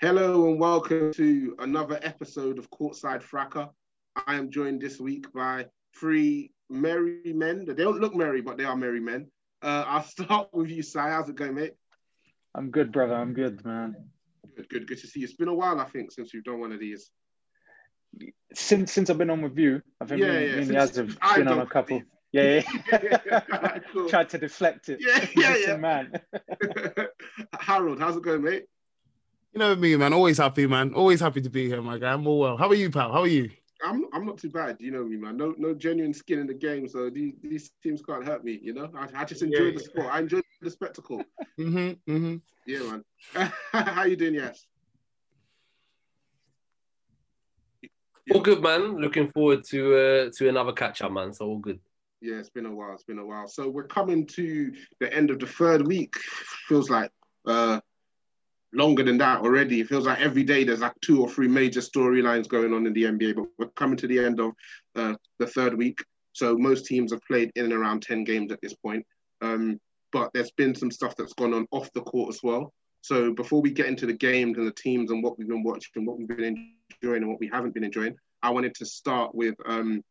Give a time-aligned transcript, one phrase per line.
[0.00, 3.68] Hello and welcome to another episode of Courtside Fracas.
[4.26, 7.66] I am joined this week by three merry men.
[7.66, 9.30] They don't look merry, but they are merry men.
[9.60, 11.10] Uh, I'll start with you, Sai.
[11.10, 11.74] How's it going, mate?
[12.54, 13.14] I'm good, brother.
[13.14, 13.94] I'm good, man.
[14.56, 15.24] Good, good, good to see you.
[15.24, 17.10] It's been a while, I think, since we've done one of these.
[18.54, 20.70] Since since I've been on with you, I think Yeah, me, yeah, me and since
[20.72, 21.98] Yas have I've been on a couple.
[21.98, 22.06] these.
[22.32, 23.78] Yeah, yeah.
[23.92, 24.08] Cool.
[24.08, 25.00] Tried to deflect it.
[25.00, 25.76] Yeah, yeah, yeah.
[25.76, 26.12] man.
[27.60, 28.64] Harold, how's it going, mate?
[29.52, 30.12] You know me, man.
[30.12, 30.94] Always happy, man.
[30.94, 32.12] Always happy to be here, my guy.
[32.12, 32.56] I'm all well.
[32.56, 33.12] How are you, pal?
[33.12, 33.50] How are you?
[33.82, 34.76] I'm I'm not too bad.
[34.78, 35.36] You know me, man.
[35.36, 38.60] No no genuine skin in the game, so these, these teams can't hurt me.
[38.62, 39.86] You know, I, I just enjoy Yeah, the yeah.
[39.86, 40.06] sport.
[40.12, 41.22] I enjoy the spectacle.
[41.58, 42.10] Mm-hmm.
[42.10, 42.36] Mm-hmm.
[42.66, 42.78] Yeah,
[43.34, 43.52] man.
[43.72, 44.64] How you doing, yes?
[48.32, 48.96] All good, man.
[48.96, 51.32] Looking forward to uh, to another catch up, man.
[51.34, 51.80] So all good.
[52.22, 52.92] Yeah, it's been a while.
[52.94, 53.48] It's been a while.
[53.48, 56.14] So we're coming to the end of the third week.
[56.68, 57.10] Feels like
[57.46, 57.80] uh,
[58.72, 59.80] longer than that already.
[59.80, 62.92] It feels like every day there's like two or three major storylines going on in
[62.92, 63.36] the NBA.
[63.36, 64.52] But we're coming to the end of
[64.96, 65.98] uh, the third week.
[66.32, 69.04] So most teams have played in and around ten games at this point.
[69.40, 69.80] Um,
[70.12, 72.72] but there's been some stuff that's gone on off the court as well.
[73.02, 76.04] So before we get into the games and the teams and what we've been watching,
[76.04, 79.54] what we've been enjoying and what we haven't been enjoying, I wanted to start with
[79.66, 80.02] um,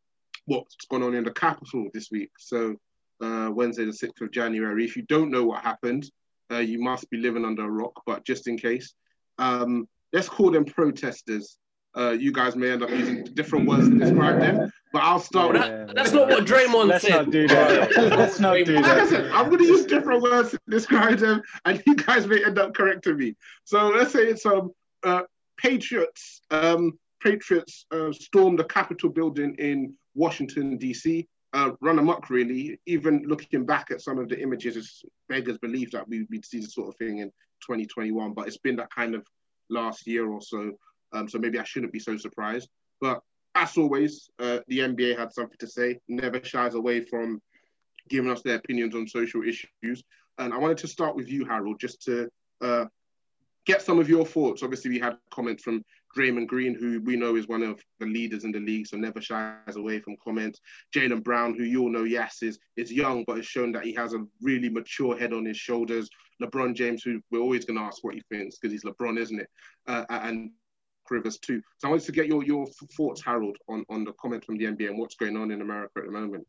[0.46, 2.31] what's gone on in the capital this week.
[2.40, 2.76] So
[3.22, 4.86] uh, Wednesday, the 6th of January.
[4.86, 6.09] If you don't know what happened,
[6.51, 8.93] uh, you must be living under a rock, but just in case,
[9.37, 11.57] um, let's call them protesters.
[11.97, 15.53] Uh, you guys may end up using different words to describe them, but I'll start
[15.53, 15.87] Well, with.
[15.87, 17.11] that, that's not what Draymond Let's said.
[17.25, 17.91] not do that.
[17.97, 19.07] Let's not do Like I that.
[19.09, 22.59] said, I'm going to use different words to describe them, and you guys may end
[22.59, 23.35] up correcting me.
[23.63, 24.71] So let's say it's um,
[25.03, 25.23] uh,
[25.57, 26.41] Patriots.
[26.51, 31.27] Um, Patriots uh, stormed the Capitol building in Washington D.C.
[31.53, 32.79] Uh, run amok, really.
[32.85, 36.59] Even looking back at some of the images, it's beggars belief that we, we'd see
[36.59, 37.29] this sort of thing in
[37.61, 39.25] 2021, but it's been that kind of
[39.69, 40.71] last year or so.
[41.11, 42.69] Um, so maybe I shouldn't be so surprised.
[43.01, 43.21] But
[43.55, 45.99] as always, uh, the NBA had something to say.
[46.07, 47.41] Never shies away from
[48.09, 50.03] giving us their opinions on social issues.
[50.37, 52.29] And I wanted to start with you, Harold, just to
[52.61, 52.85] uh,
[53.66, 54.63] get some of your thoughts.
[54.63, 55.83] Obviously, we had comments from
[56.18, 59.22] Draymond Green, who we know is one of the leaders in the league, so never
[59.22, 60.59] shies away from comments.
[60.96, 63.94] Jaylen Brown, who you all know, yes, is, is young, but has shown that he
[63.94, 66.09] has a really mature head on his shoulders.
[66.42, 69.40] LeBron James, who we're always going to ask what he thinks because he's LeBron, isn't
[69.40, 69.50] it?
[69.88, 70.52] Uh, and
[71.09, 71.62] Rivers too.
[71.78, 74.66] So I wanted to get your, your thoughts, Harold, on, on the comments from the
[74.66, 76.46] NBA and what's going on in America at the moment.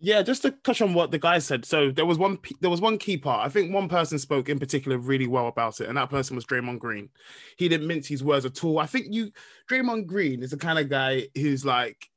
[0.00, 1.64] Yeah, just to touch on what the guy said.
[1.64, 3.44] So there was one there was one key part.
[3.44, 6.44] I think one person spoke in particular really well about it, and that person was
[6.44, 7.08] Draymond Green.
[7.56, 8.78] He didn't mince his words at all.
[8.78, 9.32] I think you
[9.68, 12.08] Draymond Green is the kind of guy who's like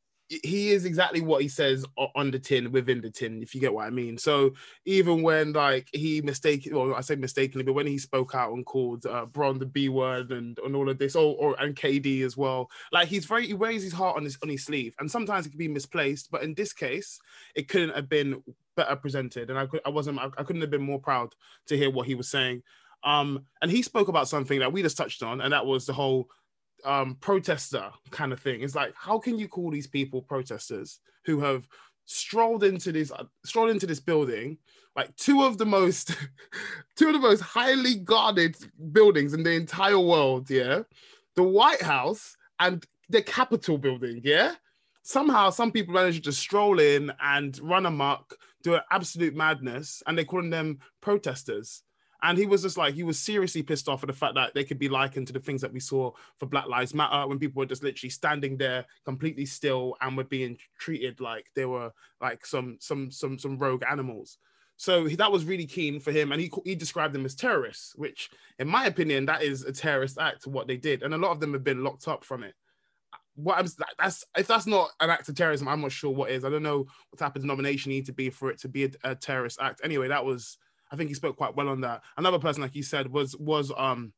[0.43, 3.73] he is exactly what he says on the tin within the tin, if you get
[3.73, 4.17] what I mean.
[4.17, 4.53] So
[4.85, 8.65] even when like he mistaken, well, I say mistakenly, but when he spoke out and
[8.65, 12.23] called uh, Bron the B word and, and all of this, or, or and KD
[12.23, 15.11] as well, like he's very he wears his heart on his on his sleeve, and
[15.11, 16.31] sometimes it can be misplaced.
[16.31, 17.19] But in this case,
[17.55, 18.41] it couldn't have been
[18.75, 21.35] better presented, and I could I wasn't I, I couldn't have been more proud
[21.67, 22.63] to hear what he was saying.
[23.03, 25.93] Um, and he spoke about something that we just touched on, and that was the
[25.93, 26.29] whole
[26.85, 28.61] um protester kind of thing.
[28.61, 31.67] It's like, how can you call these people protesters who have
[32.05, 33.11] strolled into this
[33.45, 34.57] strolled into this building,
[34.95, 36.15] like two of the most
[36.95, 38.55] two of the most highly guarded
[38.91, 40.81] buildings in the entire world, yeah,
[41.35, 44.53] the White House and the Capitol building, yeah.
[45.03, 50.15] Somehow, some people manage to stroll in and run amok, do an absolute madness, and
[50.15, 51.81] they're calling them protesters.
[52.23, 54.63] And he was just like, he was seriously pissed off at the fact that they
[54.63, 57.59] could be likened to the things that we saw for Black Lives Matter when people
[57.59, 62.45] were just literally standing there completely still and were being treated like they were like
[62.45, 64.37] some some some some rogue animals.
[64.81, 68.31] So that was really keen for him, and he he described them as terrorists, which,
[68.57, 70.47] in my opinion, that is a terrorist act.
[70.47, 72.55] What they did, and a lot of them have been locked up from it.
[73.35, 73.67] What I'm
[73.99, 76.43] that's if that's not an act of terrorism, I'm not sure what is.
[76.43, 78.85] I don't know what type of denomination you need to be for it to be
[78.85, 79.81] a, a terrorist act.
[79.83, 80.57] Anyway, that was
[80.91, 82.01] I think he spoke quite well on that.
[82.17, 84.13] Another person, like you said, was was um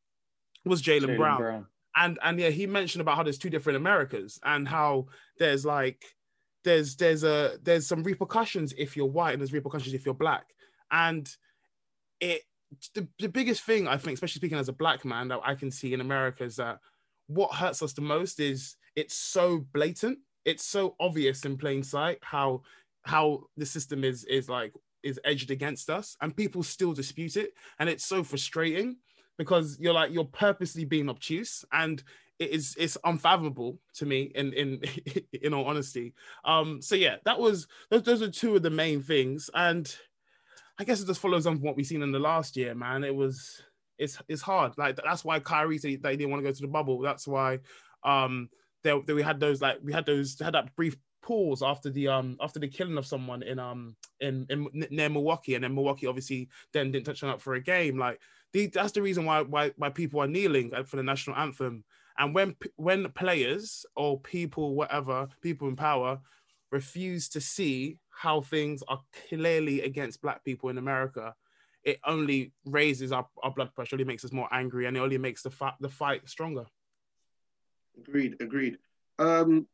[0.66, 1.38] was Jaylen Brown.
[1.38, 1.68] Brown.
[1.96, 6.04] And and yeah, he mentioned about how there's two different Americas and how there's like
[6.64, 10.46] there's there's a there's some repercussions if you're white and there's repercussions if you're black.
[10.92, 11.30] And
[12.20, 12.42] it
[12.96, 15.70] the, the biggest thing I think, especially speaking as a black man, that I can
[15.70, 16.80] see in America is that
[17.28, 22.20] what hurts us the most is it's so blatant, it's so obvious in plain sight
[22.22, 22.64] how
[23.04, 24.74] how the system is is like
[25.04, 27.54] is edged against us and people still dispute it.
[27.80, 28.98] And it's so frustrating
[29.38, 32.04] because you're like you're purposely being obtuse and
[32.40, 34.82] it is it's unfathomable to me in in
[35.42, 36.14] in all honesty.
[36.46, 39.50] Um so yeah that was those, those are two of the main things.
[39.54, 39.94] And
[40.80, 43.04] i guess it just follows on from what we've seen in the last year man.
[43.04, 43.62] It was
[43.98, 44.78] it's it's hard.
[44.78, 47.00] Like that's why Kyrie said they didn't want to go to the bubble.
[47.00, 47.60] That's why
[48.04, 48.50] um
[48.84, 52.08] there, there we had those like we had those had that brief pause after the
[52.08, 56.06] um after the killing of someone in um in, in near Milwaukee, and then Milwaukee
[56.06, 57.98] obviously then didn't touch on up for a game.
[57.98, 58.20] Like
[58.52, 61.84] the, that's the reason why why why people are kneeling for the national anthem.
[62.18, 66.20] And when when players or people, whatever people in power,
[66.72, 71.34] refuse to see how things are clearly against black people in America,
[71.84, 75.18] it only raises our, our blood pressure, only makes us more angry, and it only
[75.18, 76.66] makes the fight the fight stronger.
[77.98, 78.78] Agreed, agreed.
[79.20, 79.68] Um,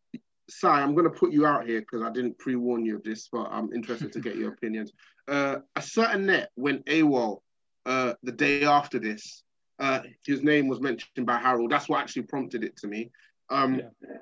[0.50, 3.30] Sai, I'm going to put you out here because I didn't pre-warn you of this,
[3.32, 4.92] but I'm interested to get your opinions.
[5.28, 7.42] Uh, a certain net went AWOL
[7.86, 9.44] uh, the day after this.
[9.80, 11.72] Uh, his name was mentioned by Harold.
[11.72, 13.12] That's what actually prompted it to me.
[13.50, 14.18] Um, yeah.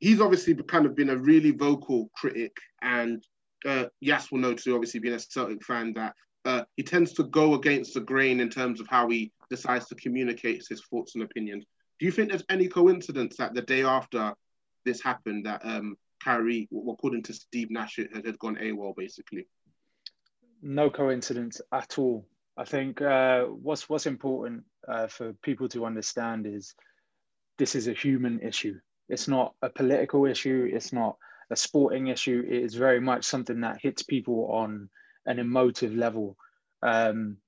[0.00, 3.24] He's obviously kind of been a really vocal critic, and
[3.64, 6.14] uh, Yas will know too, obviously being a Celtic fan, that
[6.44, 9.94] uh, he tends to go against the grain in terms of how he decides to
[9.94, 11.64] communicate his thoughts and opinions.
[11.98, 14.34] Do you think there's any coincidence that the day after
[14.84, 19.46] this happened that um, Kyrie, according to Steve Nash, had, had gone AWOL basically.
[20.62, 22.26] No coincidence at all.
[22.56, 26.74] I think uh, what's what's important uh, for people to understand is
[27.58, 28.78] this is a human issue.
[29.08, 30.70] It's not a political issue.
[30.72, 31.16] It's not
[31.50, 32.44] a sporting issue.
[32.46, 34.88] It is very much something that hits people on
[35.26, 36.36] an emotive level.
[36.82, 37.38] Um,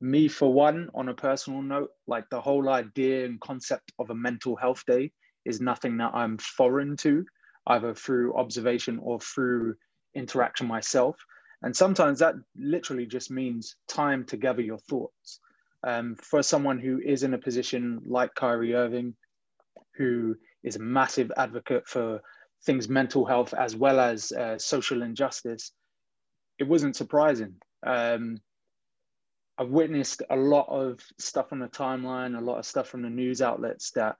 [0.00, 4.14] me, for one, on a personal note, like the whole idea and concept of a
[4.14, 5.12] mental health day
[5.44, 7.24] is nothing that I'm foreign to,
[7.66, 9.74] either through observation or through
[10.14, 11.16] interaction myself.
[11.62, 15.40] And sometimes that literally just means time to gather your thoughts.
[15.84, 19.14] Um, for someone who is in a position like Kyrie Irving,
[19.96, 22.20] who is a massive advocate for
[22.64, 25.72] things mental health as well as uh, social injustice,
[26.58, 27.54] it wasn't surprising.
[27.84, 28.38] Um,
[29.58, 33.10] I've witnessed a lot of stuff on the timeline, a lot of stuff from the
[33.10, 34.16] news outlets that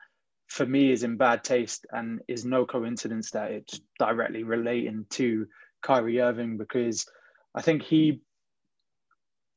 [0.53, 5.47] for me is in bad taste and is no coincidence that it's directly relating to
[5.81, 7.07] Kyrie Irving because
[7.55, 8.21] I think he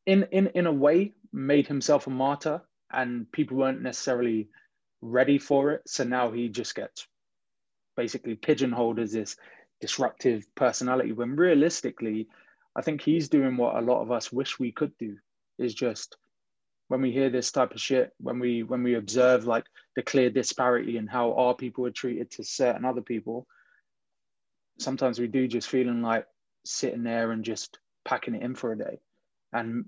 [0.05, 2.61] in in in a way made himself a martyr
[2.93, 4.47] and people weren't necessarily
[5.01, 5.81] ready for it.
[5.85, 7.05] So now he just gets
[7.97, 9.35] basically pigeonholed as this
[9.81, 12.29] disruptive personality when realistically
[12.73, 15.17] I think he's doing what a lot of us wish we could do
[15.59, 16.15] is just
[16.87, 19.65] when we hear this type of shit, when we when we observe like
[19.95, 23.47] the clear disparity in how our people are treated to certain other people,
[24.79, 26.25] sometimes we do just feeling like
[26.63, 28.99] sitting there and just packing it in for a day.
[29.51, 29.85] And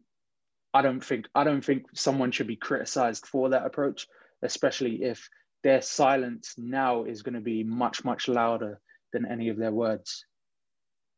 [0.73, 4.07] I don't think I don't think someone should be criticized for that approach,
[4.41, 5.29] especially if
[5.63, 8.79] their silence now is going to be much much louder
[9.13, 10.25] than any of their words.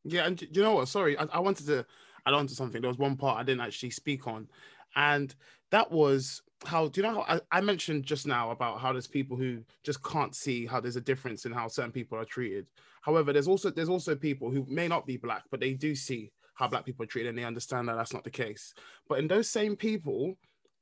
[0.03, 0.87] Yeah, and you know what?
[0.87, 1.85] Sorry, I, I wanted to
[2.25, 2.81] add on to something.
[2.81, 4.47] There was one part I didn't actually speak on,
[4.95, 5.33] and
[5.71, 9.07] that was how do you know how I, I, mentioned just now about how there's
[9.07, 12.67] people who just can't see how there's a difference in how certain people are treated
[13.01, 16.31] however there's also there's also people who may not be black but they do see
[16.55, 18.73] how black people are treated and they understand that that's not the case
[19.07, 20.35] but in those same people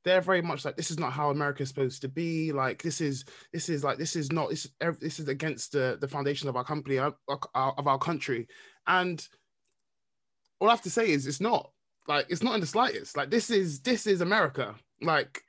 [0.08, 2.54] they're very much like this is not how America is supposed to be.
[2.54, 4.70] Like this is this is like this is not this
[5.02, 7.14] this is against the the foundation of our company of
[7.54, 8.48] our country,
[8.88, 9.26] and
[10.60, 11.72] all I have to say is it's not.
[12.08, 13.18] Like it's not in the slightest.
[13.18, 14.76] Like this is this is America.
[15.02, 15.44] Like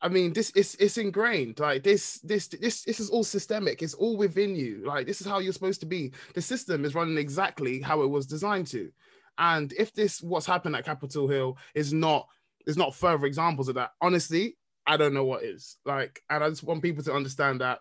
[0.00, 1.58] I mean, this is it's ingrained.
[1.58, 3.82] Like this, this, this, this is all systemic.
[3.82, 4.82] It's all within you.
[4.84, 6.12] Like this is how you're supposed to be.
[6.34, 8.90] The system is running exactly how it was designed to.
[9.38, 12.28] And if this what's happened at Capitol Hill is not
[12.64, 13.92] there's not further examples of that.
[14.00, 17.80] Honestly, I don't know what is like, and I just want people to understand that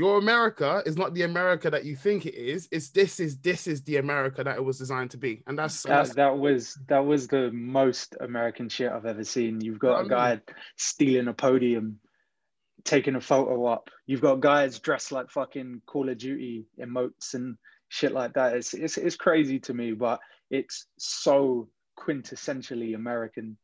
[0.00, 2.70] your America is not the America that you think it is.
[2.72, 5.82] It's this is this is the America that it was designed to be, and that's
[5.82, 9.60] that, that's, that was that was the most American shit I've ever seen.
[9.60, 10.40] You've got a guy
[10.76, 11.98] stealing a podium,
[12.82, 13.90] taking a photo up.
[14.06, 17.58] You've got guys dressed like fucking Call of Duty emotes and
[17.90, 18.56] shit like that.
[18.56, 20.18] It's it's, it's crazy to me, but
[20.50, 23.58] it's so quintessentially American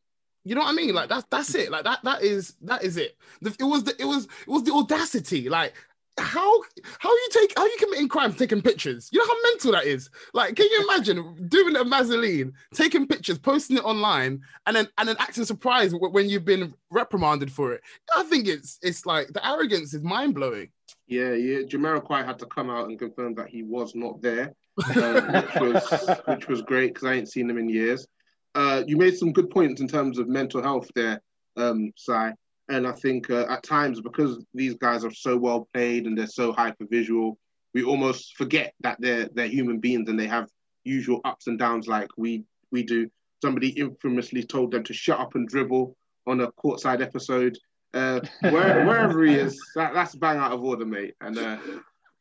[0.44, 0.94] you know what I mean?
[0.94, 1.72] Like that's that's it.
[1.72, 3.16] Like that that is that is it.
[3.42, 5.48] It was the it was it was the audacity.
[5.48, 5.74] Like
[6.18, 6.62] how
[6.99, 9.08] how you take how you committing crime taking pictures?
[9.12, 10.11] You know how mental that is.
[10.32, 15.08] Like, can you imagine doing a Vaseline, taking pictures, posting it online, and then and
[15.08, 17.82] then acting surprised when you've been reprimanded for it?
[18.16, 20.70] I think it's it's like the arrogance is mind blowing.
[21.06, 21.58] Yeah, yeah.
[21.61, 24.54] Jamiroquai had to come out and confirm that he was not there,
[24.96, 28.06] uh, which was which was great because I ain't seen him in years.
[28.54, 31.20] Uh, you made some good points in terms of mental health there,
[31.56, 32.32] um, Sai.
[32.68, 36.26] And I think uh, at times, because these guys are so well played and they're
[36.26, 37.38] so hyper visual,
[37.75, 40.49] we almost forget that they're they're human beings and they have
[40.85, 43.08] usual ups and downs like we we do.
[43.42, 45.96] Somebody infamously told them to shut up and dribble
[46.26, 47.56] on a courtside episode.
[47.94, 51.14] Uh, where, wherever he is, that, that's bang out of order, mate.
[51.20, 51.58] And uh,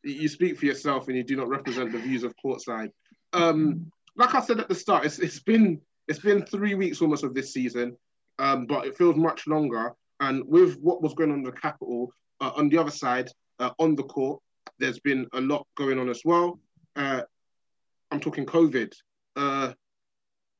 [0.04, 2.90] you speak for yourself and you do not represent the views of courtside.
[3.32, 7.24] Um, like I said at the start, it's, it's been it's been three weeks almost
[7.24, 7.96] of this season,
[8.38, 9.92] um, but it feels much longer.
[10.20, 13.70] And with what was going on in the capital, uh, on the other side, uh,
[13.78, 14.40] on the court,
[14.78, 16.58] there's been a lot going on as well.
[16.94, 17.22] Uh,
[18.10, 18.92] I'm talking COVID.
[19.34, 19.72] Uh,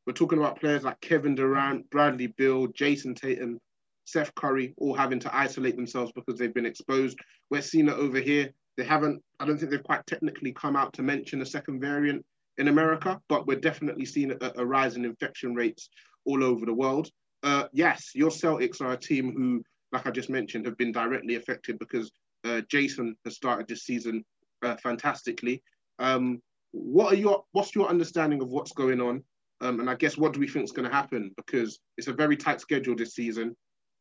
[0.07, 3.59] we're talking about players like Kevin Durant, Bradley Beal, Jayson Tatum,
[4.05, 7.19] Seth Curry, all having to isolate themselves because they've been exposed.
[7.51, 8.51] We're seeing it over here.
[8.77, 12.25] They haven't, I don't think they've quite technically come out to mention a second variant
[12.59, 15.89] in America, but we're definitely seeing a, a rise in infection rates
[16.25, 17.11] all over the world
[17.47, 19.63] uh, yes, your Celtics are a team who,
[19.93, 22.11] like I just mentioned, have been directly affected because
[22.45, 24.25] uh, Jayson has started this season
[24.65, 25.63] uh, fantastically.
[26.01, 29.23] Um, what are your what's your understanding of what's going on?
[29.61, 32.13] Um, and I guess what do we think is going to happen because it's a
[32.13, 33.57] very tight schedule this season,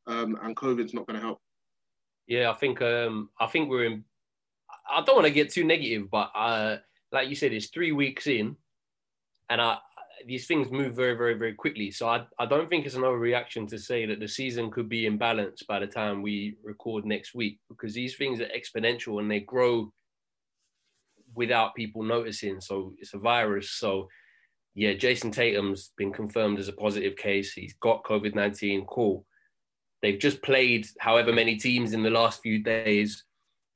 [0.08, 1.40] um, and COVID's not going to help.
[2.26, 4.06] Yeah, I think um, I think we're in.
[4.90, 6.78] I don't want to get too negative, but uh,
[7.12, 8.56] like you said, it's three weeks in,
[9.52, 9.78] and I
[10.26, 11.92] these things move very, very, very quickly.
[11.92, 15.10] So I, I don't think it's an overreaction to say that the season could be
[15.10, 19.42] imbalanced by the time we record next week because these things are exponential and they
[19.42, 19.92] grow
[21.36, 22.62] without people noticing.
[22.62, 23.72] So it's a virus.
[23.72, 24.08] So
[24.74, 27.54] yeah, Jayson Tatum's been confirmed as a positive case.
[27.54, 28.86] He's got COVID 19.
[28.86, 29.26] Cool.
[30.02, 33.24] They've just played however many teams in the last few days.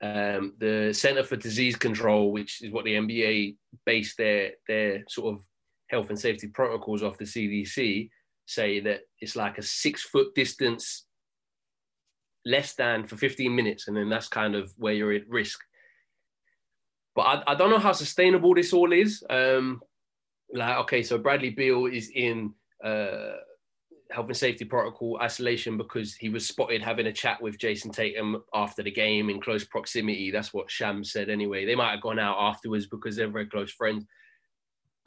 [0.01, 3.55] Um, the Center for Disease Control, which is what the NBA
[3.85, 5.41] based their their sort of
[5.89, 8.09] health and safety protocols of the CDC
[8.45, 11.05] say that it's like a six foot distance
[12.45, 13.87] less than for 15 minutes.
[13.87, 15.59] And then that's kind of where you're at risk.
[17.15, 19.23] But I, I don't know how sustainable this all is.
[19.29, 19.81] Um,
[20.53, 22.53] like, okay, so Bradley Beal is in
[22.83, 23.33] uh,
[24.11, 28.41] health and safety protocol isolation because he was spotted having a chat with Jayson Tatum
[28.53, 30.31] after the game in close proximity.
[30.31, 31.65] That's what Shams said anyway.
[31.65, 34.05] They might have gone out afterwards because they're very close friends.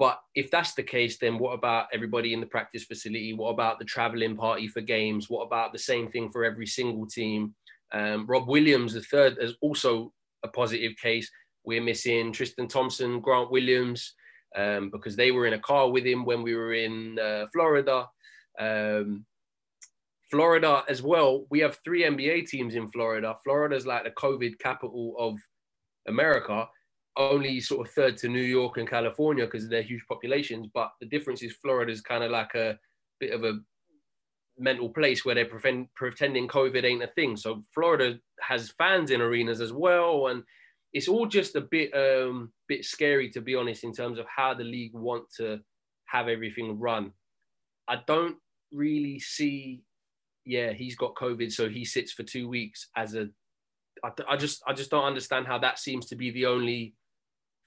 [0.03, 3.35] But if that's the case, then what about everybody in the practice facility?
[3.35, 5.31] What about the traveling party for games?
[5.31, 7.55] What about the same thing for every single team?
[7.93, 11.31] Um, Rob Williams, the third, is also a positive case.
[11.65, 14.15] We're missing Tristan Thompson, Grant Williams,
[14.57, 18.09] um, because they were in a car with him when we were in uh, Florida.
[18.59, 19.25] Um,
[20.33, 21.47] Florida as well.
[21.49, 23.37] We have three NBA teams in Florida.
[23.45, 25.39] Florida's like the COVID capital of
[26.09, 26.67] America
[27.17, 30.69] only sort of third to New York and California because of their huge populations.
[30.73, 32.79] But the difference is Florida's kind of like a
[33.21, 33.61] bit of a
[34.59, 37.37] mental place where they're pretend, pretending COVID ain't a thing.
[37.37, 40.43] So Florida has fans in arenas as well, and
[40.93, 44.53] it's all just a bit um bit scary to be honest in terms of how
[44.53, 45.61] the league want to
[46.07, 47.13] have everything run.
[47.89, 48.37] I don't
[48.73, 49.83] really see,
[50.45, 53.29] yeah, he's got COVID, so he sits for two weeks as a.
[54.05, 56.95] I, I just I just don't understand how that seems to be the only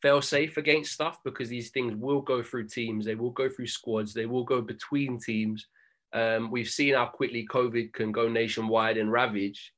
[0.05, 3.65] fail safe against stuff because these things will go through teams, they will go through
[3.65, 5.65] squads, they will go between teams.
[6.13, 9.73] Um, we've seen how quickly COVID can go nationwide and ravage.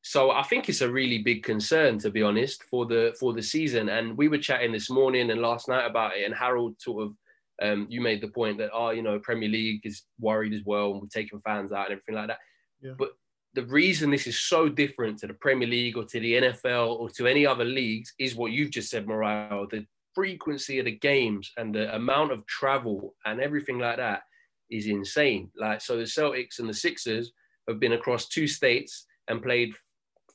[0.00, 3.42] So I think it's a really big concern, to be honest, for the for the
[3.42, 3.90] season.
[3.90, 7.12] And we were chatting this morning and last night about it, and Harold sort of
[7.60, 10.92] um, you made the point that oh, you know, Premier League is worried as well,
[10.92, 12.38] and we're taking fans out and everything like that.
[12.80, 12.92] Yeah.
[12.98, 13.10] But
[13.54, 17.10] the reason this is so different to the Premier League or to the NFL or
[17.10, 19.68] to any other leagues is what you've just said, Morayo.
[19.70, 24.22] The frequency of the games and the amount of travel and everything like that
[24.70, 25.50] is insane.
[25.56, 27.32] Like so, the Celtics and the Sixers
[27.68, 29.74] have been across two states and played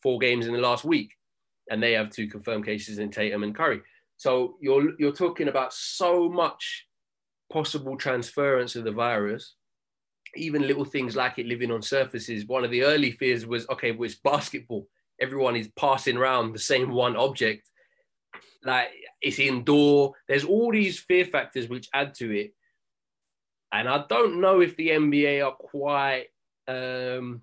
[0.01, 1.12] four games in the last week,
[1.70, 3.82] and they have two confirmed cases in Tatum and Curry.
[4.17, 6.88] So you're you're talking about so much
[7.51, 9.55] possible transference of the virus.
[10.35, 12.47] Even little things like it living on surfaces.
[12.47, 14.87] One of the early fears was okay, well, it's basketball.
[15.21, 17.69] Everyone is passing around the same one object.
[18.63, 18.89] Like
[19.21, 20.13] it's indoor.
[20.27, 22.53] There's all these fear factors which add to it.
[23.71, 26.27] And I don't know if the NBA are quite
[26.67, 27.41] um,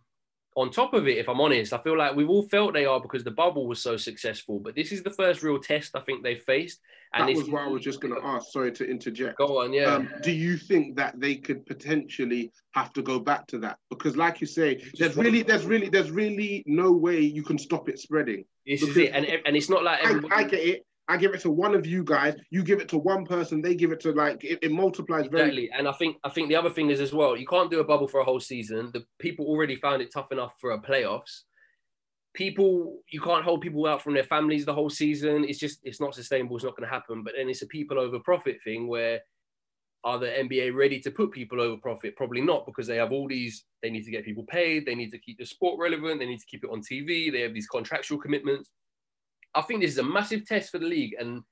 [0.57, 1.73] on top of it, if I'm honest.
[1.73, 4.59] I feel like we've all felt they are because the bubble was so successful.
[4.59, 6.81] But this is the first real test I think they faced.
[7.13, 8.53] And that was what I was just going to ask.
[8.53, 9.39] Sorry to interject.
[9.39, 9.95] Go on, yeah.
[9.95, 13.79] Um, do you think that they could potentially have to go back to that?
[13.91, 17.89] Because, like you say, there's really, there's really, there's really no way you can stop
[17.89, 18.45] it spreading.
[18.65, 19.99] This is it, and and it's not like.
[20.05, 20.87] I, I get it.
[21.11, 23.75] I give it to one of you guys, you give it to one person, they
[23.75, 26.71] give it to like it, it multiplies very And I think I think the other
[26.71, 28.91] thing is as well, you can't do a bubble for a whole season.
[28.95, 31.41] The people already found it tough enough for a playoffs.
[32.33, 35.45] People, you can't hold people out from their families the whole season.
[35.45, 36.55] It's just it's not sustainable.
[36.55, 37.25] It's not going to happen.
[37.25, 39.21] But then it's a people over profit thing where
[40.05, 42.15] are the NBA ready to put people over profit?
[42.17, 45.11] Probably not because they have all these, they need to get people paid, they need
[45.11, 47.67] to keep the sport relevant, they need to keep it on TV, they have these
[47.67, 48.71] contractual commitments.
[49.55, 51.43] I think this is a massive test for the league, and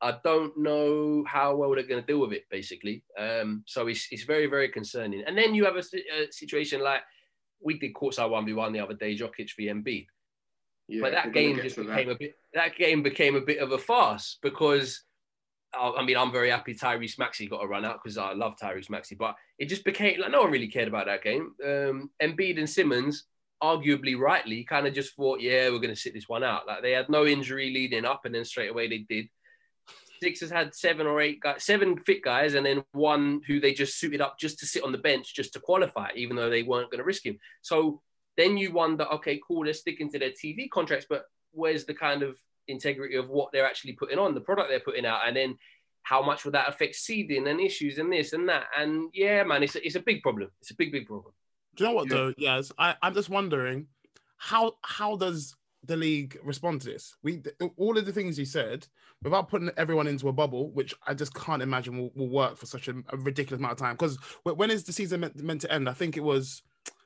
[0.00, 2.44] I don't know how well they're going to deal with it.
[2.50, 5.22] Basically, um, so it's it's very very concerning.
[5.26, 5.82] And then you have a,
[6.22, 7.02] a situation like
[7.60, 10.06] we did courtside one v one the other day, Jokic v Embiid.
[10.88, 12.14] Yeah, but that game just became that.
[12.14, 12.34] a bit.
[12.54, 15.02] That game became a bit of a farce because.
[15.78, 18.88] I mean, I'm very happy Tyrese Maxey got a run out because I love Tyrese
[18.88, 21.52] Maxey, but it just became like no one really cared about that game.
[21.62, 23.24] Um, Embiid and Simmons
[23.62, 26.66] arguably rightly, kind of just thought, yeah, we're going to sit this one out.
[26.66, 29.28] Like they had no injury leading up, and then straight away they did.
[30.20, 33.98] Sixers had seven or eight guys, seven fit guys, and then one who they just
[33.98, 36.90] suited up just to sit on the bench, just to qualify, even though they weren't
[36.90, 37.38] going to risk him.
[37.62, 38.02] So
[38.36, 42.22] then you wonder, okay, cool, they're sticking to their TV contracts, but where's the kind
[42.22, 42.36] of
[42.66, 45.56] integrity of what they're actually putting on, the product they're putting out, and then
[46.02, 48.64] how much will that affect seeding and issues and this and that?
[48.76, 50.50] And yeah, man, it's a, it's a big problem.
[50.60, 51.32] It's a big, big problem.
[51.78, 52.16] Do you know what yeah.
[52.16, 52.34] though?
[52.36, 53.86] Yes, I, I'm just wondering
[54.36, 57.16] how how does the league respond to this?
[57.22, 57.40] We
[57.76, 58.88] all of the things you said
[59.22, 62.66] without putting everyone into a bubble, which I just can't imagine will, will work for
[62.66, 63.94] such a, a, ridiculous amount of time.
[63.94, 65.88] Because when is the season meant, meant to end?
[65.88, 66.62] I think it was.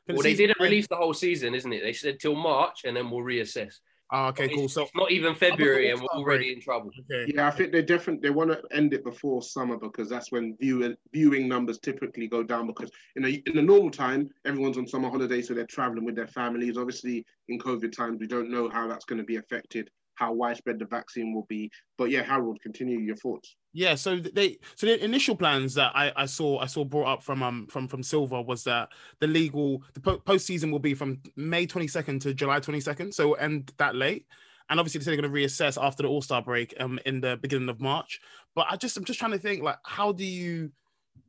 [0.09, 1.83] Well, they didn't release the whole season, isn't it?
[1.83, 3.75] They said till March, and then we'll reassess.
[4.15, 4.69] Oh, okay, cool.
[4.69, 6.91] So it's not even February, and we're already in trouble.
[7.11, 7.33] Okay.
[7.35, 10.55] Yeah, I think they definitely they want to end it before summer because that's when
[10.61, 12.67] viewing viewing numbers typically go down.
[12.67, 16.15] Because in a in a normal time, everyone's on summer holiday, so they're traveling with
[16.15, 16.77] their families.
[16.77, 20.79] Obviously, in COVID times, we don't know how that's going to be affected how widespread
[20.79, 21.71] the vaccine will be.
[21.99, 23.57] But yeah, Harold, continue your thoughts.
[23.73, 27.23] Yeah, so they so the initial plans that I, I saw I saw brought up
[27.23, 31.21] from um from from Silver was that the legal the po- postseason will be from
[31.37, 34.27] May 22nd to July 22nd, so end that late.
[34.69, 37.71] And obviously they're going to reassess after the All Star break um in the beginning
[37.71, 38.21] of March.
[38.55, 40.71] But I just I'm just trying to think like how do you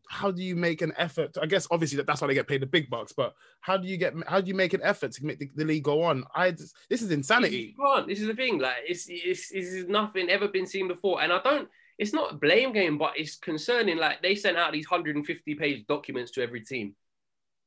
[0.08, 1.38] how do you make an effort?
[1.42, 3.88] I guess obviously that, that's why they get paid the big bucks, but how do
[3.88, 6.24] you get how do you make an effort to make the, the league go on?
[6.36, 7.76] I just, this is insanity.
[8.08, 8.60] This is the thing.
[8.60, 11.68] Like it's, it's it's nothing ever been seen before, and I don't.
[12.00, 13.98] It's not a blame game, but it's concerning.
[13.98, 16.96] Like they sent out these 150 page documents to every team,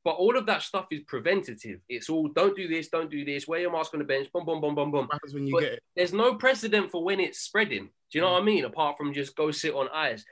[0.03, 1.79] but all of that stuff is preventative.
[1.89, 3.47] It's all don't do this, don't do this.
[3.47, 4.31] Wear your mask on the bench.
[4.31, 5.07] Boom, boom, boom, boom, boom.
[5.11, 5.83] Happens when you but get it?
[5.95, 7.85] There's no precedent for when it's spreading.
[8.11, 8.33] Do you know mm.
[8.33, 8.65] what I mean?
[8.65, 10.25] Apart from just go sit on ice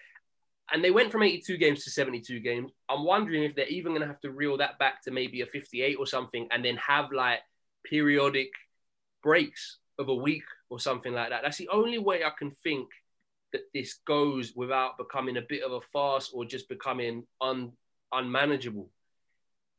[0.72, 2.72] and they went from 82 games to 72 games.
[2.90, 5.46] I'm wondering if they're even going to have to reel that back to maybe a
[5.46, 7.40] 58 or something, and then have like
[7.84, 8.50] periodic
[9.24, 11.42] breaks of a week or something like that.
[11.44, 12.90] That's the only way I can think
[13.54, 17.72] that this goes without becoming a bit of a farce or just becoming un,
[18.12, 18.90] unmanageable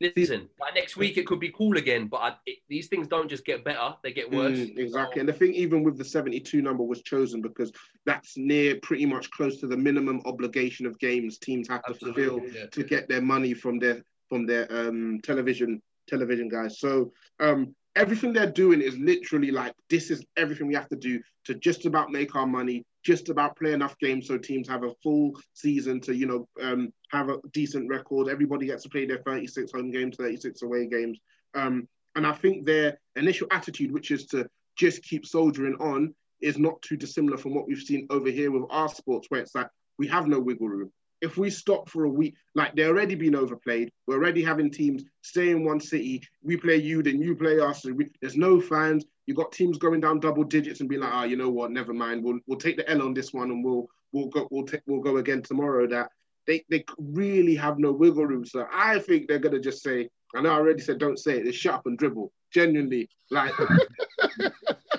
[0.01, 3.29] listen, like next week it could be cool again, but I, it, these things don't
[3.29, 4.59] just get better; they get worse.
[4.59, 7.73] Mm, exactly, and the thing, even with the seventy-two number, was chosen because
[8.05, 12.31] that's near pretty much close to the minimum obligation of games teams have Absolutely, to
[12.31, 12.67] fulfill yeah.
[12.67, 16.79] to get their money from their from their um, television television guys.
[16.79, 21.21] So um, everything they're doing is literally like this is everything we have to do
[21.45, 24.93] to just about make our money, just about play enough games so teams have a
[25.01, 28.29] full season to you know um, have a decent record.
[28.29, 31.21] Everybody gets to play their 36 home games, 36 away games,
[31.55, 36.59] um, and I think their initial attitude, which is to just keep soldiering on, is
[36.59, 39.69] not too dissimilar from what we've seen over here with our sports, where it's like
[39.99, 40.91] we have no wiggle room
[41.23, 45.03] if we stop for a week, like they're already been overplayed, we're already having teams
[45.23, 46.23] stay in one city.
[46.43, 47.85] We play you, then you play us.
[47.85, 49.05] We, there's no fans.
[49.27, 51.71] You got teams going down double digits and be like, ah, oh, you know what?
[51.71, 52.23] Never mind.
[52.23, 55.01] We'll we'll take the L on this one and we'll we'll go we'll take we'll
[55.01, 55.87] go again tomorrow.
[55.87, 56.11] That
[56.47, 58.45] they they really have no wiggle room.
[58.45, 61.45] So I think they're gonna just say, I know I already said don't say it.
[61.45, 62.33] They shut up and dribble.
[62.53, 63.53] Genuinely, like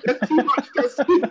[0.04, 0.68] there's too much.
[0.74, 1.22] There's too,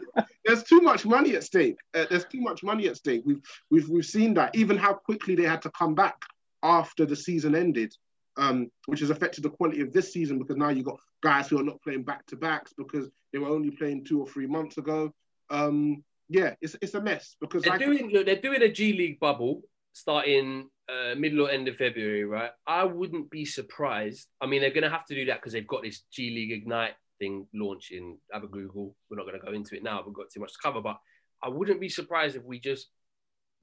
[0.46, 1.78] there's too much money at stake.
[1.94, 3.22] Uh, there's too much money at stake.
[3.26, 4.56] We've we've we've seen that.
[4.56, 6.18] Even how quickly they had to come back
[6.64, 7.94] after the season ended,
[8.38, 11.60] um, which has affected the quality of this season because now you've got guys who
[11.60, 14.78] are not playing back to backs because they were only playing two or three months
[14.78, 15.12] ago.
[15.50, 18.94] Um, yeah, it's it's a mess because They're like, doing look, they're doing a G
[18.94, 19.62] League bubble
[19.94, 22.52] starting uh, middle or end of February, right?
[22.66, 24.28] I wouldn't be surprised.
[24.42, 26.52] I mean, they're going to have to do that because they've got this G League
[26.52, 28.18] Ignite thing launching.
[28.32, 28.96] Have a Google.
[29.10, 30.04] We're not going to go into it now.
[30.06, 30.98] We've got too much to cover, but
[31.42, 32.88] I wouldn't be surprised if we just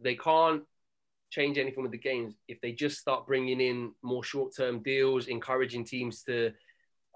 [0.01, 0.63] they can't
[1.35, 5.85] change anything with the games if they just start bringing in more short-term deals, encouraging
[5.85, 6.53] teams to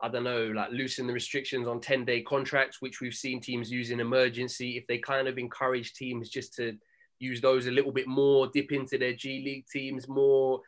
[0.00, 3.70] I don't know, like loosen the restrictions on 10 day contracts, which we've seen teams
[3.70, 4.76] use in emergency.
[4.76, 6.76] If they kind of encourage teams just to
[7.18, 10.60] use those a little bit more, dip into their G League teams more,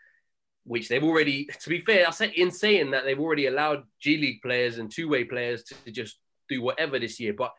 [0.65, 4.17] which they've already, to be fair, I say in saying that they've already allowed G
[4.17, 7.33] League players and two way players to just do whatever this year.
[7.33, 7.53] But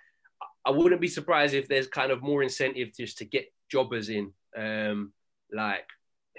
[0.66, 4.34] I wouldn't be surprised if there's kind of more incentive just to get jobbers in,
[4.58, 5.14] um,
[5.54, 5.88] like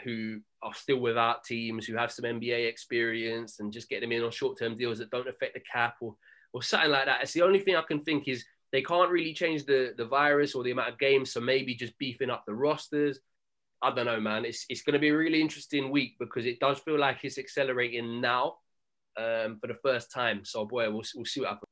[0.04, 4.22] who are still without teams, who have some NBA experience, and just get them in
[4.22, 6.16] on short term deals that don't affect the cap or
[6.52, 7.22] or something like that.
[7.22, 10.54] It's the only thing I can think is they can't really change the the virus
[10.54, 13.20] or the amount of games, so maybe just beefing up the rosters.
[13.82, 14.44] I don't know, man.
[14.44, 17.38] It's it's going to be a really interesting week because it does feel like it's
[17.38, 18.56] accelerating now
[19.18, 20.44] um, for the first time.
[20.44, 21.66] So boy, we'll we'll see what happens.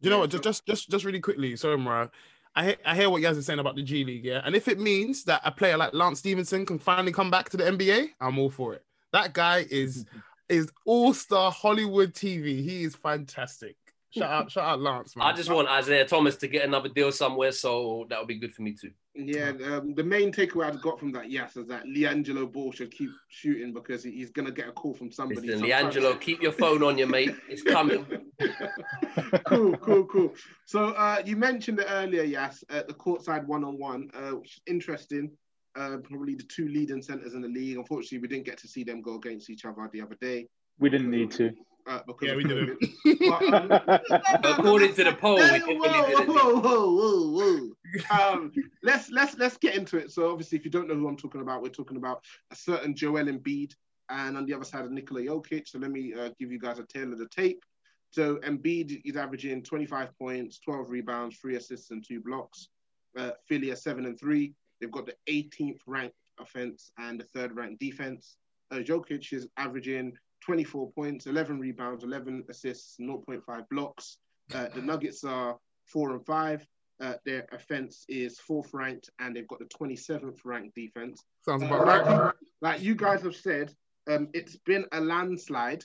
[0.00, 0.30] You know what?
[0.30, 1.56] Just just just just really quickly.
[1.56, 2.10] Sorry, Mara.
[2.54, 4.42] I hear, I hear what you guys are saying about the G League, yeah.
[4.44, 7.56] And if it means that a player like Lance Stephenson can finally come back to
[7.56, 8.84] the NBA, I'm all for it.
[9.12, 10.04] That guy is
[10.48, 12.62] is all star Hollywood TV.
[12.62, 13.76] He is fantastic.
[14.14, 15.16] Shout out, shout out, Lance.
[15.16, 15.26] Man.
[15.26, 18.54] I just want Isaiah Thomas to get another deal somewhere, so that would be good
[18.54, 18.90] for me too.
[19.14, 22.90] Yeah, um, the main takeaway I've got from that, yes, is that LiAngelo Ball should
[22.90, 25.48] keep shooting because he's gonna get a call from somebody.
[25.48, 25.90] Listen, sometime.
[25.90, 27.34] LiAngelo, keep your phone on you, mate.
[27.48, 28.06] It's coming.
[29.46, 30.34] cool, cool, cool.
[30.66, 35.30] So uh, you mentioned it earlier, Yas, uh, the courtside one-on-one, uh, which is interesting.
[35.74, 37.78] Uh, probably the two leading centers in the league.
[37.78, 40.46] Unfortunately, we didn't get to see them go against each other the other day.
[40.78, 41.54] We didn't need to.
[41.86, 42.78] Uh, because Yeah, we didn't.
[42.80, 44.00] COVID.
[44.20, 46.28] But, um, According to the poll, we whoa, really did it.
[46.28, 47.68] whoa, whoa, whoa,
[48.10, 48.34] whoa.
[48.34, 50.10] Um, let's let's let's get into it.
[50.12, 52.94] So obviously, if you don't know who I'm talking about, we're talking about a certain
[52.94, 53.72] Joel Embiid,
[54.10, 55.68] and on the other side of Nikola Jokic.
[55.68, 57.64] So let me uh, give you guys a tail of the tape.
[58.10, 62.68] So Embiid is averaging 25 points, 12 rebounds, three assists, and two blocks.
[63.16, 64.54] Uh, Philly are seven and three.
[64.80, 68.36] They've got the 18th ranked offense and the third ranked defense.
[68.70, 70.12] Uh, Jokic is averaging
[70.44, 74.18] 24 points, 11 rebounds, 11 assists, 0.5 blocks.
[74.54, 76.66] Uh, the Nuggets are four and five.
[77.00, 81.24] Uh, their offense is fourth ranked, and they've got the 27th ranked defense.
[81.44, 82.34] Sounds Uh, about like, right.
[82.40, 83.74] you, like you guys have said,
[84.08, 85.84] um, it's been a landslide.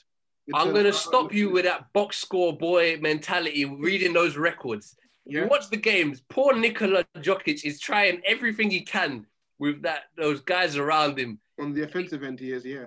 [0.54, 4.96] I'm going to stop you with that box score boy mentality, reading those records.
[5.26, 5.42] Yeah.
[5.42, 6.22] You watch the games.
[6.30, 9.26] Poor Nikola Jokic is trying everything he can
[9.58, 11.38] with that those guys around him.
[11.60, 12.40] on the offensive end.
[12.40, 12.86] He is, yeah.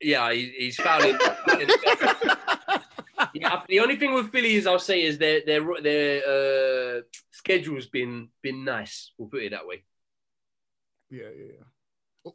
[0.00, 1.18] Yeah, he, he's fouling.
[3.34, 7.86] yeah, the only thing with Philly is I'll say is their their their uh, schedule's
[7.86, 9.12] been been nice.
[9.18, 9.84] We'll put it that way.
[11.10, 11.64] Yeah, yeah, yeah.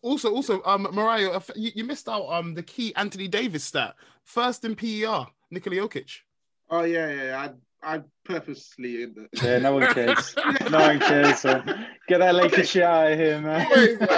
[0.01, 3.95] Also, also, um, Mariah, you, you missed out um the key Anthony Davis stat.
[4.23, 6.19] First in PER, Nikola Jokic.
[6.69, 7.23] Oh yeah, yeah.
[7.23, 7.39] yeah.
[7.39, 7.49] I
[7.85, 9.07] I purposely.
[9.33, 10.35] Yeah, no one cares.
[10.71, 11.39] No one cares.
[11.39, 11.61] So
[12.07, 13.67] get that Lakers shit out of here, man.
[13.67, 14.09] Always, man.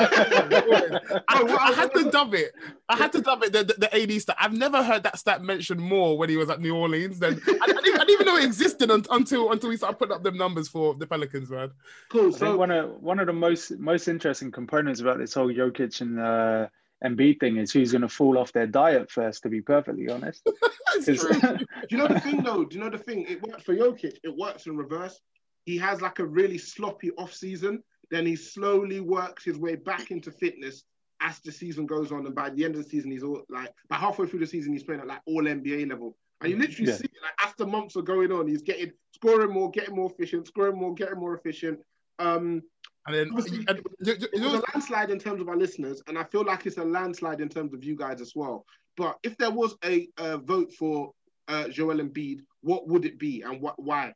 [0.53, 1.21] Always.
[1.27, 2.53] I, I had to dub it.
[2.87, 3.51] I had to dub it.
[3.51, 4.37] The, the, the AD stat.
[4.39, 7.19] I've never heard that stat mentioned more when he was at New Orleans.
[7.19, 10.15] Then I, I, didn't, I didn't even know it existed until until we started putting
[10.15, 11.71] up them numbers for the Pelicans, man.
[12.09, 12.21] Cool.
[12.21, 15.51] I think So one of one of the most most interesting components about this whole
[15.51, 16.67] Jokic and uh,
[17.03, 19.43] Embiid thing is who's going to fall off their diet first.
[19.43, 20.47] To be perfectly honest,
[21.05, 21.39] That's true.
[21.57, 22.65] do you know the thing though?
[22.65, 23.25] Do you know the thing?
[23.27, 24.17] It works for Jokic.
[24.23, 25.19] It works in reverse.
[25.65, 27.83] He has like a really sloppy off season.
[28.09, 30.83] Then he slowly works his way back into fitness
[31.19, 32.25] as the season goes on.
[32.25, 34.71] And by the end of the season, he's all like, by halfway through the season,
[34.71, 36.15] he's playing at like all NBA level.
[36.41, 36.97] And you literally Yeah.
[36.97, 40.09] see it, like as the months are going on, he's getting scoring more, getting more
[40.09, 41.79] efficient, scoring more, getting more efficient.
[42.19, 42.61] Um,
[43.07, 46.01] And then Obviously, and, you- you- it was a landslide in terms of our listeners,
[46.07, 48.65] and I feel like it's a landslide in terms of you guys as well.
[48.97, 51.11] But if there was a, uh vote for
[51.47, 53.81] uh, Joel Embiid, what would it be and what?
[53.81, 54.13] Why?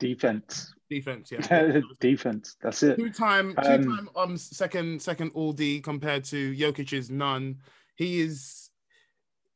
[0.00, 1.80] defense, defense, yeah.
[2.00, 2.56] defense.
[2.60, 2.96] That's it.
[2.98, 7.58] two time, two Um, time um second second all D compared to Jokic's none.
[7.96, 8.63] He is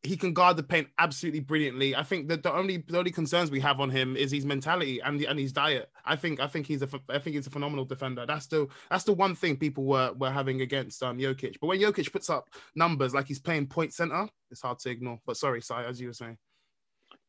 [0.03, 1.97] he can guard the paint absolutely brilliantly.
[1.97, 5.01] I think that the only the only concerns we have on him is his mentality
[5.01, 5.91] and and his diet.
[6.05, 8.25] I think I think he's a I think he's a phenomenal defender.
[8.25, 11.57] That's the that's the one thing people were were having against um Jokic.
[11.61, 15.19] But when Jokic puts up numbers like he's playing point center, it's hard to ignore.
[15.27, 16.39] But sorry, Sai, as you were saying.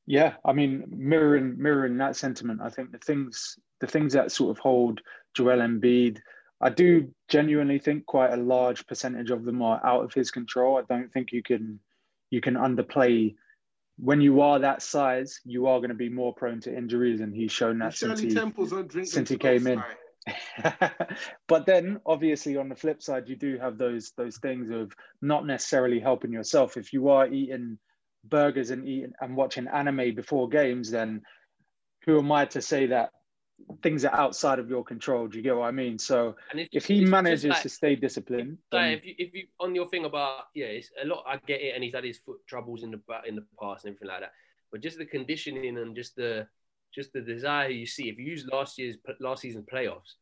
[0.06, 4.52] Yeah, I mean, mirroring mirroring that sentiment, I think the things the things that sort
[4.52, 5.02] of hold
[5.36, 6.20] Joel Embiid,
[6.62, 10.78] I do genuinely think quite a large percentage of them are out of his control.
[10.78, 11.80] I don't think you can
[12.30, 13.36] you can underplay
[14.02, 17.36] when you are that size, you are going to be more prone to injuries, and
[17.36, 18.30] he's shown that since he,
[19.06, 19.84] since he came in.
[21.48, 25.46] but then, obviously, on the flip side, you do have those those things of not
[25.46, 26.78] necessarily helping yourself.
[26.78, 27.78] If you are eating
[28.24, 31.22] burgers and eating and watching anime before games, then
[32.06, 33.12] who am I to say that
[33.82, 35.28] things are outside of your control.
[35.28, 35.98] Do you get what I mean?
[36.00, 38.94] So if he manages like, to stay disciplined, then...
[38.94, 41.24] if you if you on your thing about yeah, it's a lot.
[41.28, 43.94] I get it, and he's had his foot troubles in the in the past and
[43.94, 44.32] everything like that.
[44.72, 46.48] But just the conditioning and just the
[46.94, 48.10] just the desire you see.
[48.10, 50.16] If you use last year's last season playoffs,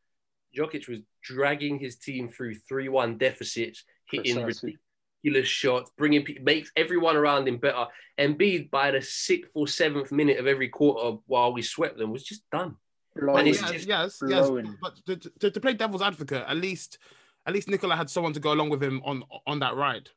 [0.56, 4.78] Jokic was dragging his team through three one deficits, hitting Precisely.
[5.24, 7.86] ridiculous shots, bringing makes everyone around him better.
[8.16, 12.10] And Embiid by the sixth or seventh minute of every quarter while we swept them
[12.10, 12.76] was just done.
[13.16, 13.46] Blowing.
[13.46, 14.50] Yes, yes, yes.
[14.80, 16.98] But to, to, to, play devil's advocate, at least,
[17.46, 20.10] at least Nikola had someone to go along with him on on that ride.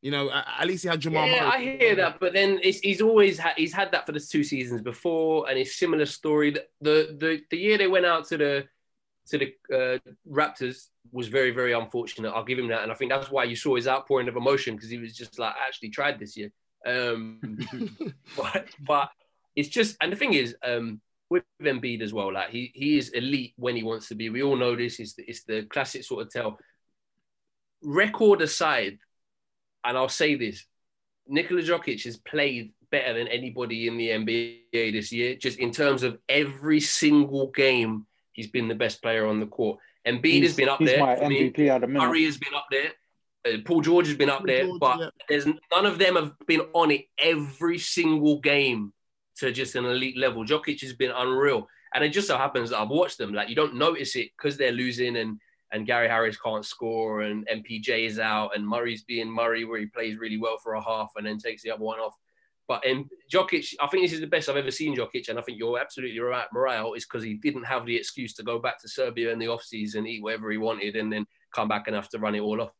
[0.00, 1.26] You know, at least he had Jamal.
[1.26, 1.50] Yeah, Murray.
[1.50, 4.82] I hear that, but then he's always had he's had that for the two seasons
[4.82, 6.50] before, and it's similar story.
[6.50, 8.64] The, the the the year they went out to the
[9.28, 12.30] to the uh, Raptors was very very unfortunate.
[12.30, 14.74] I'll give him that, and I think that's why you saw his outpouring of emotion
[14.74, 16.50] because he was just like I actually tried this year.
[16.84, 17.38] Um,
[18.36, 19.10] but but
[19.54, 21.00] it's just, and the thing is, um,
[21.32, 22.32] with Embiid as well.
[22.32, 24.28] Like he he is elite when he wants to be.
[24.28, 25.00] We all know this.
[25.00, 26.58] It's the, it's the classic sort of tell.
[27.82, 28.98] Record aside,
[29.82, 30.66] and I'll say this:
[31.26, 35.34] Nikola Jokic has played better than anybody in the NBA this year.
[35.34, 39.78] Just in terms of every single game, he's been the best player on the court.
[40.06, 41.00] Embiid he's, has been up there.
[41.00, 42.06] My MVP at a minute.
[42.06, 42.92] Murray has been up there.
[43.44, 45.08] Uh, Paul George has been up Paul there, George, but yeah.
[45.28, 48.92] there's none of them have been on it every single game
[49.38, 50.44] to just an elite level.
[50.44, 51.68] Jokic has been unreal.
[51.94, 53.34] And it just so happens that I've watched them.
[53.34, 55.38] Like you don't notice it because they're losing and
[55.72, 59.86] and Gary Harris can't score and MPJ is out and Murray's being Murray where he
[59.86, 62.14] plays really well for a half and then takes the other one off.
[62.68, 65.42] But in Jokic, I think this is the best I've ever seen Jokic, and I
[65.42, 68.80] think you're absolutely right, Morayo, is because he didn't have the excuse to go back
[68.80, 72.08] to Serbia in the offseason, eat whatever he wanted, and then come back and have
[72.10, 72.72] to run it all off.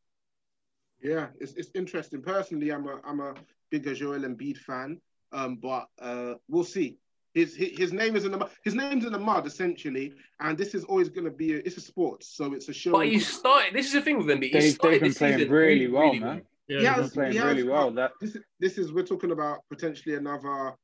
[1.03, 2.23] Yeah, it's, it's interesting.
[2.23, 3.35] Personally, I'm a I'm a
[3.71, 5.01] bigger Joel Embiid fan.
[5.33, 6.99] Um, but uh, we'll see.
[7.35, 10.85] His, his name is in the his name's in the mud essentially, and this is
[10.85, 12.93] always going to be a, it's a sport, so it's a show.
[12.93, 13.75] But he started.
[13.75, 14.43] This is the thing with him.
[14.43, 16.43] He's they've, they've been playing really, really, well, really man.
[16.69, 17.91] Yeah, he has, playing has, really well.
[17.91, 20.75] That this is, this is we're talking about potentially another.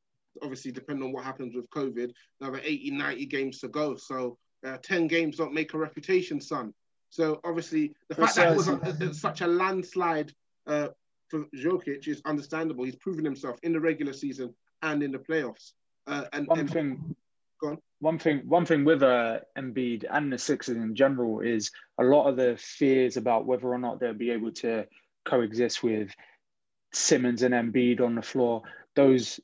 [0.40, 3.96] Obviously, depending on what happens with COVID, another 80, 90 games to go.
[3.96, 6.72] So uh, 10 games don't make a reputation, son.
[7.10, 10.32] So obviously, the fact that it was a, such a landslide
[10.66, 10.88] uh,
[11.28, 12.84] for Jokic is understandable.
[12.84, 15.72] He's proven himself in the regular season and in the playoffs.
[16.06, 17.16] Uh, and one and, thing,
[17.60, 17.78] go on.
[18.00, 22.28] One thing, one thing with uh, Embiid and the Sixers in general is a lot
[22.28, 24.86] of the fears about whether or not they'll be able to
[25.24, 26.10] coexist with
[26.92, 28.62] Simmons and Embiid on the floor.
[28.94, 29.40] Those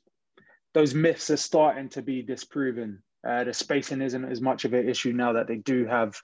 [0.73, 3.01] those myths are starting to be disproven.
[3.27, 6.19] Uh, the spacing isn't as much of an issue now that they do have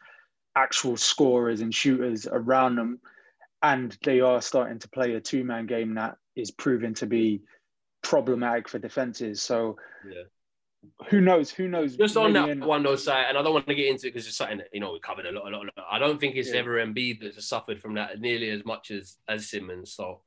[0.56, 3.00] actual scorers and shooters around them
[3.64, 7.42] and they are starting to play a two man game that is proving to be
[8.02, 9.42] problematic for defenses.
[9.42, 9.78] So,
[10.10, 10.24] yeah.
[11.10, 11.52] who knows?
[11.52, 11.96] Who knows?
[11.96, 12.66] Just on that in...
[12.66, 14.70] one, though, side, and I don't want to get into it because it's something that
[14.74, 15.64] you know we covered a lot, a lot.
[15.64, 15.88] A lot.
[15.90, 16.60] I don't think it's yeah.
[16.60, 19.94] ever Embiid that's suffered from that nearly as much as as Simmons.
[19.94, 20.22] So,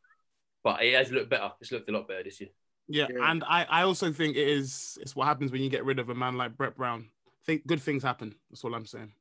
[0.63, 1.51] but it has looked better.
[1.61, 2.51] It's looked a lot better this year.
[2.87, 3.31] Yeah, yeah.
[3.31, 6.11] and I, I also think it is it's what happens when you get rid of
[6.11, 7.09] a man like Brett Brown.
[7.47, 8.35] think good things happen.
[8.51, 9.13] That's all I'm saying.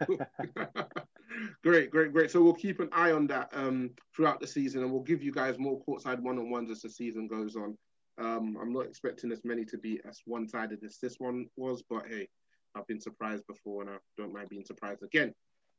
[1.62, 2.30] great, great, great.
[2.30, 5.32] So we'll keep an eye on that um, throughout the season, and we'll give you
[5.32, 7.76] guys more courtside one-on-ones as the season goes on.
[8.18, 12.04] Um, I'm not expecting as many to be as one-sided as this one was, but
[12.08, 12.28] hey,
[12.74, 15.34] I've been surprised before, and I don't mind being surprised again.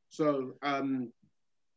[0.10, 1.12] So um,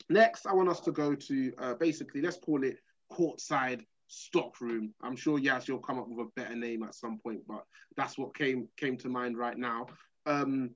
[0.08, 2.78] next, I want us to go to uh, basically let's call it
[3.12, 4.92] courtside stock room.
[5.02, 7.64] I'm sure Yas, you'll come up with a better name at some point, but
[7.96, 9.86] that's what came came to mind right now.
[10.26, 10.70] Um,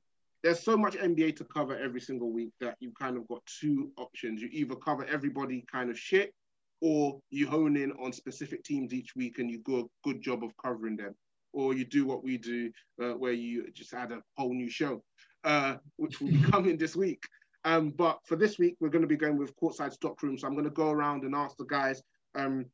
[0.44, 3.90] there's so much NBA to cover every single week that you kind of got two
[3.96, 4.42] options.
[4.42, 6.34] You either cover everybody kind of shit,
[6.82, 10.44] or you hone in on specific teams each week and you do a good job
[10.44, 11.14] of covering them,
[11.54, 12.70] or you do what we do,
[13.02, 15.02] uh, where you just add a whole new show,
[15.44, 17.22] uh, which will be coming this week.
[17.64, 20.36] Um, but for this week, we're going to be going with courtside stock room.
[20.36, 22.02] So I'm going to go around and ask the guys
[22.34, 22.66] um,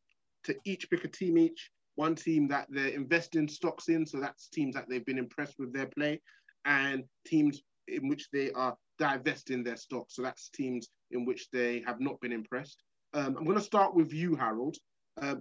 [0.43, 1.71] to each pick a team each.
[1.95, 5.73] One team that they're investing stocks in, so that's teams that they've been impressed with
[5.73, 6.21] their play,
[6.65, 10.07] and teams in which they are divesting their stock.
[10.09, 12.83] So that's teams in which they have not been impressed.
[13.15, 14.77] Um, I'm going to start with you, Harold.
[15.21, 15.37] Uh,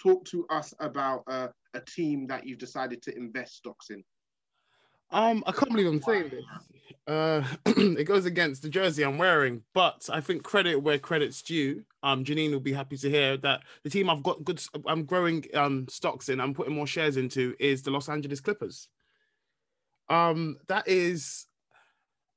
[0.00, 4.02] talk to us about uh, a team that you've decided to invest stocks in.
[5.10, 6.44] Um, I can't believe I'm saying this.
[7.06, 11.84] Uh, it goes against the jersey I'm wearing, but I think credit where credit's due.
[12.02, 15.44] Um, Janine will be happy to hear that the team I've got good, I'm growing
[15.54, 18.88] um stocks in, I'm putting more shares into is the Los Angeles Clippers.
[20.12, 21.46] Um, that is,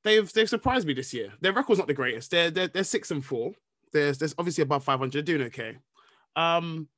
[0.04, 1.34] they've they've surprised me this year.
[1.42, 2.32] Their record's not the greatest.
[2.32, 3.54] They're they're, they're six and four.
[3.92, 5.12] There's there's obviously above 500.
[5.12, 5.78] They're doing okay.
[6.36, 6.90] Um,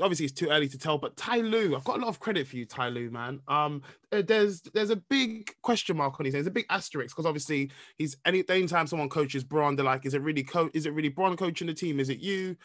[0.00, 2.46] obviously it's too early to tell, but Ty Lue, I've got a lot of credit
[2.46, 3.40] for you, Ty Lue, man.
[3.48, 6.40] Um, uh, there's there's a big question mark on his name.
[6.42, 10.14] There's a big asterisk because obviously he's any anytime someone coaches Bron, they're like, is
[10.14, 10.70] it really coach?
[10.74, 12.00] Is it really Bron coaching the team?
[12.00, 12.56] Is it you?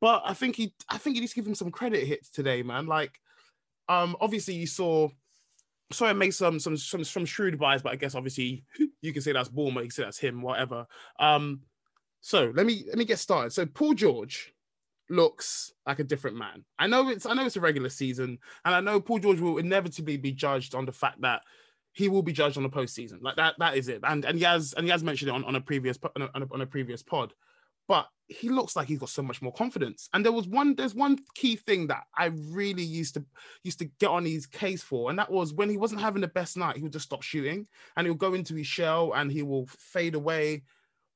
[0.00, 2.62] But I think he, I think he needs to give him some credit hits today,
[2.62, 2.86] man.
[2.86, 3.20] Like,
[3.88, 5.08] um, obviously you saw.
[5.92, 8.64] Sorry, I made some some some some shrewd buys, but I guess obviously
[9.02, 10.86] you can say that's Ballmer, you can say that's him, whatever.
[11.18, 11.60] Um,
[12.20, 13.52] so let me let me get started.
[13.52, 14.52] So Paul George,
[15.10, 16.64] looks like a different man.
[16.78, 19.58] I know it's I know it's a regular season, and I know Paul George will
[19.58, 21.42] inevitably be judged on the fact that
[21.92, 23.20] he will be judged on the postseason.
[23.20, 24.00] Like that, that is it.
[24.04, 26.46] And and he has and he has mentioned it on, on a previous on a,
[26.52, 27.34] on a previous pod.
[27.90, 30.08] But he looks like he's got so much more confidence.
[30.14, 33.24] And there was one, there's one key thing that I really used to
[33.64, 36.28] used to get on his case for, and that was when he wasn't having the
[36.28, 39.42] best night, he would just stop shooting and he'll go into his shell and he
[39.42, 40.62] will fade away.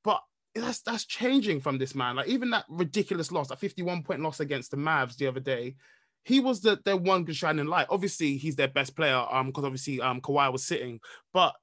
[0.02, 0.20] But
[0.52, 2.16] that's that's changing from this man.
[2.16, 5.76] Like even that ridiculous loss, that 51 point loss against the Mavs the other day,
[6.24, 7.87] he was the their one good shining light.
[7.88, 10.98] Obviously, he's their best player, um, because obviously um Kawhi was sitting,
[11.32, 11.54] but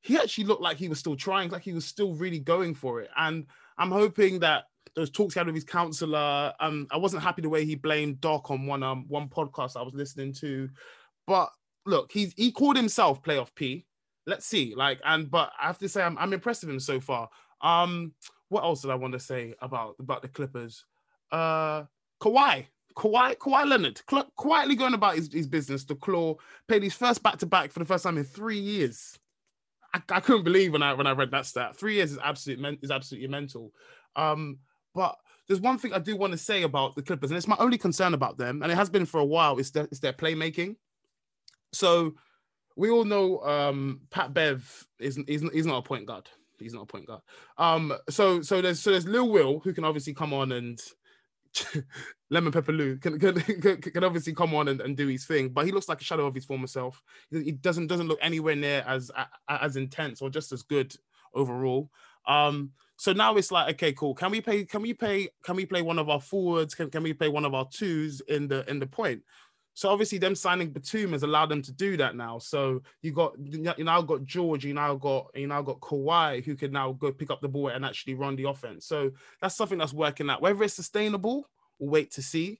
[0.00, 3.00] he actually looked like he was still trying, like he was still really going for
[3.00, 3.10] it.
[3.16, 3.46] And
[3.78, 6.52] I'm hoping that those talks he had with his counselor.
[6.58, 9.82] Um, I wasn't happy the way he blamed Doc on one um one podcast I
[9.82, 10.68] was listening to,
[11.26, 11.50] but
[11.84, 13.86] look, he's he called himself playoff P.
[14.26, 17.00] Let's see, like, and but I have to say I'm I'm impressed with him so
[17.00, 17.28] far.
[17.60, 18.12] Um,
[18.48, 20.84] what else did I want to say about about the Clippers?
[21.30, 21.84] Uh,
[22.20, 24.00] Kawhi, Kawhi, Kawhi Leonard,
[24.36, 25.84] quietly going about his, his business.
[25.84, 26.36] The claw
[26.68, 29.18] played his first back to back for the first time in three years.
[29.96, 31.76] I, I, couldn't believe when I when I read that stat.
[31.76, 33.72] Three years is absolute is absolutely mental.
[34.14, 34.58] Um,
[34.94, 37.56] but there's one thing I do want to say about the Clippers, and it's my
[37.58, 39.58] only concern about them, and it has been for a while.
[39.58, 40.76] Is their, their playmaking.
[41.72, 42.14] So
[42.76, 46.28] we all know um, Pat Bev is is, is not a point guard
[46.58, 47.22] he's not a point guard.
[47.58, 50.80] Um, so so there's so there's Lil Will who can obviously come on and
[52.30, 55.64] Lemon Pepper Lou can, can, can, obviously come on and, and do his thing, but
[55.64, 57.02] he looks like a shadow of his former self.
[57.30, 59.10] He doesn't doesn't look anywhere near as
[59.48, 60.94] as intense or just as good
[61.34, 61.90] overall.
[62.26, 64.14] Um, so now it's like, okay, cool.
[64.14, 64.64] Can we play?
[64.64, 65.28] Can we play?
[65.44, 66.74] Can we play one of our forwards?
[66.74, 69.22] Can, can we play one of our twos in the in the point?
[69.76, 72.38] So obviously, them signing Batum has allowed them to do that now.
[72.38, 76.56] So you got you now got George, you now got you now got Kawhi, who
[76.56, 78.86] can now go pick up the ball and actually run the offense.
[78.86, 79.10] So
[79.42, 80.40] that's something that's working out.
[80.40, 81.46] Whether it's sustainable,
[81.78, 82.58] we'll wait to see.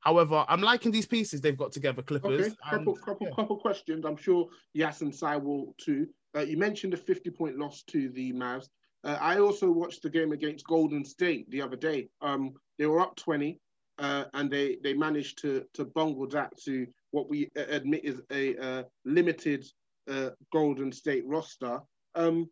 [0.00, 2.48] However, I'm liking these pieces they've got together, Clippers.
[2.48, 3.34] Okay, couple, and, couple, yeah.
[3.34, 4.04] couple questions.
[4.04, 6.06] I'm sure Yas and Sai will too.
[6.36, 8.68] Uh, you mentioned a 50 point loss to the Mavs.
[9.04, 12.10] Uh, I also watched the game against Golden State the other day.
[12.20, 13.58] Um, they were up 20
[13.98, 18.56] uh, and they they managed to to bungle that to what we admit is a
[18.56, 19.64] uh, limited
[20.10, 21.80] uh, Golden State roster.
[22.14, 22.48] Um,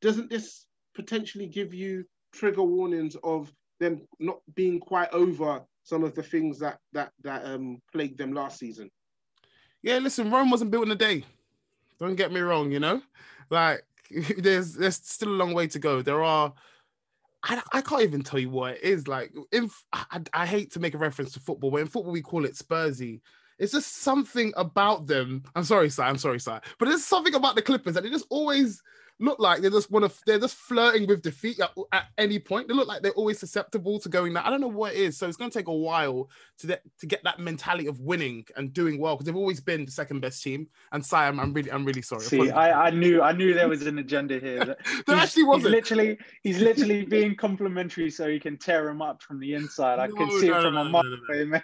[0.00, 6.14] doesn't this potentially give you trigger warnings of them not being quite over some of
[6.14, 8.90] the things that that that um, plagued them last season?
[9.82, 11.24] Yeah, listen, Rome wasn't built in a day.
[11.98, 13.02] Don't get me wrong, you know,
[13.50, 13.84] like
[14.38, 16.02] there's there's still a long way to go.
[16.02, 16.52] There are
[17.42, 19.08] I, I can't even tell you what it is.
[19.08, 22.22] Like, in, I, I hate to make a reference to football, but in football we
[22.22, 23.20] call it Spursy.
[23.58, 25.42] It's just something about them.
[25.54, 26.08] I'm sorry, Sai.
[26.08, 26.60] I'm sorry, Sai.
[26.78, 28.82] But there's something about the Clippers that they just always
[29.20, 32.68] look like they just want to they're just flirting with defeat at, at, any point.
[32.68, 35.18] They look like they're always susceptible to going that i don't know what it is.
[35.18, 36.28] So it's going to take a while
[36.58, 39.84] to get to get that mentality of winning and doing well because they've always been
[39.84, 40.68] the second best team.
[40.92, 42.22] And Sai i'm, I'm really i'm really sorry.
[42.22, 44.64] See I, I knew i knew there was an agenda here
[45.06, 45.66] there actually wasn't.
[45.66, 49.98] he's literally he's literally being complimentary so he can tear him up from the inside.
[49.98, 51.62] I no, can see no, it from no, a mile away man.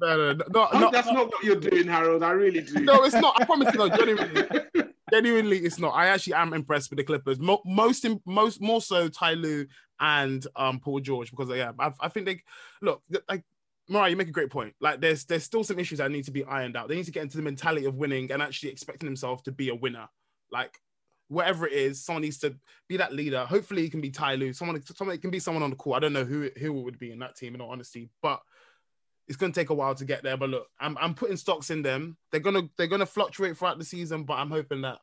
[0.00, 2.22] No no no, no, no that's not what you're doing harold.
[2.22, 2.80] I really do.
[2.80, 3.40] No it's not.
[3.40, 4.44] I promise you no genuinely
[5.12, 5.90] genuinely, it's not.
[5.90, 7.38] I actually am impressed with the Clippers.
[7.38, 9.66] Mo- most, most, more so Ty Lue
[10.00, 12.42] and um, Paul George because yeah, I, I think they
[12.82, 13.44] look like.
[13.90, 14.72] Morayo, you make a great point.
[14.80, 16.88] Like, there's there's still some issues that need to be ironed out.
[16.88, 19.68] They need to get into the mentality of winning and actually expecting themselves to be
[19.68, 20.08] a winner.
[20.52, 20.78] Like,
[21.26, 22.54] whatever it is, someone needs to
[22.88, 23.44] be that leader.
[23.46, 24.52] Hopefully, it can be Ty Lue.
[24.52, 25.96] Someone, someone it can be someone on the court.
[25.96, 28.10] I don't know who who it would be in that team, in all honesty.
[28.22, 28.40] But
[29.30, 30.36] it's going to take a while to get there.
[30.36, 32.16] But look, I'm I'm putting stocks in them.
[32.32, 34.98] They're gonna they're gonna fluctuate throughout the season, but I'm hoping that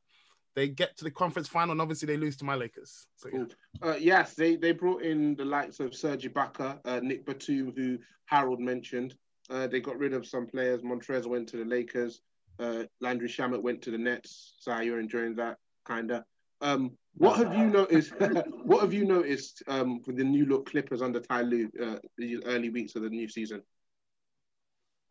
[0.53, 3.07] they get to the conference final and obviously they lose to my Lakers.
[3.15, 3.43] So, yeah.
[3.81, 7.99] Uh, yes, they, they brought in the likes of Serge Ibaka, uh, Nick Batum, who
[8.25, 9.13] Harold mentioned.
[9.51, 10.81] Uh, they got rid of some players.
[10.81, 12.21] Montrez went to the Lakers.
[12.59, 14.55] Uh, Landry Shamet went to the Nets.
[14.59, 16.23] So you're enjoying that, kind of.
[16.61, 18.13] Um, what have you noticed?
[18.63, 22.43] what have you noticed um, with the new look Clippers under Ty Lue uh, the
[22.45, 23.61] early weeks of the new season?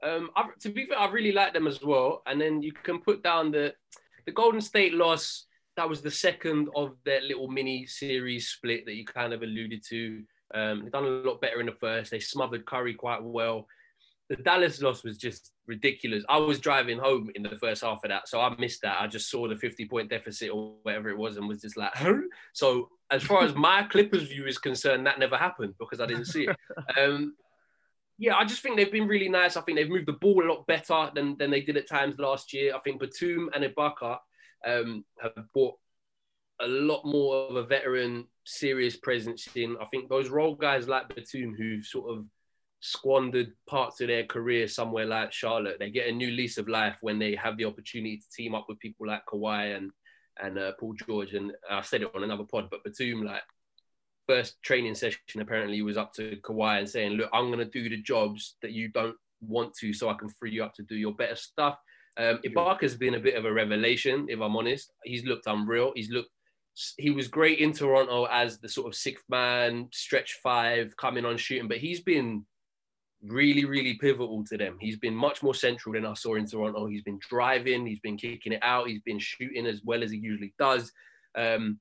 [0.03, 2.23] Um, I, to be fair, I really like them as well.
[2.27, 3.75] And then you can put down the
[4.27, 5.47] the Golden State loss.
[5.77, 9.83] That was the second of their little mini series split that you kind of alluded
[9.89, 10.23] to.
[10.55, 12.11] Um, they've done a lot better in the first.
[12.11, 13.67] They smothered Curry quite well.
[14.29, 16.25] The Dallas loss was just ridiculous.
[16.29, 19.01] I was driving home in the first half of that, so I missed that.
[19.01, 21.95] I just saw the 50 point deficit or whatever it was and was just like,
[21.95, 22.15] huh?
[22.53, 26.27] So, as far as my Clippers view is concerned, that never happened because I didn't
[26.27, 26.57] see it.
[26.99, 27.35] Um,
[28.19, 29.57] yeah, I just think they've been really nice.
[29.57, 32.19] I think they've moved the ball a lot better than, than they did at times
[32.19, 32.75] last year.
[32.75, 34.19] I think Batum and Ibaka
[34.67, 35.75] um, have brought
[36.61, 39.77] a lot more of a veteran, serious presence in.
[39.81, 42.25] I think those role guys like Batum, who've sort of
[42.81, 46.97] squandered parts of their career somewhere like Charlotte, they get a new lease of life
[47.03, 49.91] when they have the opportunity to team up with people like Kawhi and
[50.39, 51.33] and uh, Paul George.
[51.35, 53.43] And I said it on another pod, but Batum, like
[54.27, 57.89] first training session apparently was up to Kawhi and saying, "Look, I'm going to do
[57.89, 60.97] the jobs that you don't want to, so I can free you up to do
[60.97, 61.79] your better stuff."
[62.19, 64.93] Um, Ibaka's been a bit of a revelation, if I'm honest.
[65.05, 65.93] He's looked unreal.
[65.95, 66.31] He's looked.
[66.99, 71.39] He was great in Toronto as the sort of sixth man, stretch five, coming on
[71.39, 72.45] shooting, but he's been
[73.23, 74.77] really, really pivotal to them.
[74.81, 76.87] He's been much more central than I saw in Toronto.
[76.87, 80.19] He's been driving, he's been kicking it out, he's been shooting as well as he
[80.19, 80.93] usually does.
[81.35, 81.81] Um,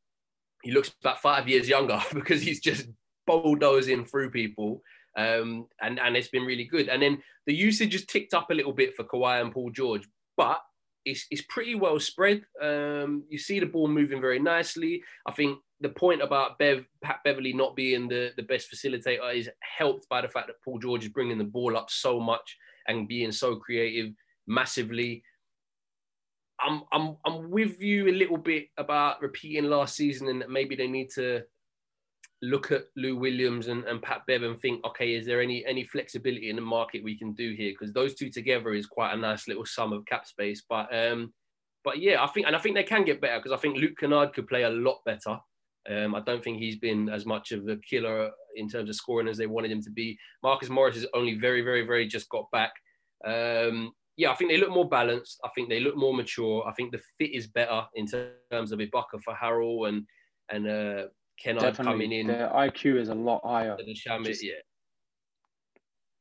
[0.66, 2.88] he looks about five years younger because he's just
[3.28, 4.82] bulldozing through people.
[5.16, 6.90] Um, and, and it's been really good.
[6.90, 10.08] And then the usage has ticked up a little bit for Kawhi and Paul George,
[10.36, 10.60] but
[11.06, 12.42] it's, it's pretty well spread.
[12.62, 15.04] Um, you see the ball moving very nicely.
[15.28, 19.50] I think the point about Bev, Pat Beverley not being the, the best facilitator is
[19.78, 22.58] helped by the fact that Paul George is bringing the ball up so much
[22.88, 24.14] and being so creative
[24.48, 25.24] massively.
[26.66, 30.76] I'm I'm I'm with you a little bit about repeating last season and that maybe
[30.76, 31.44] they need to
[32.42, 35.84] look at Lou Williams and, and Pat Bev and think, okay, is there any any
[35.84, 37.72] flexibility in the market we can do here?
[37.72, 40.64] Because those two together is quite a nice little sum of cap space.
[40.68, 41.34] But um,
[41.84, 43.98] but yeah, I think and I think they can get better because I think Luke
[44.00, 45.40] Kennard could play a lot better.
[45.88, 49.28] Um, I don't think he's been as much of a killer in terms of scoring
[49.28, 50.18] as they wanted him to be.
[50.42, 52.74] Marcus Morris has only very, very, very just got back.
[53.24, 55.40] Um, yeah, I think they look more balanced.
[55.44, 56.66] I think they look more mature.
[56.68, 60.06] I think the fit is better in terms of Ibaka for Harrell and
[60.50, 61.08] and uh,
[61.40, 61.86] Kennard Definitely.
[61.86, 62.28] coming in.
[62.28, 63.76] The IQ is a lot higher.
[63.78, 64.54] The Shamet, just, yeah,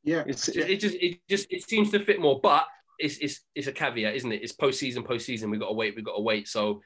[0.03, 0.25] yeah.
[0.27, 2.67] It's, it just it just it seems to fit more, but
[2.99, 4.43] it's it's it's a caveat, isn't it?
[4.43, 5.51] It's postseason, postseason.
[5.51, 5.95] We got to wait.
[5.95, 6.49] We got to wait.
[6.49, 6.81] So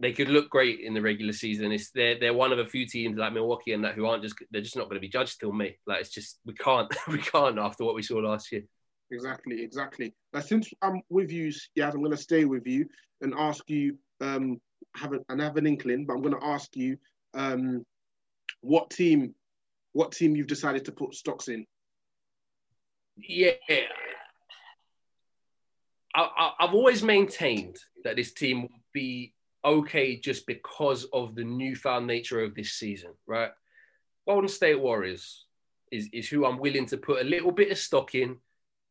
[0.00, 1.72] they could look great in the regular season.
[1.72, 4.36] It's they're they're one of a few teams like Milwaukee and that who aren't just
[4.50, 5.76] they're just not going to be judged till May.
[5.86, 8.62] Like it's just we can't we can't after what we saw last year.
[9.10, 10.14] Exactly, exactly.
[10.40, 12.86] Since I'm with you, yeah, I'm going to stay with you
[13.20, 13.96] and ask you.
[14.20, 14.60] Um,
[14.94, 16.96] have a, and have an inkling, but I'm going to ask you,
[17.34, 17.84] um,
[18.60, 19.34] what team,
[19.92, 21.66] what team you've decided to put stocks in?
[23.16, 23.52] Yeah,
[26.14, 29.34] I, have always maintained that this team will be
[29.64, 33.50] okay just because of the newfound nature of this season, right?
[34.26, 35.46] Golden State Warriors
[35.90, 38.36] is, is who I'm willing to put a little bit of stock in,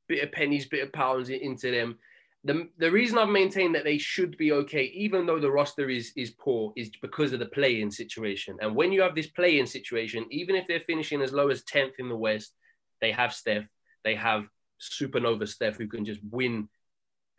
[0.08, 1.98] bit of pennies, bit of pounds into them.
[2.44, 6.14] The, the reason I've maintained that they should be okay, even though the roster is
[6.16, 8.58] is poor, is because of the play-in situation.
[8.62, 12.00] And when you have this play-in situation, even if they're finishing as low as 10th
[12.00, 12.54] in the West,
[13.02, 13.68] they have Steph,
[14.04, 14.46] they have
[14.80, 16.70] supernova Steph who can just win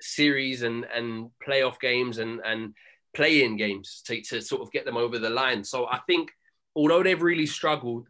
[0.00, 2.74] series and and playoff games and and
[3.14, 5.64] play-in games to, to sort of get them over the line.
[5.64, 6.30] So I think
[6.76, 8.06] although they've really struggled,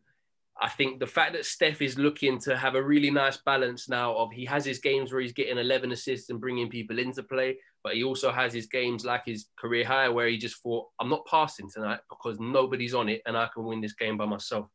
[0.60, 4.16] I think the fact that Steph is looking to have a really nice balance now
[4.16, 7.58] of he has his games where he's getting 11 assists and bringing people into play,
[7.84, 11.08] but he also has his games like his career high where he just thought, I'm
[11.08, 14.68] not passing tonight because nobody's on it and I can win this game by myself.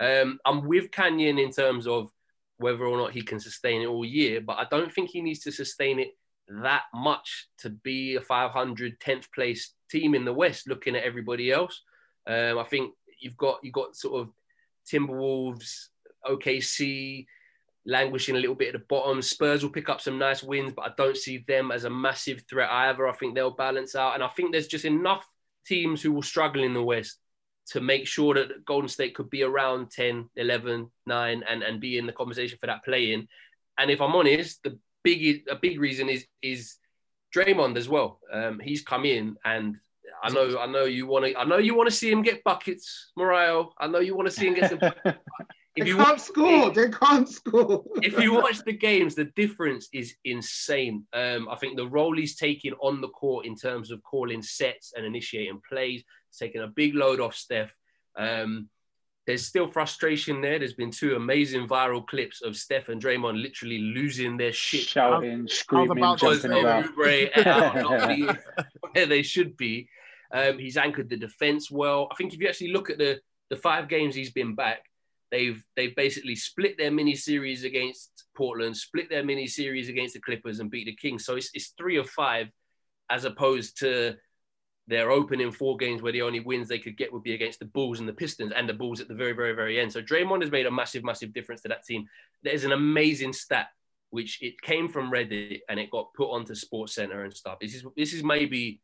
[0.00, 2.10] Um, I'm with Canyon in terms of
[2.56, 5.40] whether or not he can sustain it all year, but I don't think he needs
[5.40, 6.16] to sustain it
[6.48, 11.52] that much to be a 500 10th place team in the West looking at everybody
[11.52, 11.82] else.
[12.26, 14.32] Um, I think you've got you've got sort of
[14.90, 15.88] Timberwolves,
[16.26, 17.26] OKC
[17.86, 19.22] languishing a little bit at the bottom.
[19.22, 22.42] Spurs will pick up some nice wins, but I don't see them as a massive
[22.48, 23.08] threat either.
[23.08, 24.14] I think they'll balance out.
[24.14, 25.26] And I think there's just enough
[25.66, 27.18] teams who will struggle in the West
[27.68, 31.98] to make sure that Golden State could be around 10, 11, 9, and, and be
[31.98, 33.28] in the conversation for that play in.
[33.78, 36.76] and if I'm honest, the big a big reason is is
[37.34, 38.20] Draymond as well.
[38.32, 39.76] Um, he's come in, and
[40.22, 42.44] I know I know you want to I know you want to see him get
[42.44, 43.70] buckets, Morayo.
[43.78, 44.78] I know you want to see him get some.
[45.76, 47.84] if they you can't score, they can't score.
[48.02, 51.04] if you watch the games, the difference is insane.
[51.12, 54.92] Um, I think the role he's taking on the court in terms of calling sets
[54.96, 56.04] and initiating plays,
[56.38, 57.74] taking a big load off Steph.
[58.16, 58.68] Um,
[59.26, 60.58] there's still frustration there.
[60.58, 65.46] There's been two amazing viral clips of Steph and Draymond literally losing their shit, shouting,
[65.46, 66.86] screaming, jumping about.
[68.92, 69.88] where they should be.
[70.32, 72.08] Um, he's anchored the defense well.
[72.10, 74.84] I think if you actually look at the the five games he's been back,
[75.30, 80.20] they've they've basically split their mini series against Portland, split their mini series against the
[80.20, 81.24] Clippers, and beat the Kings.
[81.24, 82.48] So it's, it's three of five,
[83.08, 84.16] as opposed to
[84.86, 87.64] their opening four games where the only wins they could get would be against the
[87.64, 89.92] Bulls and the Pistons and the Bulls at the very, very, very end.
[89.92, 92.06] So Draymond has made a massive, massive difference to that team.
[92.42, 93.68] There's an amazing stat
[94.10, 97.58] which it came from Reddit and it got put onto SportsCenter and stuff.
[97.60, 98.80] This is this is maybe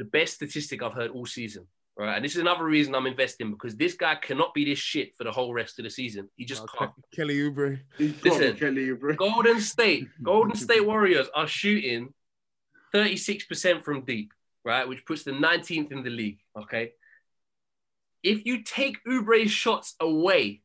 [0.00, 1.66] the best statistic I've heard all season.
[1.94, 2.16] Right.
[2.16, 5.24] And this is another reason I'm investing because this guy cannot be this shit for
[5.24, 6.30] the whole rest of the season.
[6.36, 6.92] He just can't.
[7.14, 7.78] Kelly Oubre.
[7.98, 9.14] Listen, Kelly Oubre.
[9.18, 12.14] Golden State, Golden State Warriors are shooting
[12.94, 14.32] 36% from deep,
[14.64, 14.88] right?
[14.88, 16.38] Which puts them 19th in the league.
[16.58, 16.92] Okay.
[18.22, 20.62] If you take Oubre's shots away,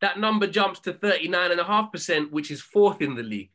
[0.00, 3.50] that number jumps to 39.5%, which is fourth in the league.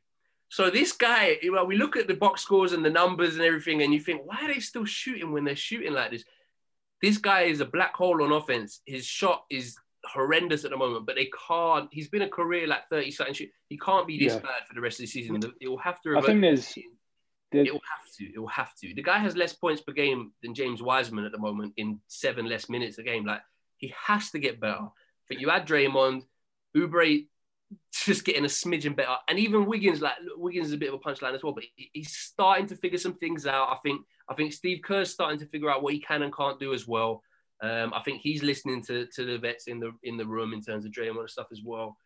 [0.52, 3.82] So this guy, well, we look at the box scores and the numbers and everything,
[3.84, 6.26] and you think, why are they still shooting when they're shooting like this?
[7.02, 8.82] This guy is a black hole on offense.
[8.86, 11.88] His shot is horrendous at the moment, but they can't.
[11.94, 13.48] He's been a career like thirty something.
[13.70, 14.40] He can't be this yeah.
[14.40, 15.40] bad for the rest of the season.
[15.62, 16.18] It will have to.
[16.18, 16.78] I think there's.
[17.54, 18.26] It will have to.
[18.26, 18.94] It will have to.
[18.94, 22.46] The guy has less points per game than James Wiseman at the moment in seven
[22.46, 23.26] less minutes a game.
[23.26, 23.42] Like
[23.78, 24.90] he has to get better.
[25.30, 26.24] But you add Draymond,
[26.76, 27.26] Oubre
[28.06, 29.16] just getting a smidgen better.
[29.30, 32.16] And even Wiggins, like Wiggins is a bit of a punchline as well, but he's
[32.16, 33.70] starting to figure some things out.
[33.72, 36.60] I think I think Steve Kerr's starting to figure out what he can and can't
[36.60, 37.22] do as well.
[37.62, 40.62] Um, I think he's listening to, to the vets in the in the room in
[40.62, 41.98] terms of Draymond and stuff as well.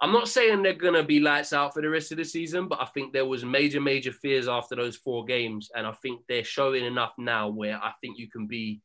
[0.00, 2.80] I'm not saying they're gonna be lights out for the rest of the season, but
[2.80, 6.44] I think there was major, major fears after those four games, and I think they're
[6.44, 8.80] showing enough now where I think you can be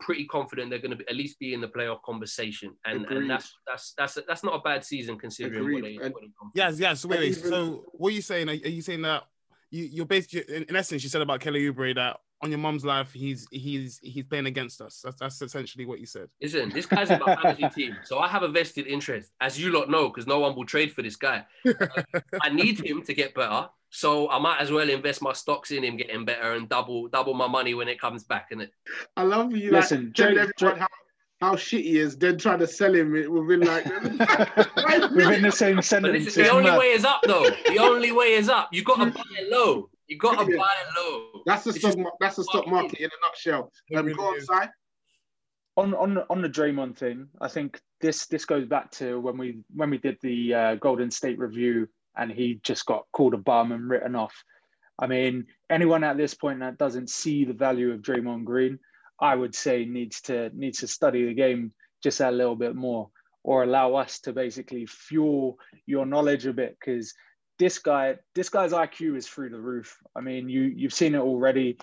[0.00, 3.28] pretty confident they're going to be, at least be in the playoff conversation, and, and
[3.28, 5.96] that's that's that's that's not a bad season considering what they.
[5.96, 7.04] What they yes, yes.
[7.04, 7.36] Wait, wait.
[7.36, 8.48] So what are you saying?
[8.48, 9.24] Are, you saying that
[9.70, 13.12] you you're basically in essence you said about Kelly Oubre that on your mom's life
[13.12, 15.00] he's he's he's playing against us.
[15.02, 16.28] That's that's essentially what you said.
[16.40, 19.72] Listen, this guy's in my fantasy team, so I have a vested interest, as you
[19.72, 21.44] lot know, because no one will trade for this guy.
[22.42, 23.68] I need him to get better.
[23.94, 27.34] So I might as well invest my stocks in him getting better and double double
[27.34, 28.48] my money when it comes back.
[28.50, 28.72] And it.
[29.18, 29.70] I love you.
[29.70, 30.88] Listen, like, Jay, everyone how,
[31.42, 33.84] how shit he is, then trying to sell him within like
[35.14, 36.24] within the same sentence.
[36.24, 37.50] Listen, the only way is up though.
[37.66, 38.70] The only way is up.
[38.72, 39.90] You got to buy it low.
[40.08, 41.42] You got to buy it low.
[41.44, 41.94] That's the stock.
[42.18, 43.70] That's the stock market in a nutshell.
[43.94, 44.70] Um, go on, Sai.
[45.76, 49.58] On on on the Draymond thing, I think this this goes back to when we
[49.74, 53.72] when we did the uh, Golden State review and he just got called a bum
[53.72, 54.34] and written off.
[54.98, 58.78] I mean, anyone at this point that doesn't see the value of Draymond Green,
[59.20, 63.10] I would say needs to needs to study the game just a little bit more,
[63.42, 67.14] or allow us to basically fuel your knowledge a bit because
[67.58, 69.96] this guy, this guy's IQ is through the roof.
[70.16, 71.78] I mean, you you've seen it already.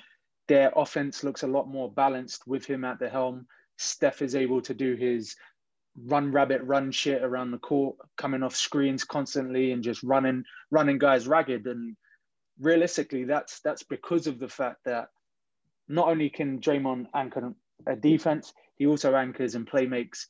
[0.47, 3.47] Their offense looks a lot more balanced with him at the helm.
[3.77, 5.35] Steph is able to do his
[6.05, 10.97] run rabbit run shit around the court, coming off screens constantly and just running running
[10.97, 11.67] guys ragged.
[11.67, 11.95] And
[12.59, 15.09] realistically, that's that's because of the fact that
[15.87, 17.53] not only can Draymond anchor
[17.87, 20.27] a defense, he also anchors and play makes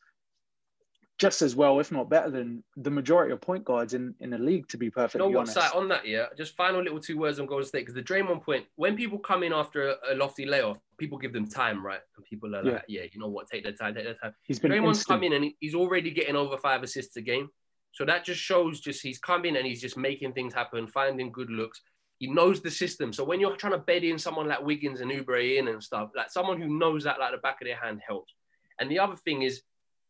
[1.19, 4.37] just as well, if not better than the majority of point guards in, in the
[4.37, 5.57] league, to be perfectly you know honest.
[5.57, 6.27] What's on that, yeah?
[6.37, 9.43] Just final little two words on Golden State, because the Draymond point, when people come
[9.43, 12.01] in after a, a, lofty layoff, people give them time, right?
[12.15, 12.73] And people are yeah.
[12.73, 14.33] like, yeah, you know what, take their time, take their time.
[14.43, 17.49] He's been Draymond's come in and he's already getting over five assists a game.
[17.91, 21.49] So that just shows just he's coming and he's just making things happen, finding good
[21.49, 21.81] looks.
[22.19, 23.13] He knows the system.
[23.13, 26.09] So when you're trying to bed in someone like Wiggins and Oubre in and stuff,
[26.15, 28.33] like someone who knows that like the back of their hand helps.
[28.79, 29.61] And the other thing is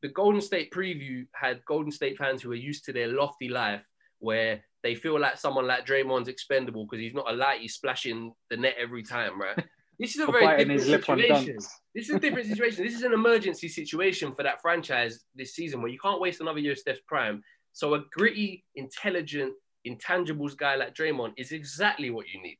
[0.01, 3.85] the Golden State preview had Golden State fans who are used to their lofty life
[4.19, 8.33] where they feel like someone like Draymond's expendable because he's not a light, he's splashing
[8.49, 9.63] the net every time, right?
[9.99, 11.57] This is a very different situation.
[11.95, 12.85] This is a different situation.
[12.85, 16.59] This is an emergency situation for that franchise this season where you can't waste another
[16.59, 17.43] year of Steph's prime.
[17.73, 19.53] So a gritty, intelligent,
[19.85, 22.57] intangibles guy like Draymond is exactly what you need.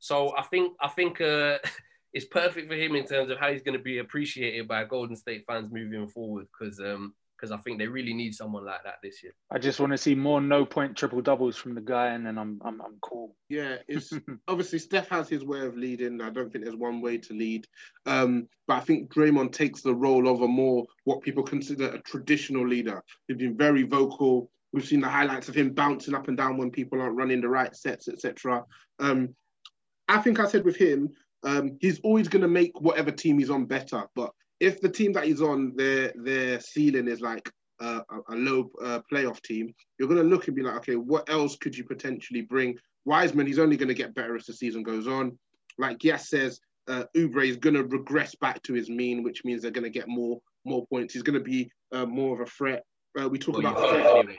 [0.00, 1.58] So I think I think uh,
[2.12, 5.14] it's perfect for him in terms of how he's going to be appreciated by Golden
[5.14, 6.46] State fans moving forward.
[6.58, 9.32] Because um, because I think they really need someone like that this year.
[9.50, 12.38] I just want to see more no point triple doubles from the guy, and then
[12.38, 13.34] I'm I'm, I'm cool.
[13.48, 14.12] Yeah, it's
[14.48, 16.20] obviously Steph has his way of leading.
[16.20, 17.66] I don't think there's one way to lead,
[18.06, 22.02] um, but I think Draymond takes the role of a more what people consider a
[22.02, 23.02] traditional leader.
[23.26, 24.48] He's been very vocal.
[24.72, 27.48] We've seen the highlights of him bouncing up and down when people aren't running the
[27.48, 28.64] right sets, etc.
[29.00, 29.34] Um,
[30.08, 31.10] I think I said with him,
[31.42, 34.04] um, he's always going to make whatever team he's on better.
[34.14, 34.30] But
[34.62, 37.50] if the team that he's on, their their ceiling is like
[37.80, 40.94] uh, a, a, low uh, playoff team, you're going to look and be like, okay,
[40.94, 42.78] what else could you potentially bring?
[43.04, 45.36] Wiseman, he's only going to get better as the season goes on.
[45.78, 49.62] Like Yas says, uh, Oubre is going to regress back to his mean, which means
[49.62, 51.12] they're going to get more more points.
[51.12, 52.84] He's going to be uh, more of a threat.
[53.20, 54.38] Uh, we talk well, about anyway.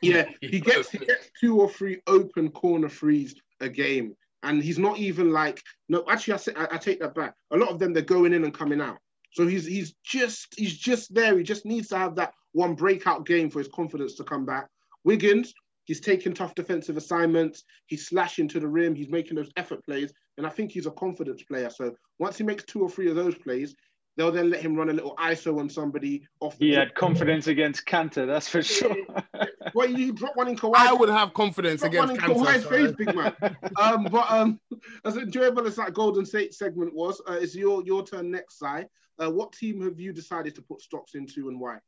[0.00, 4.78] Yeah, he gets he gets two or three open corner threes a game, and he's
[4.78, 6.04] not even like no.
[6.08, 7.34] Actually, I say, I, I take that back.
[7.50, 8.96] A lot of them they're going in and coming out.
[9.32, 11.36] So he's he's just he's just there.
[11.36, 14.68] He just needs to have that one breakout game for his confidence to come back.
[15.04, 15.54] Wiggins,
[15.84, 17.64] he's taking tough defensive assignments.
[17.86, 18.94] He's slashing to the rim.
[18.94, 21.70] He's making those effort plays, and I think he's a confidence player.
[21.70, 23.74] So once he makes two or three of those plays,
[24.16, 26.56] they'll then let him run a little ISO on somebody off.
[26.58, 28.96] he had confidence against Kanter, that's for sure.
[29.74, 30.74] well, you drop one in Kawhi.
[30.76, 33.34] I would have confidence against one in Kawhi's face, big man.
[33.80, 34.60] um, but um,
[35.04, 38.86] as enjoyable as that Golden State segment was, uh, it's your your turn next, Sai.
[39.22, 41.78] Uh, what team have you decided to put stocks into and why?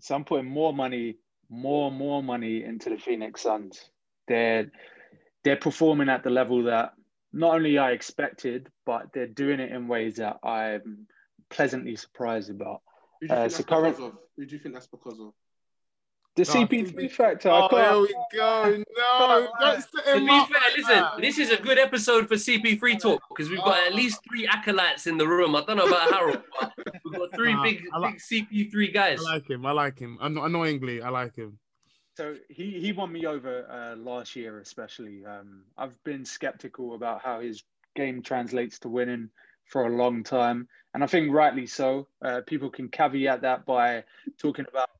[0.00, 1.16] So I'm putting more money,
[1.48, 3.90] more more money into the Phoenix Suns.
[4.26, 4.70] They're
[5.44, 6.92] they're performing at the level that
[7.32, 11.06] not only I expected, but they're doing it in ways that I'm
[11.50, 12.82] pleasantly surprised about.
[13.20, 15.32] Who do you uh, think, so current, Who do you think that's because of?
[16.36, 17.50] The CP3 factor.
[17.50, 18.84] Oh, there we go.
[18.96, 23.20] No, don't to be up fair, listen, this is a good episode for CP3 talk
[23.28, 25.56] because we've got at least three acolytes in the room.
[25.56, 26.72] I don't know about Harold, but
[27.04, 29.18] we've got three big, like, big CP3 guys.
[29.26, 29.66] I like him.
[29.66, 30.16] I like him.
[30.20, 31.58] Annoyingly, I like him.
[32.16, 35.24] So he, he won me over uh, last year, especially.
[35.24, 37.64] Um, I've been skeptical about how his
[37.96, 39.30] game translates to winning
[39.66, 40.68] for a long time,
[40.98, 42.08] and I think rightly so.
[42.20, 44.02] Uh, people can caveat that by
[44.36, 44.90] talking about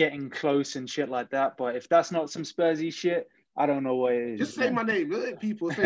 [0.00, 1.56] getting close and shit like that.
[1.56, 4.40] But if that's not some Spursy shit, I don't know what it is.
[4.40, 5.70] Just say my name, people.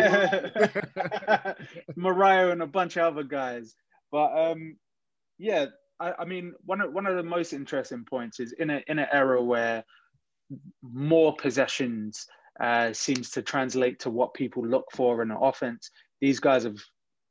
[1.95, 3.75] Morayo and a bunch of other guys.
[4.11, 4.77] But um,
[5.37, 5.67] yeah,
[5.99, 8.97] I, I, mean, one of one of the most interesting points is in a in
[8.97, 9.83] an era where
[10.81, 12.25] more possessions
[12.59, 15.91] uh, seems to translate to what people look for in an offense.
[16.21, 16.79] These guys have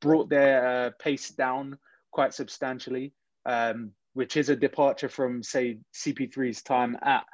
[0.01, 1.77] brought their uh, pace down
[2.11, 3.13] quite substantially.
[3.47, 7.25] Um, which is a departure from, say, CP3's time at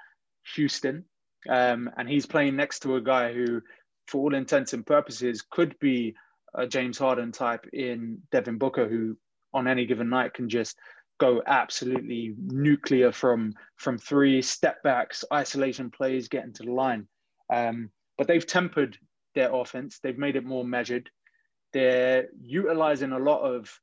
[0.55, 1.03] Houston.
[1.49, 3.63] Um, and he's playing next to a guy who,
[4.07, 6.15] for all intents and purposes, could be
[6.55, 9.17] a James Harden type in Devin Booker, who
[9.55, 10.77] on any given night can just
[11.19, 17.09] go absolutely nuclear from from three step backs, isolation plays, getting to the line.
[17.51, 18.99] Um, but they've tempered
[19.35, 20.01] their offense.
[20.03, 21.09] They've made it more measured.
[21.73, 23.81] They're utilizing a lot of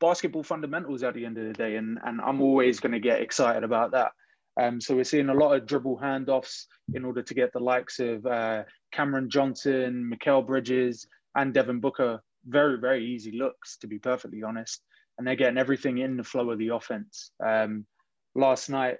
[0.00, 3.20] basketball fundamentals at the end of the day, and and I'm always going to get
[3.20, 4.12] excited about that.
[4.60, 7.98] Um, so we're seeing a lot of dribble handoffs in order to get the likes
[7.98, 13.98] of uh, Cameron Johnson, Mikal Bridges, and Devin Booker very very easy looks, to be
[13.98, 14.82] perfectly honest.
[15.16, 17.30] And they're getting everything in the flow of the offense.
[17.44, 17.86] Um,
[18.34, 18.98] last night,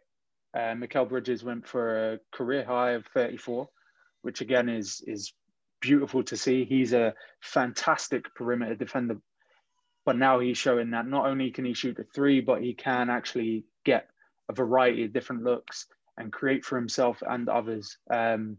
[0.56, 3.68] uh, Mikal Bridges went for a career high of 34,
[4.22, 5.32] which again is is
[5.80, 6.64] beautiful to see.
[6.64, 9.16] He's a fantastic perimeter defender
[10.04, 13.10] but now he's showing that not only can he shoot the three, but he can
[13.10, 14.08] actually get
[14.48, 15.86] a variety of different looks
[16.16, 17.96] and create for himself and others.
[18.10, 18.58] Um,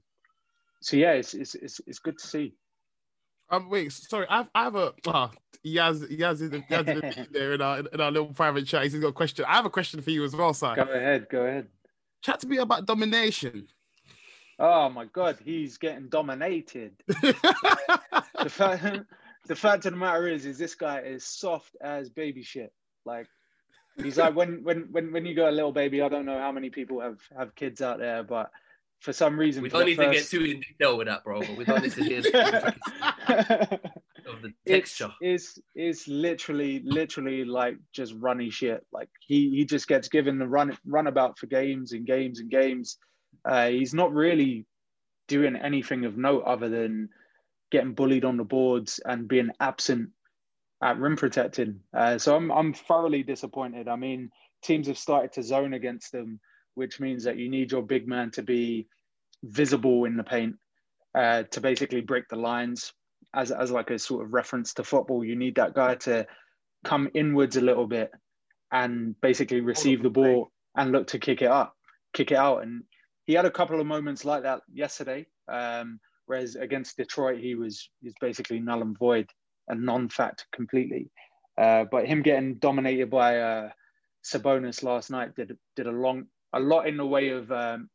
[0.81, 2.53] so yeah, it's, it's it's it's good to see.
[3.49, 5.31] Um, wait, sorry, I have, I have a oh,
[5.63, 8.83] Yas Yas in, Yas in there in our in our little private chat.
[8.83, 9.45] He's got a question.
[9.47, 10.75] I have a question for you as well, sir.
[10.75, 11.67] Go ahead, go ahead.
[12.21, 13.67] Chat to me about domination.
[14.57, 16.93] Oh my god, he's getting dominated.
[17.07, 18.83] the fact
[19.47, 22.71] the fact of the matter is, is this guy is soft as baby shit.
[23.05, 23.27] Like
[24.01, 26.51] he's like when when when when you got a little baby, I don't know how
[26.51, 28.51] many people have have kids out there, but
[28.99, 30.31] for some reason we don't need first...
[30.31, 31.41] to get too in detail with that, bro.
[31.41, 32.19] But we don't need to hear
[34.27, 35.11] of the texture.
[35.21, 38.85] It's, it's it's literally literally like just runny shit.
[38.91, 42.97] Like he he just gets given the run runabout for games and games and games.
[43.43, 44.65] Uh, he's not really
[45.27, 47.09] doing anything of note other than
[47.75, 50.09] getting bullied on the boards and being absent
[50.81, 51.81] at rim protecting.
[51.93, 53.89] Uh, so I'm I'm thoroughly disappointed.
[53.89, 54.29] I mean,
[54.63, 56.39] teams have started to zone against them,
[56.75, 58.87] which means that you need your big man to be
[59.43, 60.55] visible in the paint
[61.13, 62.93] uh, to basically break the lines.
[63.33, 66.25] As as like a sort of reference to football, you need that guy to
[66.85, 68.09] come inwards a little bit
[68.71, 71.75] and basically receive the ball and look to kick it up,
[72.13, 72.63] kick it out.
[72.63, 72.83] And
[73.25, 75.25] he had a couple of moments like that yesterday.
[75.51, 79.29] Um, whereas against Detroit, he was he's basically null and void
[79.67, 81.09] and non-fact completely.
[81.57, 83.69] Uh, but him getting dominated by uh,
[84.23, 87.89] Sabonis last night did did a long a lot in the way of um,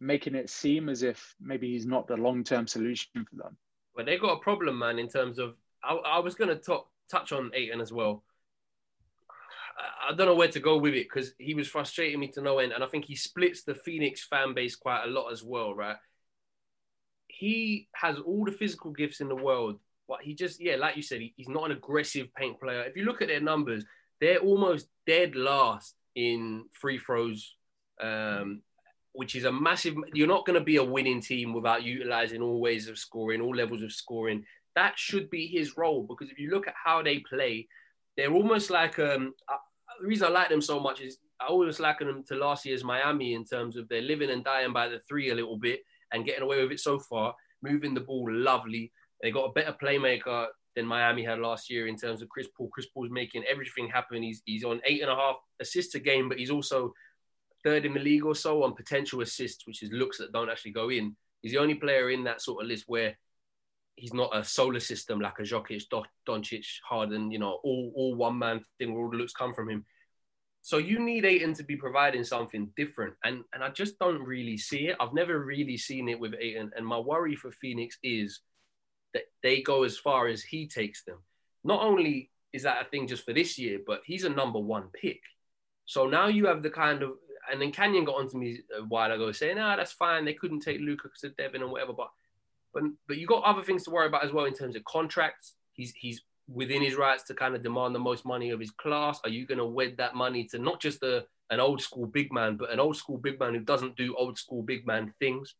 [0.00, 3.56] making it seem as if maybe he's not the long-term solution for them.
[3.94, 5.54] But they got a problem, man, in terms of.
[5.84, 8.22] I, I was going to touch on Ayton as well.
[10.08, 12.58] I don't know where to go with it because he was frustrating me to no
[12.58, 15.74] end, and I think he splits the Phoenix fan base quite a lot as well,
[15.74, 15.96] right?
[17.42, 21.02] He has all the physical gifts in the world, but he just, yeah, like you
[21.02, 22.84] said, he, he's not an aggressive paint player.
[22.84, 23.84] If you look at their numbers,
[24.20, 27.56] they're almost dead last in free throws,
[28.00, 28.62] um,
[29.10, 29.96] which is a massive.
[30.14, 33.56] You're not going to be a winning team without utilizing all ways of scoring, all
[33.56, 34.44] levels of scoring.
[34.76, 37.66] That should be his role because if you look at how they play,
[38.16, 39.34] they're almost like um,
[40.00, 42.84] the reason I like them so much is I always liken them to last year's
[42.84, 45.80] Miami in terms of they're living and dying by the three a little bit
[46.12, 48.92] and getting away with it so far, moving the ball lovely.
[49.22, 52.68] They got a better playmaker than Miami had last year in terms of Chris Paul.
[52.72, 54.22] Chris Paul's making everything happen.
[54.22, 56.92] He's he's on eight and a half assists a game, but he's also
[57.64, 60.72] third in the league or so on potential assists, which is looks that don't actually
[60.72, 61.16] go in.
[61.42, 63.16] He's the only player in that sort of list where
[63.96, 65.84] he's not a solar system like a Jokic,
[66.26, 69.68] Doncic, Harden, you know, all, all one man thing where all the looks come from
[69.68, 69.84] him.
[70.64, 73.14] So you need Ayton to be providing something different.
[73.24, 74.96] And, and I just don't really see it.
[75.00, 76.70] I've never really seen it with Ayton.
[76.76, 78.40] And my worry for Phoenix is
[79.12, 81.18] that they go as far as he takes them.
[81.64, 84.84] Not only is that a thing just for this year, but he's a number one
[84.94, 85.20] pick.
[85.84, 87.12] So now you have the kind of,
[87.50, 90.24] and then Canyon got onto me a while ago saying, ah, that's fine.
[90.24, 91.92] They couldn't take Luka because of Devin and whatever.
[91.92, 92.10] But
[92.72, 95.54] but but you got other things to worry about as well in terms of contracts.
[95.72, 96.22] He's he's
[96.52, 99.20] within his rights to kind of demand the most money of his class.
[99.24, 102.32] Are you going to wed that money to not just a an old school big
[102.32, 105.54] man, but an old school big man who doesn't do old school big man things?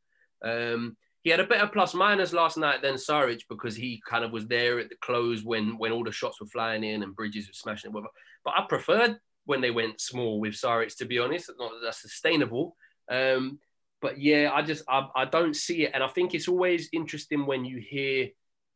[0.44, 4.32] Um, he had a better plus minus last night than Saric because he kind of
[4.32, 7.46] was there at the close when when all the shots were flying in and Bridges
[7.46, 7.94] were smashing it.
[7.94, 8.10] Whatever.
[8.44, 11.48] But I preferred when they went small with Saric, to be honest.
[11.48, 12.76] It's not that that's sustainable.
[13.10, 13.58] Um,
[14.00, 17.46] but yeah, I just I, I don't see it, and I think it's always interesting
[17.46, 18.28] when you hear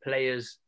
[0.04, 0.58] players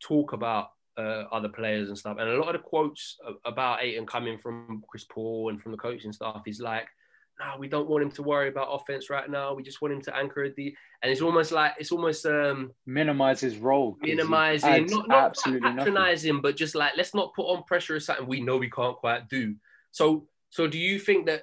[0.00, 2.16] talk about uh, other players and stuff.
[2.18, 5.78] And a lot of the quotes about Ayton coming from Chris Paul and from the
[5.78, 6.88] coaching staff is like,
[7.38, 9.54] "No, we don't want him to worry about offense right now.
[9.54, 13.40] We just want him to anchor the." And it's almost like it's almost um minimize
[13.40, 16.42] his role, minimizing, not, not absolutely patronizing, nothing.
[16.42, 19.28] but just like let's not put on pressure or something we know we can't quite
[19.28, 19.54] do.
[19.92, 21.42] So, so do you think that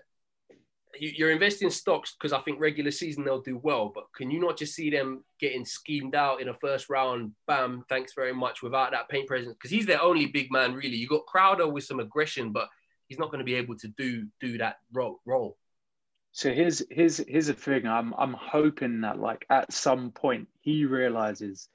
[1.00, 4.58] you're investing stocks because I think regular season they'll do well, but can you not
[4.58, 7.32] just see them getting schemed out in a first round?
[7.48, 10.98] Bam, thanks very much, without that paint presence because he's their only big man really.
[10.98, 12.70] You got Crowder with some aggression, but
[13.08, 15.22] he's not going to be able to do do that role.
[15.26, 15.58] role.
[16.32, 17.88] So here's here's here's the thing.
[17.88, 21.70] I'm I'm hoping that like at some point he realizes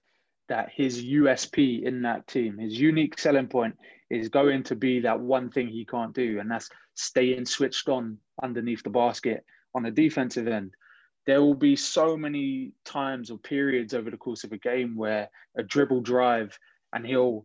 [0.50, 3.78] that his USP in that team, his unique selling point,
[4.10, 8.18] is going to be that one thing he can't do, and that's staying switched on
[8.42, 9.44] underneath the basket
[9.76, 10.72] on the defensive end.
[11.24, 15.30] There will be so many times or periods over the course of a game where
[15.56, 16.58] a dribble drive
[16.92, 17.44] and he'll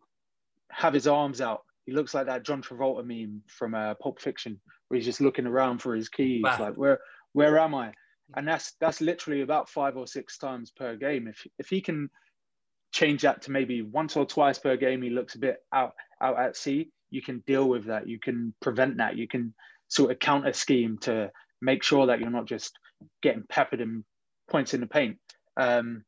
[0.72, 1.62] have his arms out.
[1.86, 5.45] He looks like that John Travolta meme from uh, Pulp Fiction, where he's just looking
[5.45, 6.58] around for his keys, wow.
[6.60, 6.99] like where
[7.34, 7.93] where am I?
[8.36, 11.28] And that's that's literally about five or six times per game.
[11.28, 12.10] If if he can
[12.95, 16.39] change that to maybe once or twice per game, he looks a bit out out
[16.39, 16.89] at sea.
[17.09, 18.07] You can deal with that.
[18.07, 19.17] You can prevent that.
[19.17, 19.53] You can
[19.89, 21.29] sort of counter scheme to
[21.61, 22.79] make sure that you're not just
[23.21, 24.05] getting peppered and
[24.49, 25.17] points in the paint.
[25.57, 26.05] Um,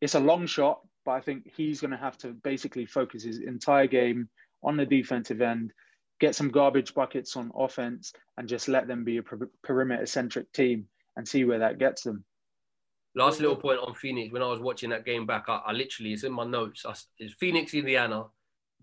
[0.00, 3.38] it's a long shot, but I think he's going to have to basically focus his
[3.38, 4.28] entire game
[4.62, 5.72] on the defensive end,
[6.20, 10.50] get some garbage buckets on offense, and just let them be a per- perimeter centric
[10.52, 10.86] team
[11.16, 12.24] and see where that gets them.
[13.14, 14.32] Last little point on Phoenix.
[14.32, 16.84] When I was watching that game back, I, I literally, it's in my notes.
[16.86, 18.26] I, it's Phoenix, Indiana,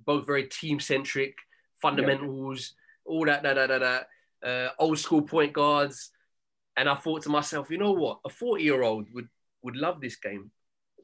[0.06, 1.36] both very team centric,
[1.82, 3.12] fundamentals, yeah.
[3.12, 6.12] all that, that, that, that, da uh, old school point guards.
[6.76, 8.20] And I thought to myself, you know what?
[8.26, 9.30] A 40 year old would,
[9.64, 10.52] would love this game.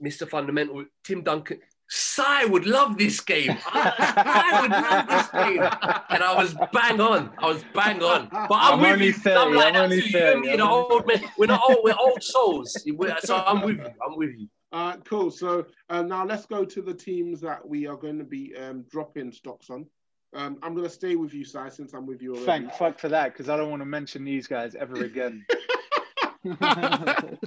[0.04, 0.28] Mr.
[0.28, 1.60] Fundamental, Tim Duncan,
[1.96, 3.56] Sai would love this game.
[3.68, 5.62] I would love this game.
[6.10, 7.30] And I was bang on.
[7.38, 8.30] I was bang on.
[8.32, 9.14] But I'm, I'm with you.
[9.14, 10.10] Fair, I'm like I'm that too.
[10.10, 11.24] Fair, you and me, the old men.
[11.38, 12.76] We're not old, we're old souls.
[13.20, 13.86] So I'm with you.
[13.86, 14.48] I'm with you.
[14.72, 15.30] Uh, cool.
[15.30, 18.86] So uh, now let's go to the teams that we are going to be um,
[18.90, 19.86] dropping stocks on.
[20.34, 22.46] Um, I'm going to stay with you, Sai, since I'm with you already.
[22.48, 25.46] Thank fuck for that, because I don't want to mention these guys ever again.
[26.60, 27.38] Go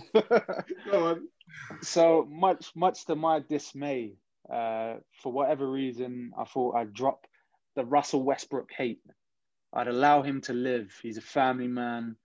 [0.93, 1.29] on.
[1.83, 4.13] So much, much to my dismay,
[4.53, 7.27] uh, for whatever reason, I thought I'd drop
[7.75, 9.01] the Russell Westbrook hate.
[9.73, 10.93] I'd allow him to live.
[11.03, 12.17] He's a family man.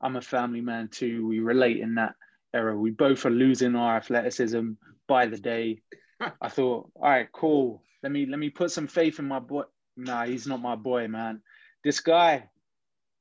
[0.00, 1.26] I'm a family man too.
[1.26, 2.14] We relate in that
[2.52, 2.76] era.
[2.76, 4.72] We both are losing our athleticism
[5.06, 5.80] by the day.
[6.40, 7.82] I thought, all right, cool.
[8.02, 9.62] Let me let me put some faith in my boy.
[9.96, 11.40] Nah, he's not my boy, man.
[11.82, 12.48] This guy,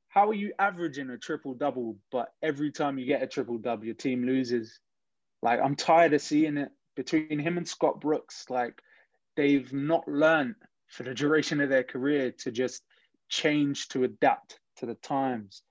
[0.09, 3.85] how are you averaging a triple double, but every time you get a triple double,
[3.85, 4.79] your team loses?
[5.41, 8.45] Like, I'm tired of seeing it between him and Scott Brooks.
[8.49, 8.81] Like,
[9.37, 10.55] they've not learned
[10.87, 12.83] for the duration of their career to just
[13.29, 15.61] change to adapt to the times.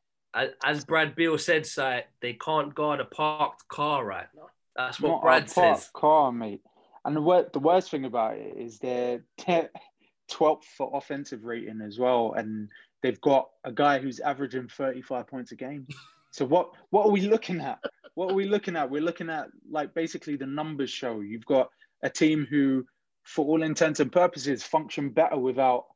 [0.64, 4.48] As Brad Beal said, Sai, they can't guard a parked car right now.
[4.76, 5.90] That's what not Brad says.
[5.94, 6.60] Car, mate.
[7.04, 11.98] And the, wor- the worst thing about it is they're 12th for offensive rating as
[11.98, 12.34] well.
[12.36, 12.68] And
[13.02, 15.86] they've got a guy who's averaging 35 points a game.
[16.36, 17.78] So what what are we looking at?
[18.14, 18.90] What are we looking at?
[18.90, 21.20] We're looking at like basically the numbers show.
[21.20, 21.70] You've got
[22.02, 22.84] a team who,
[23.24, 25.86] for all intents and purposes, function better without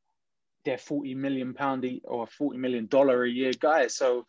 [0.64, 3.86] their forty million pound or forty million dollar a year guy.
[3.88, 4.24] So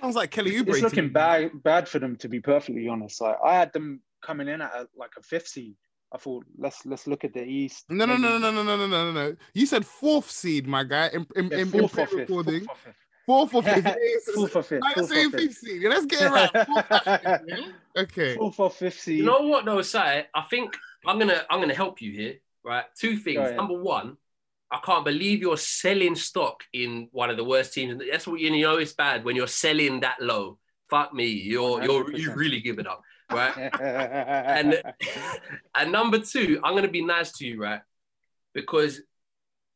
[0.00, 0.68] sounds like Kelly Oubre.
[0.68, 3.20] It's looking bad bad for them to be perfectly honest.
[3.20, 5.74] Like I had them coming in at a, like a fifth seed.
[6.12, 7.86] I thought let's let's look at the East.
[7.88, 8.22] No, no, maybe.
[8.22, 9.36] no, no, no, no, no, no, no.
[9.52, 11.10] You said fourth seed, my guy.
[11.12, 12.94] In, in, yeah, in, fourth, in fifth, recording, fourth, fifth.
[13.26, 13.96] Fourth or fifth.
[14.34, 15.82] Fourth or fifth seed.
[15.82, 17.70] Let's get it right.
[17.96, 18.36] okay.
[18.36, 19.18] Fourth or fifth seed.
[19.18, 22.34] You know what though, say I think I'm gonna I'm gonna help you here.
[22.62, 22.84] Right.
[22.98, 23.52] Two things.
[23.52, 24.16] Number one,
[24.70, 28.02] I can't believe you're selling stock in one of the worst teams.
[28.10, 28.76] That's what you know.
[28.76, 30.58] It's bad when you're selling that low.
[30.90, 31.26] Fuck me.
[31.26, 31.84] You're 100%.
[31.84, 33.56] you're you really give it up, right?
[33.80, 34.82] and
[35.74, 37.80] and number two, I'm gonna be nice to you, right?
[38.52, 39.00] Because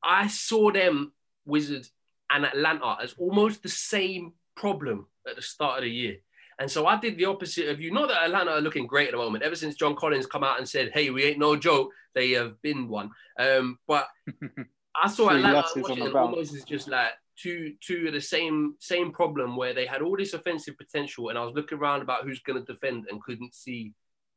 [0.03, 1.13] I saw them
[1.47, 1.91] Wizards
[2.31, 6.17] and Atlanta as almost the same problem at the start of the year.
[6.59, 7.93] And so I did the opposite of you.
[7.93, 9.45] Not that Atlanta are looking great at the moment.
[9.45, 12.61] Ever since John Collins come out and said, "Hey, we ain't no joke," they have
[12.63, 13.11] been one.
[13.39, 14.09] Um, but
[15.03, 19.73] I saw Atlanta almost as just like two two of the same same problem where
[19.73, 22.73] they had all this offensive potential, and I was looking around about who's going to
[22.73, 23.93] defend and couldn't see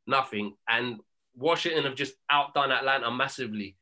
[0.06, 0.56] nothing.
[0.70, 1.00] And
[1.36, 3.78] Washington have just outdone Atlanta massively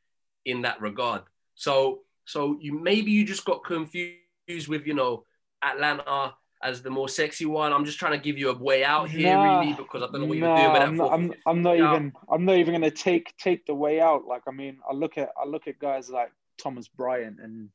[0.45, 1.23] in that regard.
[1.55, 5.23] So so you maybe you just got confused with you know
[5.63, 7.73] Atlanta as the more sexy one.
[7.73, 10.21] I'm just trying to give you a way out here, nah, really, because I don't
[10.21, 10.81] know what nah, you're doing.
[10.81, 12.13] I'm not, I'm, I'm not even.
[12.31, 14.25] I'm not even going to take take the way out.
[14.27, 17.69] Like I mean, I look at I look at guys like Thomas Bryant, and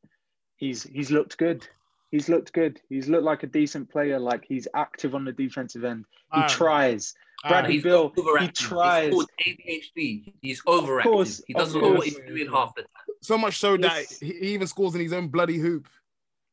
[0.56, 1.66] he's he's looked good.
[2.12, 2.80] He's looked good.
[2.88, 4.20] He's looked like a decent player.
[4.20, 6.04] Like he's active on the defensive end.
[6.32, 7.14] He um, tries.
[7.48, 8.12] Bradley Beal.
[8.38, 9.06] he tries.
[9.06, 10.32] He's called ADHD.
[10.40, 11.02] He's overactive.
[11.02, 12.90] Course, he doesn't know what he's doing half the time.
[13.24, 15.88] So much so that he even scores in his own bloody hoop.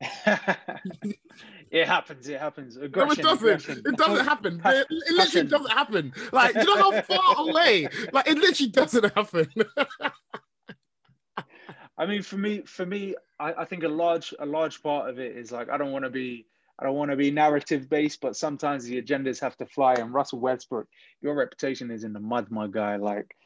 [0.00, 2.26] it happens.
[2.26, 2.78] It happens.
[2.78, 3.46] Aggression, no, it doesn't.
[3.46, 3.82] Aggression.
[3.84, 4.62] It doesn't happen.
[4.64, 6.14] It, it literally doesn't happen.
[6.32, 7.88] Like, you know how far away?
[8.10, 9.48] Like, it literally doesn't happen.
[11.98, 15.18] I mean, for me, for me, I, I think a large a large part of
[15.18, 16.46] it is like I don't want to be
[16.78, 19.92] I don't want to be narrative based, but sometimes the agendas have to fly.
[19.92, 20.88] And Russell Westbrook,
[21.20, 22.96] your reputation is in the mud, my guy.
[22.96, 23.36] Like,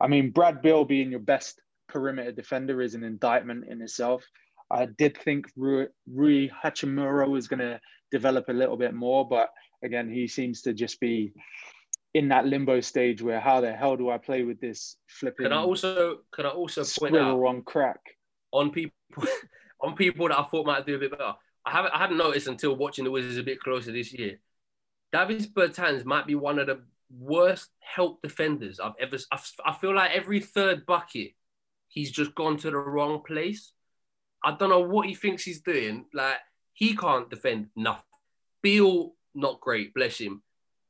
[0.00, 1.60] I mean, Brad Beal being your best
[1.90, 4.24] perimeter defender is an indictment in itself.
[4.70, 7.80] I did think Rui, Rui Hachimura was going to
[8.10, 9.50] develop a little bit more, but
[9.82, 11.32] again, he seems to just be
[12.14, 15.46] in that limbo stage where how the hell do I play with this flipping?
[15.46, 18.00] Can I also can I also point out on crack
[18.52, 18.96] on people
[19.80, 21.34] on people that I thought might do a bit better?
[21.64, 24.40] I haven't I hadn't noticed until watching the Wizards a bit closer this year.
[25.12, 26.80] Davis Bertans might be one of the
[27.10, 29.16] worst help defenders I've ever.
[29.32, 31.32] I've, I feel like every third bucket,
[31.90, 33.72] he's just gone to the wrong place.
[34.42, 36.06] I don't know what he thinks he's doing.
[36.14, 36.38] Like
[36.72, 38.04] he can't defend nothing.
[38.62, 40.42] Beal not great, bless him.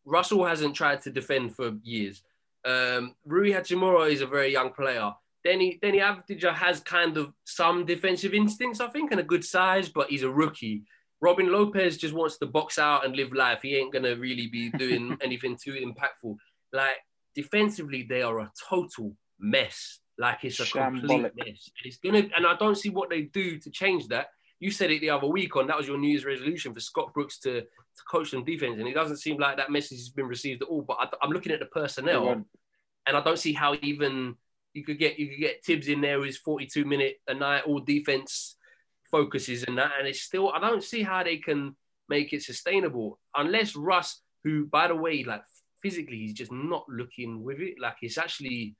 [0.04, 2.22] Russell hasn't tried to defend for years.
[2.64, 5.12] Um, Rui Hachimura is a very young player.
[5.46, 9.88] Deni Deni Avdija has kind of some defensive instincts, I think, and a good size,
[9.88, 10.84] but he's a rookie.
[11.22, 13.60] Robin Lopez just wants to box out and live life.
[13.62, 16.36] He ain't gonna really be doing anything too impactful.
[16.72, 16.96] Like
[17.34, 20.00] defensively, they are a total mess.
[20.20, 21.00] Like it's a Shambolic.
[21.00, 21.70] complete mess.
[21.82, 24.26] It's gonna, and I don't see what they do to change that.
[24.58, 27.14] You said it the other week on that was your New Year's resolution for Scott
[27.14, 30.26] Brooks to, to coach them defense, and it doesn't seem like that message has been
[30.26, 30.82] received at all.
[30.82, 32.44] But I, am looking at the personnel,
[33.06, 34.36] and I don't see how even
[34.74, 37.80] you could get you could get Thibs in there who's 42 minute a night, all
[37.80, 38.56] defense
[39.10, 41.74] focuses and that, and it's still I don't see how they can
[42.10, 45.44] make it sustainable unless Russ, who by the way, like
[45.82, 47.76] physically he's just not looking with it.
[47.80, 48.76] Like it's actually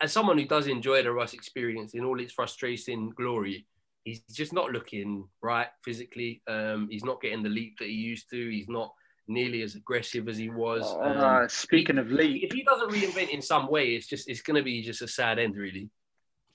[0.00, 3.66] as someone who does enjoy the Russ experience in all its frustration glory,
[4.04, 6.42] he's just not looking right physically.
[6.48, 8.50] Um, he's not getting the leap that he used to.
[8.50, 8.92] He's not
[9.28, 10.82] nearly as aggressive as he was.
[10.84, 14.28] Oh, um, speaking he, of leap, if he doesn't reinvent in some way, it's just
[14.28, 15.90] it's going to be just a sad end, really.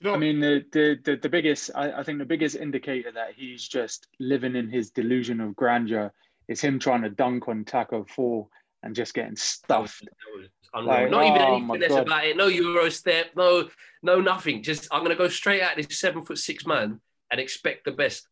[0.00, 3.12] You know, I mean, the the the, the biggest, I, I think the biggest indicator
[3.12, 6.12] that he's just living in his delusion of grandeur
[6.48, 8.50] is him trying to dunk on Tacko Fall
[8.82, 10.04] and just getting stuffed.
[10.76, 10.94] Unreal.
[11.02, 12.06] Like, not even oh any my finesse God.
[12.06, 12.36] about it.
[12.36, 13.30] No Euro step.
[13.34, 13.68] No,
[14.02, 14.62] no nothing.
[14.62, 17.00] Just I'm gonna go straight at this seven foot six man
[17.30, 18.28] and expect the best.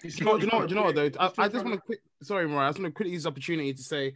[0.00, 1.10] Do you know, do you know, do you know what though?
[1.20, 2.00] I, I just want to quick.
[2.22, 2.60] Sorry, Morayo.
[2.60, 4.14] I just want to quickly use this opportunity to say,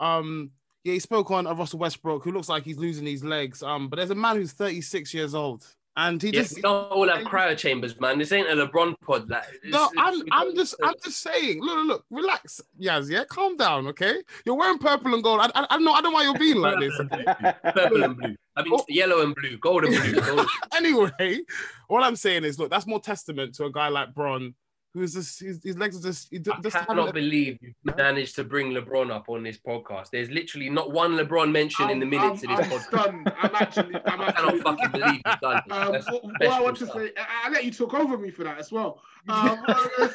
[0.00, 0.50] um,
[0.84, 3.62] yeah, he spoke on Russell Westbrook, who looks like he's losing his legs.
[3.62, 5.66] Um, but there's a man who's 36 years old,
[5.96, 6.56] and he Yeah, just.
[6.56, 8.18] we don't all have cryo chambers, man.
[8.18, 9.28] This ain't a LeBron pod.
[9.28, 11.60] Like, No, I'm, I'm just, I'm just saying.
[11.62, 13.10] Look, look, relax, Yas.
[13.10, 14.22] Yeah, calm down, okay?
[14.46, 15.40] You're wearing purple and gold.
[15.40, 16.96] I, I, I know, I don't know why you're being like this.
[17.74, 18.34] Purple and blue.
[18.56, 18.84] I mean, Oh.
[18.88, 20.20] yellow and blue, gold and blue.
[20.20, 20.46] Gold.
[20.76, 21.40] anyway,
[21.88, 24.54] all I'm saying is, look, that's more testament to a guy like Bron,
[24.94, 26.28] who's just his, his legs are just.
[26.30, 30.10] He I just cannot believe you managed to bring LeBron up on this podcast.
[30.10, 32.86] There's literally not one LeBron mention in the minutes I'm, of this I'm podcast.
[32.86, 33.32] stunned.
[33.38, 34.60] I'm actually, I'm I actually.
[34.60, 35.62] cannot fucking believe you've done
[35.92, 36.08] this.
[36.08, 38.44] Um, all, all I want to say, I, I let you talk over me for
[38.44, 39.00] that as well.
[39.28, 40.08] Um, I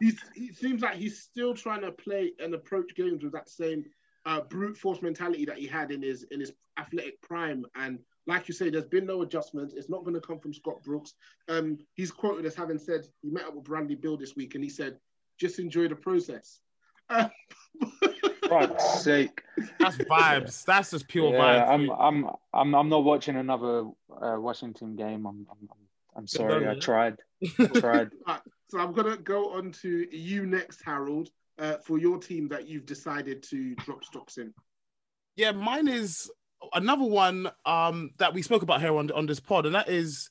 [0.00, 3.84] say- he seems like he's still trying to play and approach games with that same
[4.24, 7.66] uh, brute force mentality that he had in his in his athletic prime.
[7.74, 9.74] And like you say, there's been no adjustments.
[9.74, 11.14] It's not going to come from Scott Brooks.
[11.48, 14.62] Um, he's quoted as having said he met up with Bradley Beal this week, and
[14.62, 14.98] he said,
[15.38, 16.60] "Just enjoy the process."
[17.08, 17.28] Uh,
[18.48, 19.42] Fuck's sake.
[19.78, 20.64] That's vibes.
[20.64, 21.68] That's just pure Yeah, vibes.
[21.68, 23.84] I'm, I'm, I'm, I'm not watching another
[24.20, 25.26] uh, Washington game.
[25.26, 26.68] I'm, I'm, I'm, I'm sorry.
[26.68, 27.16] I tried.
[27.58, 28.10] I tried.
[28.26, 32.68] Right, so I'm gonna go on to you next, Harold, uh, for your team that
[32.68, 34.54] you've decided to drop stocks in.
[35.36, 36.30] Yeah, mine is
[36.74, 40.30] another one um that we spoke about here on on this pod, and that is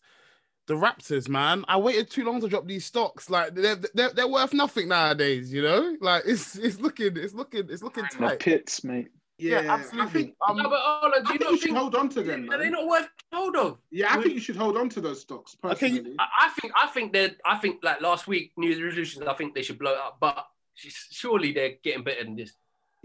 [0.68, 1.28] the Raptors.
[1.28, 3.30] Man, I waited too long to drop these stocks.
[3.30, 5.52] Like they're they're, they're worth nothing nowadays.
[5.52, 8.40] You know, like it's it's looking it's looking it's looking The tight.
[8.40, 9.10] pits, mate.
[9.38, 10.02] Yeah, Yeah, absolutely.
[10.08, 11.78] I think, Um, no, but hold on, I do you think not you should think
[11.78, 12.74] hold on to them, are they man.
[12.74, 13.80] not worth hold of?
[13.90, 16.16] Yeah, I think you should hold on to those stocks personally.
[16.20, 19.26] I, I think I think that I think like last week New Year's resolutions.
[19.28, 22.54] I think they should blow it up, but surely they're getting better than this.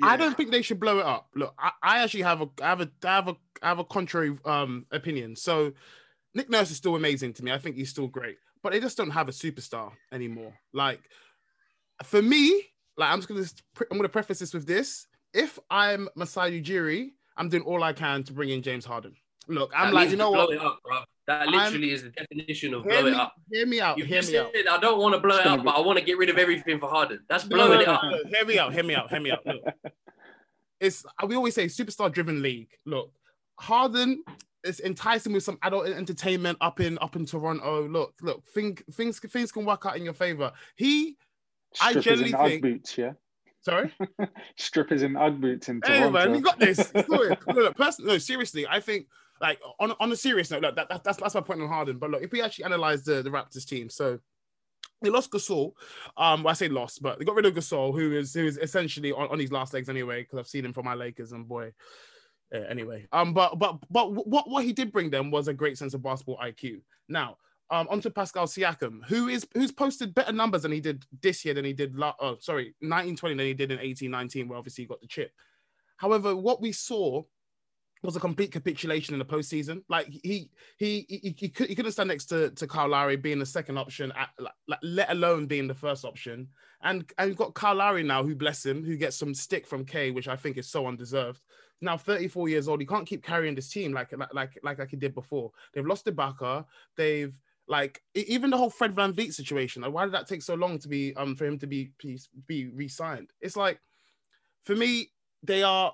[0.02, 1.28] I don't think they should blow it up.
[1.34, 3.84] Look, I, I actually have a I have a I have a I have a
[3.84, 5.36] contrary um opinion.
[5.36, 5.72] So
[6.34, 7.52] Nick Nurse is still amazing to me.
[7.52, 10.54] I think he's still great, but they just don't have a superstar anymore.
[10.72, 11.00] Like
[12.02, 12.62] for me,
[12.96, 15.06] like I'm just gonna I'm gonna preface this with this.
[15.32, 19.14] If I'm Masai Ujiri, I'm doing all I can to bring in James Harden.
[19.48, 20.56] Look, I'm like, you know what?
[20.58, 20.80] up,
[21.26, 21.36] bro.
[21.38, 23.34] That I'm- literally is the definition of Hear blow me, it up.
[23.52, 23.98] hear me out.
[23.98, 24.50] You hear just me out.
[24.70, 26.78] I don't want to blow it up, but I want to get rid of everything
[26.78, 27.20] for Harden.
[27.28, 28.02] That's No, blowing no, it up.
[28.04, 28.18] no, no.
[28.30, 28.72] Hear me out.
[28.72, 29.10] Hear me out.
[29.10, 29.44] Hear me out.
[29.46, 29.62] Look,
[30.80, 32.68] it's we always say superstar driven league.
[32.84, 33.10] Look,
[33.58, 34.22] Harden
[34.64, 37.88] is enticing with some adult entertainment up in up in Toronto.
[37.88, 40.52] Look, look, thing, things things can work out in your favor.
[40.76, 41.16] He,
[41.80, 43.12] I Strippers generally in Ugg think- boots, yeah.
[43.62, 43.92] sorry,
[44.56, 46.18] Strippers in Ugg boots in Toronto.
[46.18, 46.78] hey man, you got this.
[46.94, 47.38] It's good.
[47.54, 49.06] look, person, no, seriously, I think
[49.40, 51.98] like on on a serious note, look, that, that, that's that's my point on Harden.
[51.98, 54.18] But look, if we actually analyze the the Raptors team, so.
[55.02, 55.72] They lost Gasol.
[56.16, 58.56] Um, well, I say lost, but they got rid of Gasol, who is who is
[58.56, 61.46] essentially on, on his last legs anyway, because I've seen him for my Lakers and
[61.46, 61.72] boy.
[62.50, 65.76] Yeah, anyway, um, but but but what what he did bring them was a great
[65.76, 66.80] sense of basketball IQ.
[67.08, 67.36] Now,
[67.70, 71.54] um, onto Pascal Siakam, who is who's posted better numbers than he did this year
[71.54, 71.96] than he did.
[71.96, 75.32] La- oh, sorry, 1920 than he did in 1819, where obviously he got the chip.
[75.96, 77.22] However, what we saw
[78.02, 79.82] was a complete capitulation in the postseason.
[79.88, 83.38] Like he he he, he, could, he couldn't stand next to, to Kyle Lowry being
[83.38, 86.48] the second option, at, like, let alone being the first option.
[86.82, 89.84] And and you've got Kyle Lowry now, who bless him, who gets some stick from
[89.84, 91.40] K, which I think is so undeserved.
[91.80, 94.96] Now 34 years old, he can't keep carrying this team like like like like, he
[94.96, 95.50] did before.
[95.74, 96.64] They've lost Ibaka.
[96.96, 97.34] They've
[97.68, 99.82] like even the whole Fred VanVleet situation.
[99.82, 102.18] Like, why did that take so long to be um for him to be be,
[102.46, 103.32] be re-signed?
[103.40, 103.80] It's like
[104.64, 105.10] for me,
[105.42, 105.92] they are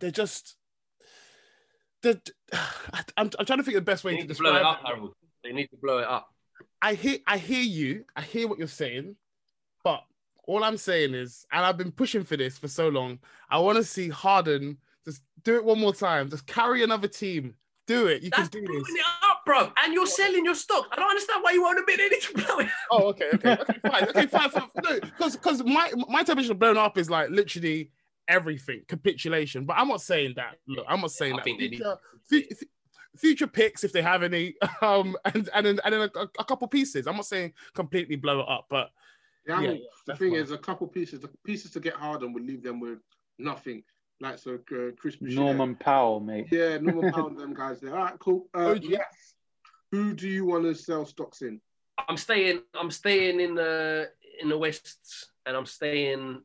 [0.00, 0.56] they're just
[2.02, 2.20] the
[3.16, 4.80] I'm, I'm trying to think of the best way to need to blow it up,
[4.84, 5.12] Harold.
[5.44, 6.28] They need to blow it up.
[6.82, 8.04] I hear I hear you.
[8.16, 9.16] I hear what you're saying,
[9.84, 10.02] but
[10.46, 13.18] all I'm saying is, and I've been pushing for this for so long.
[13.48, 16.30] I want to see Harden just do it one more time.
[16.30, 17.54] Just carry another team.
[17.86, 18.22] Do it.
[18.22, 18.94] You That's can do blowing this.
[18.94, 19.72] it up, bro.
[19.82, 20.86] And you're selling your stock.
[20.92, 22.72] I don't understand why you won't admit they need to blow it up.
[22.92, 24.50] Oh, okay, okay, okay, fine, okay, fine.
[24.50, 24.68] fine.
[24.84, 27.90] No, because because my my definition of blown up is like literally
[28.30, 29.64] everything capitulation.
[29.66, 30.56] But I'm not saying that.
[30.66, 31.44] Look, I'm not saying I that.
[31.44, 31.96] think need Future,
[32.28, 32.66] fu- fu-
[33.16, 36.66] future picks if they have any, um, and and then, and then a, a couple
[36.68, 37.06] pieces.
[37.06, 38.90] I'm not saying completely blow it up, but
[39.46, 40.40] Yeah, I Yeah, mean, yeah, the thing fine.
[40.40, 42.98] is, a couple pieces, the pieces to get Harden would leave them with
[43.38, 43.82] nothing.
[44.22, 45.34] Like so, uh, Chris Boucher.
[45.40, 46.46] Norman Powell, mate.
[46.50, 47.96] Yeah, Norman Powell, them guys there.
[47.96, 48.48] All right, cool.
[48.54, 48.84] Uh, OG.
[48.84, 49.34] yes.
[49.92, 51.60] Who do you want to sell stocks in?
[52.08, 52.60] I'm staying.
[52.78, 54.10] I'm staying in the
[54.40, 56.42] in the West, and I'm staying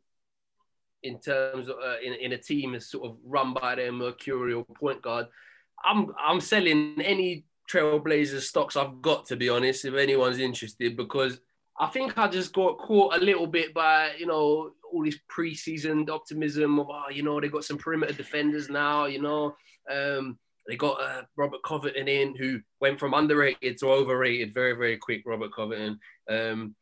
[1.06, 4.64] in terms of uh, in, in a team is sort of run by their mercurial
[4.64, 5.28] point guard.
[5.84, 11.40] I'm I'm selling any Trailblazers stocks I've got to be honest, if anyone's interested, because
[11.80, 16.10] I think I just got caught a little bit by you know all this preseason
[16.10, 19.56] optimism of oh you know they got some perimeter defenders now, you know.
[19.90, 24.98] Um, they got uh, Robert Covington in, who went from underrated to overrated very, very
[24.98, 25.22] quick.
[25.26, 26.00] Robert Covington.
[26.28, 26.76] Um,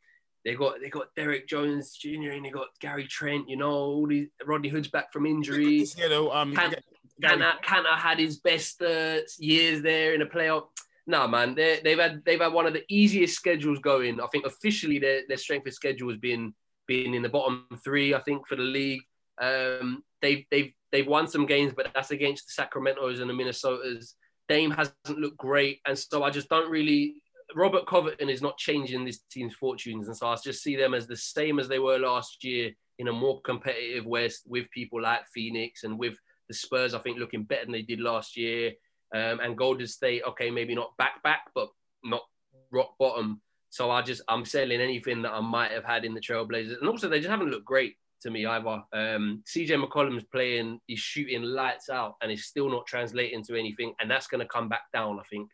[0.46, 2.32] they got they got Derrick Jones Jr.
[2.32, 3.50] and they got Gary Trent.
[3.50, 5.86] You know, all these Rodney Hood's back from injury.
[5.98, 6.76] You know, um, Can,
[7.22, 10.66] Kanter, Kanter had his best uh, years there in the playoff.
[11.06, 14.22] No, man, they, they've had they've had one of the easiest schedules going.
[14.22, 16.54] I think officially their, their strength of schedule has been
[16.88, 18.14] been in the bottom three.
[18.14, 19.02] I think for the league,
[19.42, 24.14] um, they've they've they've won some games, but that's against the Sacramento's and the Minnesotas.
[24.48, 27.16] Dame hasn't looked great, and so I just don't really.
[27.56, 31.08] Robert Covington is not changing this team's fortunes, and so I just see them as
[31.08, 35.28] the same as they were last year in a more competitive West with people like
[35.34, 36.16] Phoenix and with
[36.48, 36.94] the Spurs.
[36.94, 38.74] I think looking better than they did last year,
[39.14, 40.24] um, and Golden State.
[40.30, 41.70] Okay, maybe not back back, but
[42.04, 42.24] not
[42.72, 43.42] rock bottom.
[43.70, 46.90] So I just I'm selling anything that I might have had in the Trailblazers, and
[46.90, 48.84] also they just haven't looked great to me either.
[48.94, 53.94] Um, CJ McCollum's playing, he's shooting lights out, and it's still not translating to anything,
[54.00, 55.50] and that's going to come back down, I think.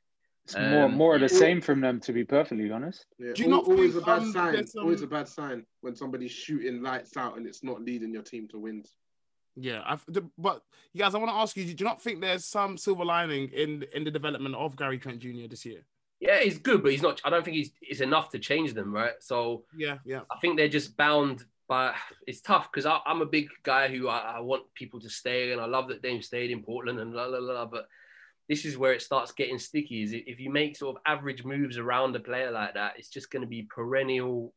[0.49, 3.05] It's more Um, more of the same from them, to be perfectly honest.
[3.19, 4.53] Yeah, Do you al- not always think, a bad um, sign.
[4.53, 8.11] there's some- Always a bad sign when somebody's shooting lights out and it's not leading
[8.11, 8.95] your team to wins.
[9.55, 10.03] Yeah, I've,
[10.37, 13.03] but you guys, I want to ask you: Do you not think there's some silver
[13.03, 15.47] lining in in the development of Gary Trent Jr.
[15.49, 15.81] this year?
[16.21, 17.19] Yeah, he's good, but he's not.
[17.25, 19.13] I don't think he's it's enough to change them, right?
[19.21, 20.21] So Yeah, yeah.
[20.31, 21.93] I think they're just bound by.
[22.25, 25.59] It's tough because I'm a big guy who I, I want people to stay, and
[25.59, 27.65] I love that Dame stayed in Portland and la la la.
[27.65, 27.87] But
[28.49, 30.01] this is where it starts getting sticky.
[30.03, 33.29] Is if you make sort of average moves around a player like that, it's just
[33.31, 34.53] going to be perennial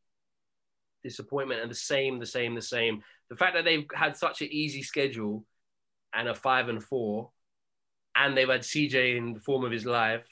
[1.05, 3.03] disappointment and the same, the same, the same.
[3.29, 5.45] The fact that they've had such an easy schedule
[6.15, 7.31] and a five and four,
[8.17, 10.27] and they've had CJ in the form of his life.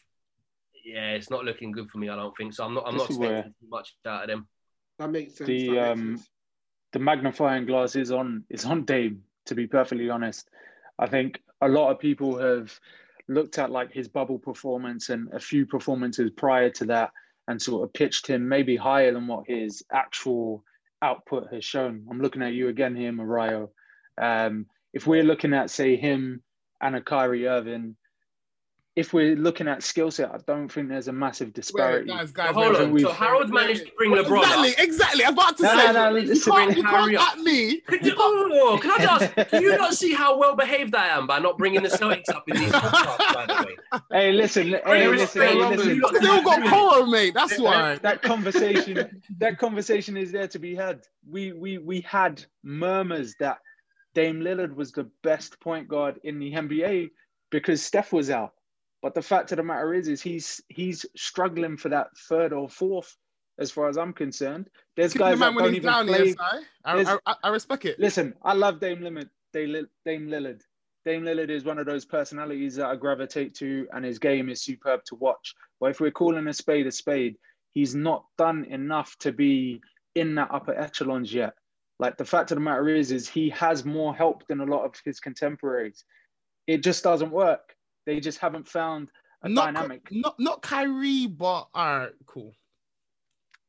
[0.85, 2.09] Yeah, it's not looking good for me.
[2.09, 2.65] I don't think so.
[2.65, 2.85] I'm not.
[2.87, 4.49] I'm This not is where- expecting too much out of them.
[4.99, 5.49] That makes sense.
[5.49, 6.29] The, that makes um, sense.
[6.93, 9.23] the magnifying glass is on is on Dame.
[9.47, 10.49] To be perfectly honest,
[10.99, 12.79] I think a lot of people have
[13.31, 17.11] looked at like his bubble performance and a few performances prior to that,
[17.49, 20.65] and sort of pitched him maybe higher than what his actual
[21.03, 22.07] output has shown.
[22.11, 23.71] I'm looking at you again here, Morayo.
[24.21, 26.43] Um, if we're looking at say him
[26.81, 27.97] and a Kyrie Irving,
[29.01, 32.09] if we're looking at skill set, I don't think there's a massive Wait, disparity.
[32.11, 32.99] guys, guys, Hold on.
[33.01, 34.43] So Harold managed to bring Well, LeBron.
[34.43, 34.79] Exactly, up.
[34.79, 35.25] exactly.
[35.25, 37.81] I'm about to No, say no, no, you listen, can't, you can't at me.
[37.81, 40.55] Could you, oh, oh, oh can I just ask, do you not see how well
[40.55, 44.01] behaved I am by not bringing the Celtics up in these podcasts, by the way?
[44.13, 45.97] Hey, listen, hey, Hey, listen, hey, listen.
[45.97, 47.33] You Still got Coro, mate.
[47.35, 47.95] That's why.
[47.95, 53.35] that, that conversation that conversation is there to be had we we we had murmurs
[53.41, 53.59] that
[54.15, 57.11] Dame Lillard was the best point guard in the NBA
[57.51, 58.53] because Steph was out
[59.03, 62.69] but the fact of the matter is is he's he's struggling for that third or
[62.69, 63.17] fourth
[63.59, 66.35] as far as I'm concerned there's Keep the guys man that don't even down play
[66.85, 67.99] I, I, I respect it.
[67.99, 69.29] Listen, I love Dame Lillard.
[69.53, 70.61] Dame Dame Lillard.
[71.05, 74.63] Dame Lillard is one of those personalities that I gravitate to, and his game is
[74.63, 75.55] superb to watch.
[75.81, 77.37] But if we're calling a spade a spade,
[77.73, 79.81] he's not done enough to be
[80.15, 81.55] in that upper echelons yet.
[81.99, 84.85] Like the fact of the matter is, is he has more help than a lot
[84.85, 86.05] of his contemporaries.
[86.67, 87.75] It just doesn't work.
[88.07, 89.11] They just haven't found
[89.43, 90.09] a Not, dynamic.
[90.11, 92.53] not not Kyrie, but all right, cool.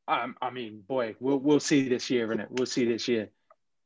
[0.08, 2.48] Um, I mean, boy, we'll we'll see this year, innit?
[2.50, 3.30] We'll see this year.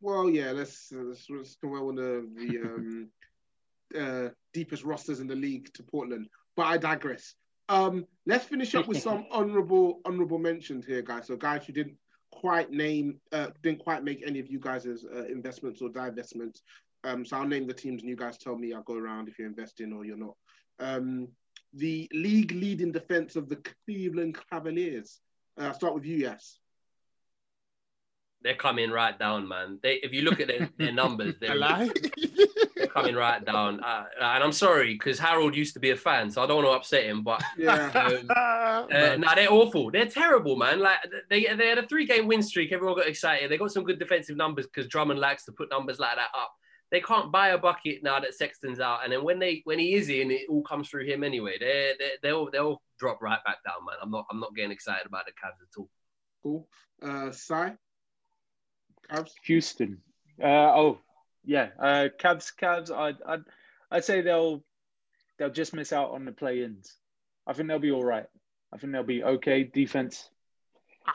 [0.01, 3.09] Well, yeah, let's uh, let's, let's compare one of the um,
[3.99, 6.29] uh, deepest rosters in the league to Portland.
[6.57, 7.35] But I digress.
[7.69, 11.27] Um, let's finish up with some honorable honorable mentions here, guys.
[11.27, 11.97] So, guys, you didn't
[12.31, 16.61] quite name, uh, didn't quite make any of you guys' uh, investments or divestments.
[17.05, 18.73] Um, so I'll name the teams, and you guys tell me.
[18.73, 20.35] I'll go around if you're investing or you're not.
[20.79, 21.29] Um,
[21.73, 25.21] the league leading defense of the Cleveland Cavaliers.
[25.61, 26.59] Uh, I'll start with you, Yas.
[28.43, 29.81] They're coming right down, man.
[29.83, 33.81] They, if you look at their, their numbers, they're, they're coming right down.
[33.83, 36.69] Uh, and I'm sorry because Harold used to be a fan, so I don't want
[36.69, 37.23] to upset him.
[37.25, 37.91] But Yeah.
[37.95, 39.21] um, uh, Man.
[39.23, 39.91] no, they're awful.
[39.91, 40.79] They're terrible, man.
[40.81, 40.99] Like
[41.29, 42.73] they they had a three game win streak.
[42.73, 43.51] Everyone got excited.
[43.51, 46.53] They got some good defensive numbers because Drummond likes to put numbers like that up.
[46.97, 49.93] They can't buy a bucket now that Sexton's out, and then when they when he
[49.93, 51.59] is in, it all comes through him anyway.
[51.61, 53.97] They they they'll they'll drop right back down, man.
[54.01, 55.91] I'm not I'm not getting excited about the Cavs at all.
[56.43, 56.69] Cool.
[57.03, 57.75] Uh, Sai?
[59.11, 59.33] Cavs?
[59.45, 59.99] Houston.
[60.43, 60.99] Uh, oh,
[61.45, 61.69] yeah.
[61.79, 62.51] Uh, Cavs.
[62.59, 62.91] Cavs.
[62.91, 63.45] I'd, I'd,
[63.91, 64.65] I'd say they'll,
[65.39, 66.95] they'll just miss out on the play-ins.
[67.47, 68.25] I think they'll be all right.
[68.73, 69.65] I think they'll be okay.
[69.65, 70.31] Defense.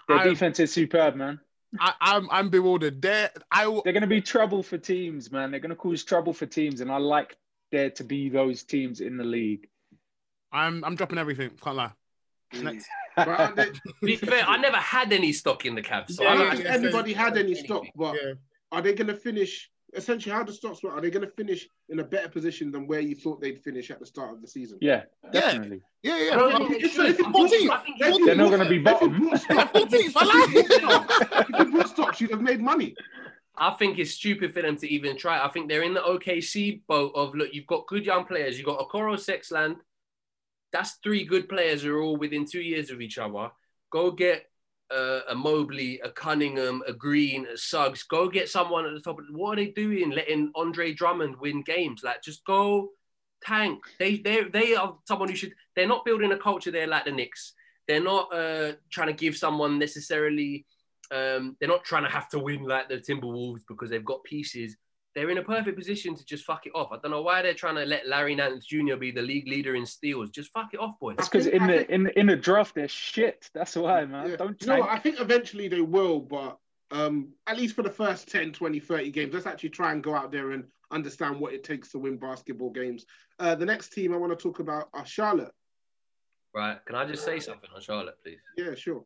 [0.07, 1.39] Their I, defense is superb, man.
[1.79, 3.01] I, I'm I'm bewildered.
[3.01, 3.81] There, I will.
[3.83, 5.51] They're going to be trouble for teams, man.
[5.51, 7.37] They're going to cause trouble for teams, and I like
[7.71, 9.67] there to be those teams in the league.
[10.51, 11.51] I'm I'm dropping everything.
[11.61, 11.91] Can't lie.
[12.53, 12.63] Mm.
[12.63, 12.87] Next.
[13.15, 16.11] But um, they- To be fair, I never had any stock in the Cavs.
[16.11, 18.33] So I I don't don't think yeah, anybody had any stock, but Yeah.
[18.71, 19.70] are they going to finish?
[19.93, 20.93] Essentially, how the stocks work?
[20.93, 23.91] Are they going to finish in a better position than where you thought they'd finish
[23.91, 24.77] at the start of the season?
[24.81, 25.31] Yeah, Yeah.
[25.31, 25.81] definitely.
[26.01, 26.29] Yeah, I yeah.
[26.35, 27.05] don't Well, think they If- should.
[27.07, 28.79] if you I bought- think- I think if it's- you They're not gonna be if
[28.79, 29.37] you bottom.
[29.37, 31.49] stock- 14th, I like it.
[31.49, 32.95] If you bought stocks, you'd have made money.
[33.57, 35.43] I think it's stupid for them to even try.
[35.43, 38.57] I think they're in the OKC boat of look, you've got good young players.
[38.57, 39.75] You've got Okoro Sexland.
[40.71, 43.51] That's three good players who are all within two years of each other.
[43.91, 44.49] Go get
[44.93, 48.03] uh, a Mobley, a Cunningham, a Green, a Suggs.
[48.03, 49.17] Go get someone at the top.
[49.31, 50.11] What are they doing?
[50.11, 52.03] Letting Andre Drummond win games?
[52.03, 52.89] Like just go
[53.43, 53.83] tank.
[53.99, 55.53] They they they are someone who should.
[55.75, 57.53] They're not building a culture there like the Knicks.
[57.87, 60.65] They're not uh, trying to give someone necessarily.
[61.11, 64.77] Um, they're not trying to have to win like the Timberwolves because they've got pieces.
[65.13, 66.91] They're in a perfect position to just fuck it off.
[66.91, 68.95] I don't know why they're trying to let Larry Nance Jr.
[68.95, 70.29] be the league leader in steals.
[70.29, 71.15] Just fuck it off, boys.
[71.17, 73.49] That's because in the in in the draft they're shit.
[73.53, 74.29] That's why, man.
[74.29, 74.35] Yeah.
[74.37, 74.85] Don't You know tank.
[74.87, 74.95] what?
[74.95, 76.57] I think eventually they will, but
[76.91, 80.13] um, at least for the first 10, 20, 30 games, let's actually try and go
[80.15, 83.05] out there and understand what it takes to win basketball games.
[83.39, 85.51] Uh, the next team I want to talk about are Charlotte.
[86.53, 86.77] Right?
[86.85, 88.39] Can I just say something on Charlotte, please?
[88.57, 89.03] Yeah, sure.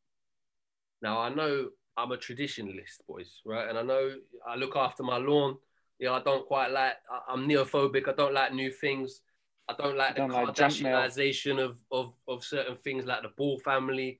[1.01, 3.69] Now I know I'm a traditionalist, boys, right?
[3.69, 4.11] And I know
[4.47, 5.57] I look after my lawn.
[5.99, 6.93] Yeah, I don't quite like.
[7.29, 8.07] I'm neophobic.
[8.07, 9.21] I don't like new things.
[9.67, 10.47] I don't like the Don't like.
[10.47, 14.19] Kardashianization of, of of certain things like the Ball family.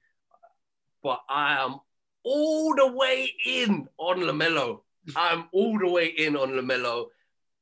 [1.04, 1.80] But I am
[2.24, 4.82] all the way in on LaMelo.
[5.16, 7.08] I'm all the way in on LaMelo.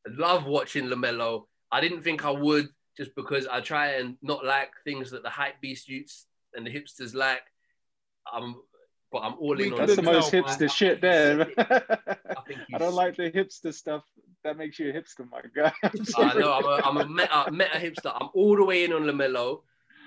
[0.08, 1.46] I love watching LaMelo.
[1.72, 5.30] I didn't think I would just because I try and not like things that the
[5.30, 7.42] hype beast youths and the hipsters like.
[8.32, 8.62] Um,
[9.14, 11.42] but I'm all We in on That's the most tell, hipster shit there.
[11.60, 14.04] I think I don't like the hipster stuff.
[14.44, 15.72] That makes you a hipster, my guy.
[15.84, 15.92] I'm
[16.30, 18.12] I know I'm a, I'm a meta, meta hipster.
[18.20, 19.62] I'm all the way in on LaMelo.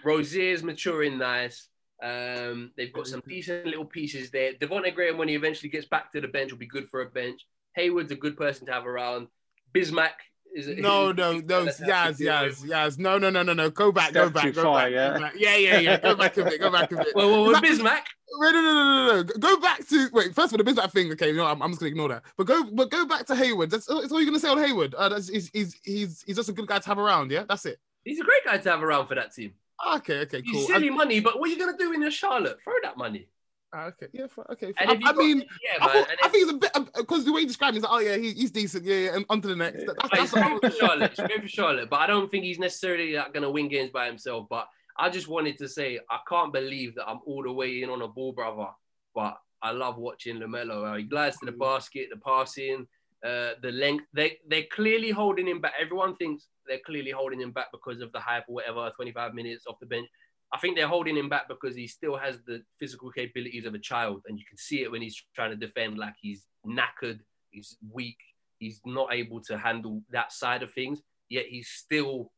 [0.05, 1.69] Rozier's maturing nice.
[2.03, 4.53] Um, they've got some decent little pieces there.
[4.55, 7.07] Devonte' Graham, when he eventually gets back to the bench, will be good for a
[7.07, 7.47] bench.
[7.77, 9.29] Hayward's a good person to have around.
[9.73, 10.11] Bismack
[10.55, 12.65] is No, no, no, Let's have Yas, Yas.
[12.65, 12.99] Yas.
[12.99, 13.71] No, no, no, no, no.
[13.71, 14.93] Go back, go back, go far, back.
[14.93, 15.15] yeah?
[15.15, 15.35] go back.
[15.37, 16.01] Yeah, yeah, yeah.
[16.01, 17.15] Go back a bit, go back a bit.
[17.15, 18.03] Well, well, with That- Bismack,
[18.39, 19.23] Wait, no, no, no, no, no.
[19.25, 20.35] Go back to wait.
[20.35, 21.11] First of all, the Bismack thing.
[21.13, 22.23] Okay, no, I'm, I'm just gonna ignore that.
[22.37, 23.71] But go, but go back to Hayward.
[23.71, 24.95] That's, that's all you're gonna say on Hayward.
[24.95, 27.31] Uh, that's, he's, he's, he's, he's just a good guy to have around.
[27.31, 27.79] Yeah, that's it.
[28.05, 29.53] he's a great guy to have around for that team.
[29.97, 30.53] Okay, okay, cool.
[30.53, 30.75] He's cool.
[30.75, 32.59] silly money, but what are you gonna do in your Charlotte?
[32.63, 33.29] Throw that money.
[33.75, 34.73] Ah, okay, yeah, okay.
[34.79, 37.41] I, I got- mean, yeah, I, thought, I think it's a bit because the way
[37.41, 38.85] you describe him is like, oh yeah, he, he's decent.
[38.85, 39.17] Yeah, yeah.
[39.17, 39.85] And on to the next.
[39.85, 41.17] That- that's, But that's great for Charlotte.
[41.17, 44.07] Great for Charlotte, but I don't think he's necessarily like, going to win games by
[44.07, 44.47] himself.
[44.49, 44.69] But
[44.99, 48.03] I just wanted to say I can't believe that I'm all the way in on
[48.03, 48.69] a ball brother,
[49.15, 50.87] but I love watching LaMelo.
[50.87, 52.87] How he glides to the basket, the passing,
[53.25, 54.05] uh, the length.
[54.13, 55.75] They they're clearly holding him back.
[55.81, 58.91] Everyone thinks they're clearly holding him back because of the hype or whatever.
[58.97, 60.09] 25 minutes off the bench.
[60.53, 63.79] I think they're holding him back because he still has the physical capabilities of a
[63.79, 65.99] child, and you can see it when he's trying to defend.
[65.99, 67.21] Like he's knackered,
[67.51, 68.19] he's weak,
[68.59, 71.03] he's not able to handle that side of things.
[71.29, 72.31] Yet he's still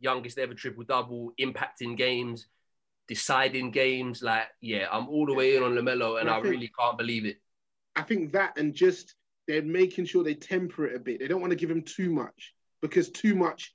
[0.00, 2.46] youngest ever triple double, impacting games,
[3.08, 4.22] deciding games.
[4.22, 6.98] Like, yeah, I'm all the way in on LaMelo, and I I think- really can't
[6.98, 7.40] believe it.
[7.94, 9.14] I think that and just
[9.46, 11.20] they're making sure they temper it a bit.
[11.20, 13.74] They don't want to give him too much because too much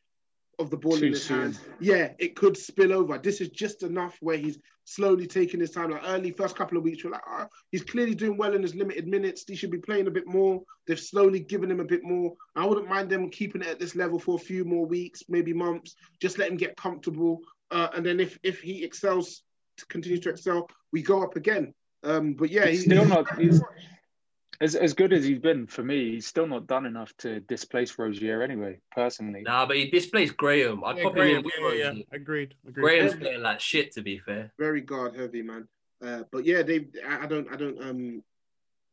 [0.59, 1.41] of the ball Too in his soon.
[1.41, 3.17] hands, yeah, it could spill over.
[3.17, 5.91] This is just enough where he's slowly taking his time.
[5.91, 8.75] Like early first couple of weeks, we're like, ah, he's clearly doing well in his
[8.75, 9.43] limited minutes.
[9.47, 10.61] He should be playing a bit more.
[10.87, 12.33] They've slowly given him a bit more.
[12.55, 15.53] I wouldn't mind them keeping it at this level for a few more weeks, maybe
[15.53, 15.95] months.
[16.19, 17.39] Just let him get comfortable,
[17.71, 19.43] uh, and then if if he excels,
[19.89, 21.73] continues to excel, we go up again.
[22.03, 23.39] Um, but yeah, He's he- still not.
[23.39, 23.61] He's,
[24.59, 27.97] as as good as he's been for me, he's still not done enough to displace
[27.97, 28.79] Rozier anyway.
[28.91, 30.83] Personally, Nah, but he displaced Graham.
[30.83, 32.03] I'd Yeah, pop him Graham, in yeah, yeah, yeah.
[32.11, 32.53] Agreed.
[32.67, 32.81] Agreed.
[32.83, 34.51] Graham's playing like shit, to be fair.
[34.59, 35.67] very guard heavy, man.
[36.03, 36.87] Uh, but yeah, they.
[37.07, 37.51] I I don't.
[37.51, 38.23] I don't um,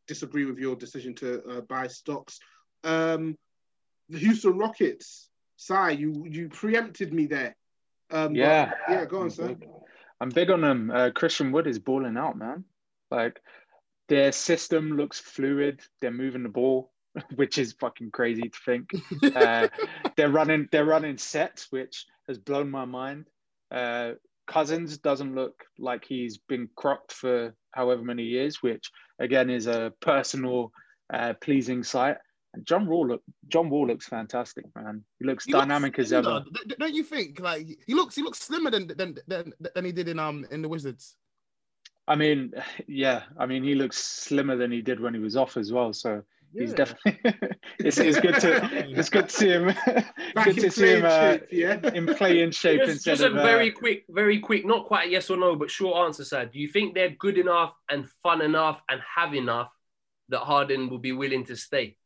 [0.07, 2.39] disagree with your decision to uh, buy stocks.
[2.85, 3.37] Um,
[4.09, 5.29] the Houston Rockets.
[5.57, 7.57] Sai, you you preempted me there.
[8.11, 9.05] Um, but- yeah, yeah.
[9.07, 9.49] Go on, I'm sir.
[9.49, 9.69] big,
[10.21, 10.91] I'm big on them.
[10.91, 12.65] Uh, Christian Wood is balling out, man.
[13.11, 13.41] Like
[14.09, 15.81] their system looks fluid.
[16.01, 16.93] They're moving the ball,
[17.35, 18.91] which is fucking crazy to think.
[19.35, 19.69] Uh,
[20.17, 20.69] they're running.
[20.73, 23.27] They're running sets, which has blown my mind.
[23.71, 24.13] Uh,
[24.47, 29.93] Cousins doesn't look like he's been crocked for however many years, which again is a
[30.01, 30.73] personal,
[31.13, 32.17] uh, pleasing sight.
[32.55, 33.23] And John Wall look.
[33.49, 35.05] John Wall looks fantastic, man.
[35.19, 36.45] He looks He looks dynamic as ever.
[36.79, 37.41] Don't you think?
[37.41, 40.63] Like he looks, he looks slimmer than than than, than he did in um in
[40.63, 41.17] the Wizards.
[42.09, 42.53] I mean,
[42.89, 45.93] yeah, I mean, he looks slimmer than he did when he was off as well.
[45.93, 46.23] So
[46.53, 47.21] he's definitely.
[47.79, 49.67] it's, it's good to it's good to see him.
[50.35, 51.91] Back good in to see him playing uh, shape, yeah.
[51.95, 55.09] in playing shape Just, instead just a of uh, very quick, very quick, not quite
[55.09, 56.47] a yes or no, but short answer, sir.
[56.47, 59.71] Do you think they're good enough and fun enough and have enough
[60.31, 61.97] that Harden will be willing to stay?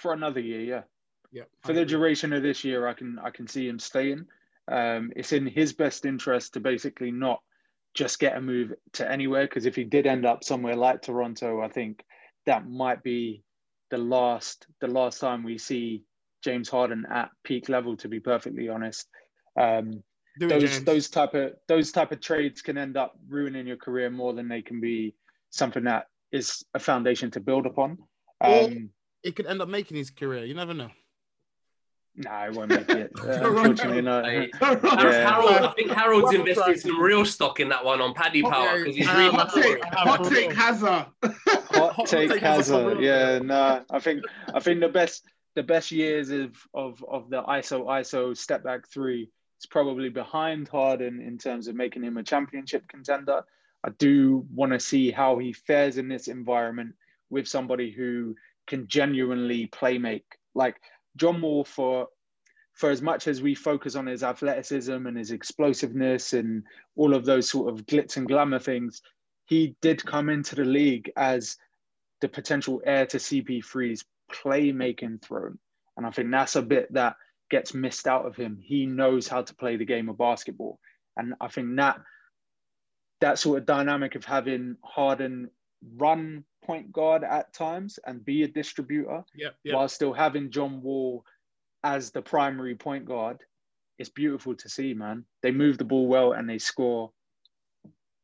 [0.00, 0.60] for another year.
[0.60, 0.82] Yeah.
[1.32, 1.44] Yeah.
[1.62, 4.26] for the duration of this year, I can I can see him staying.
[4.66, 7.40] Um, it's in his best interest to basically not
[7.94, 11.60] just get a move to anywhere because if he did end up somewhere like Toronto,
[11.60, 12.04] I think
[12.46, 13.42] that might be
[13.90, 16.04] the last the last time we see
[16.42, 17.96] James Harden at peak level.
[17.96, 19.08] To be perfectly honest,
[19.58, 20.02] um,
[20.38, 23.76] Do it, those those type of those type of trades can end up ruining your
[23.76, 25.14] career more than they can be
[25.50, 27.98] something that is a foundation to build upon.
[28.40, 28.90] Um,
[29.22, 30.44] it could end up making his career.
[30.44, 30.90] You never know.
[32.16, 33.12] No, I won't make it.
[33.20, 34.20] Uh, unfortunately, no.
[34.20, 35.30] Like, Yeah.
[35.30, 38.96] Harold, I think Harold's invested some real stock in that one on Paddy Power because
[38.96, 41.06] he's Yeah, really hot take, hot take Hazard.
[41.22, 43.02] hot Hot take take has is a a problem.
[43.02, 44.22] yeah no i think
[44.54, 45.24] i think the best
[45.54, 49.30] the best years of of of the iso iso step back three
[49.60, 53.42] is probably behind harden in terms of making him a championship contender
[53.84, 56.92] i do want to see how he fares in this environment
[57.30, 58.34] with somebody who
[58.66, 60.24] can genuinely play make
[60.54, 60.76] like
[61.20, 62.08] john wall for
[62.72, 66.62] for as much as we focus on his athleticism and his explosiveness and
[66.96, 69.02] all of those sort of glitz and glamour things
[69.50, 71.56] he did come into the league as
[72.20, 75.58] the potential heir to CP3's playmaking throne.
[75.96, 77.16] And I think that's a bit that
[77.50, 78.60] gets missed out of him.
[78.62, 80.78] He knows how to play the game of basketball.
[81.16, 81.98] And I think that
[83.20, 85.50] that sort of dynamic of having Harden
[85.96, 89.54] run point guard at times and be a distributor Yep.
[89.64, 89.74] Yep.
[89.74, 91.24] while still having John Wall
[91.82, 93.38] as the primary point guard,
[93.98, 95.24] it's beautiful to see, man.
[95.42, 97.10] They move the ball well and they score.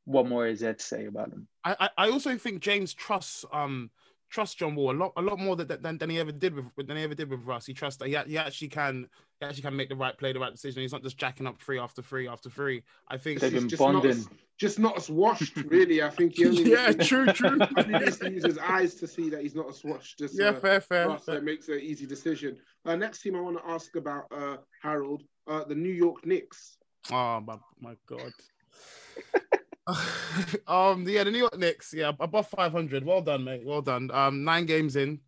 [0.04, 1.48] What more is there to say about them?
[1.64, 3.90] I, I I also think James trusts um
[4.30, 6.66] trusts John Wall a lot a lot more than, than, than he ever did with
[6.86, 7.66] than he ever did with Russ.
[7.66, 9.08] He trusts that he, he actually can
[9.40, 10.82] he actually can make the right play, the right decision.
[10.82, 12.82] He's not just jacking up three after three after three.
[13.08, 14.10] I think They've been just not bonding.
[14.10, 14.28] as-
[14.58, 16.02] just not as washed, really.
[16.02, 17.58] I think he only yeah, true, true.
[17.60, 20.22] I think he needs to use his eyes to see that he's not as washed
[20.22, 21.08] as yeah, uh, fair, fair.
[21.08, 22.56] Russ, that makes an easy decision.
[22.86, 26.78] Uh, next team I want to ask about, uh, Harold, uh, the New York Knicks.
[27.12, 28.32] Oh my, my god.
[30.66, 33.04] um, yeah, the New York Knicks, yeah, above 500.
[33.04, 33.62] Well done, mate.
[33.64, 34.10] Well done.
[34.12, 35.20] Um, nine games in.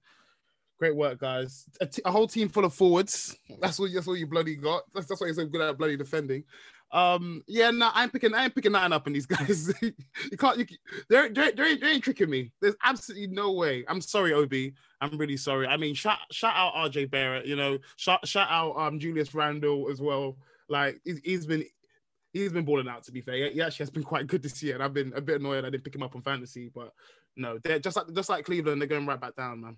[0.78, 1.64] Great work, guys.
[1.80, 3.36] A, t- a whole team full of forwards.
[3.60, 4.82] That's what that's what you bloody got.
[4.94, 6.44] That's, that's why you're so good at bloody defending.
[6.92, 8.32] Um, yeah, no, I'm picking.
[8.32, 9.72] I'm picking nine up in these guys.
[9.82, 10.58] you can't.
[10.58, 10.66] You,
[11.08, 12.52] they're, they're they're they ain't tricking me.
[12.60, 13.84] There's absolutely no way.
[13.88, 14.54] I'm sorry, Ob.
[15.00, 15.66] I'm really sorry.
[15.66, 17.46] I mean, shout shout out RJ Barrett.
[17.46, 20.36] You know, shout shout out um Julius Randle as well.
[20.68, 21.64] Like he's, he's been
[22.32, 23.02] he's been balling out.
[23.04, 25.12] To be fair, he, he actually has been quite good this year, and I've been
[25.14, 26.70] a bit annoyed I didn't pick him up on fantasy.
[26.74, 26.92] But
[27.36, 28.80] no, they're just like just like Cleveland.
[28.80, 29.76] They're going right back down, man.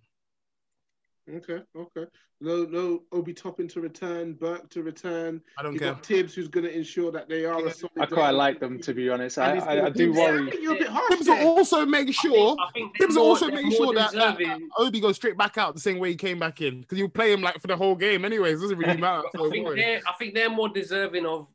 [1.33, 2.07] Okay, okay.
[2.41, 5.41] No, no, Obi Toppin to return, Burke to return.
[5.59, 5.93] I don't You care.
[5.93, 7.93] got Thibs, who's going to ensure that they are a solid.
[8.01, 9.39] I quite like them to be honest.
[9.39, 10.51] I, And I, I do worry.
[10.51, 12.57] think you're a bit harsh Thibs will also make sure.
[12.59, 14.69] I think they're Thibs will also they're make sure that, that, deserving.
[14.79, 17.33] Obi goes straight back out the same way he came back in because you play
[17.33, 18.59] him like for the whole game anyways.
[18.59, 19.23] It doesn't really matter.
[19.39, 21.47] I think I think they're more deserving of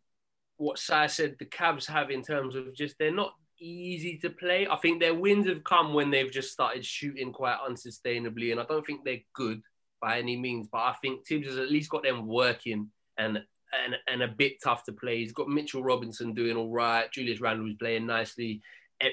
[0.58, 4.68] what Sai said the Cavs have in terms of just they're not easy to play.
[4.68, 8.66] I think their wins have come when they've just started shooting quite unsustainably, and I
[8.66, 9.62] don't think they're good
[10.02, 10.68] by any means.
[10.72, 13.42] But I think Thibs has at least got them working and
[13.84, 15.20] and and a bit tough to play.
[15.20, 17.12] He's got Mitchell Robinson doing all right.
[17.12, 18.62] Julius Randle is playing nicely.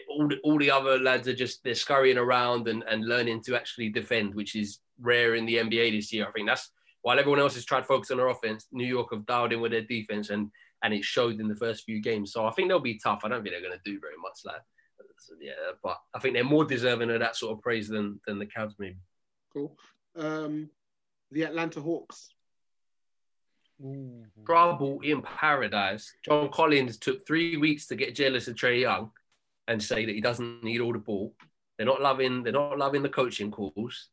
[0.09, 3.57] All the, all the other lads are just they're scurrying around and, and learning to
[3.57, 6.27] actually defend, which is rare in the NBA this year.
[6.29, 6.71] I think that's
[7.03, 9.73] while everyone else has tried focusing on their offense, New York have dialed in with
[9.73, 10.51] their defense and
[10.83, 12.33] and it showed in the first few games.
[12.33, 13.23] So I think they'll be tough.
[13.25, 14.63] I don't think they're going to do very much like
[15.41, 15.53] yeah,
[15.83, 18.75] but I think they're more deserving of that sort of praise than than the Cavs
[18.79, 18.97] maybe.
[19.53, 19.77] Cool.
[20.17, 20.71] Um,
[21.31, 22.31] the Atlanta Hawks.
[24.47, 26.13] Trouble in paradise.
[26.25, 29.11] John Collins took three weeks to get jealous of Trae Young
[29.67, 31.35] and say that he doesn't need all the ball.
[31.77, 32.43] They're not loving.
[32.43, 34.09] They're not loving the coaching calls.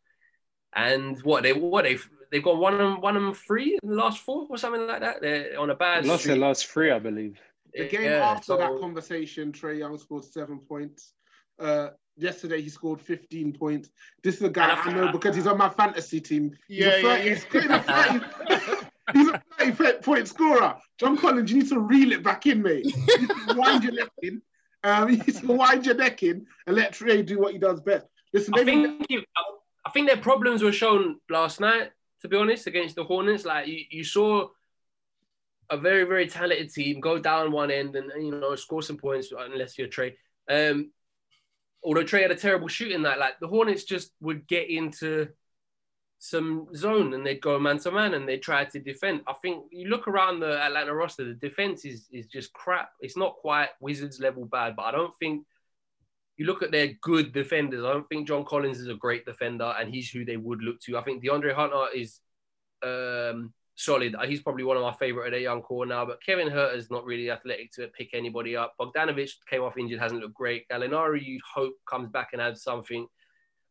[0.76, 1.98] And what they what they
[2.32, 5.22] they've got one and one and three in the last four or something like that.
[5.22, 7.40] They're on a bad Lost their last three, I believe.
[7.74, 11.14] The game Yeah, after so- that conversation, Trae Young scored seven points.
[11.60, 13.90] Uh, yesterday he scored 15 points.
[14.24, 16.52] This is a guy I- I know because he's on my fantasy team.
[16.68, 17.34] He's Yeah, a yeah, 30, yeah.
[17.34, 19.44] He's, a 30 he's a
[19.78, 20.76] 30 point scorer.
[20.98, 22.86] John Collins, you need to reel it back in, mate.
[22.86, 24.42] You need to wind your neck in.
[24.84, 27.82] Um, you need to wind your neck in and let Trae do what he does
[27.82, 28.06] best.
[28.34, 29.06] Listen, I think
[29.86, 31.92] I think their problems were shown last night.
[32.22, 34.50] To be honest, against the Hornets, like you, you saw
[35.70, 39.32] a very very talented team go down one end and you know score some points
[39.38, 40.16] unless you're Trae.
[40.50, 40.92] Um,
[41.84, 45.30] although Trae had a terrible shooting night, like the Hornets just would get into
[46.20, 49.22] some zone and they'd go man to man and they try to defend.
[49.26, 52.92] I think you look around the Atlanta roster, the defense is is just crap.
[53.00, 55.46] It's not quite Wizards level bad, but I don't think
[56.40, 57.84] you look at their good defenders.
[57.84, 60.80] I don't think John Collins is a great defender and he's who they would look
[60.84, 60.98] to.
[60.98, 62.22] I think DeAndre Hunter is
[62.82, 64.16] um, solid.
[64.26, 66.90] He's probably one of my favorite of their young core now, but Kevin Huerter is
[66.90, 68.74] not really athletic to pick anybody up.
[68.80, 70.66] Bogdanovic came off injured, hasn't looked great.
[70.70, 73.06] Gallinari, you hope comes back and adds something.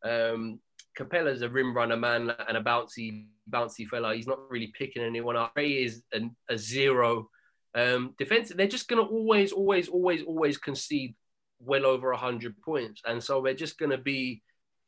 [0.03, 0.59] Um,
[0.95, 4.13] Capela's a rim runner man and a bouncy, bouncy fella.
[4.13, 5.53] He's not really picking anyone up.
[5.55, 7.31] Ray is a, a zero.
[7.73, 11.15] Um, they're just going to always, always, always, always concede
[11.59, 13.01] well over 100 points.
[13.05, 14.41] And so they're just going to be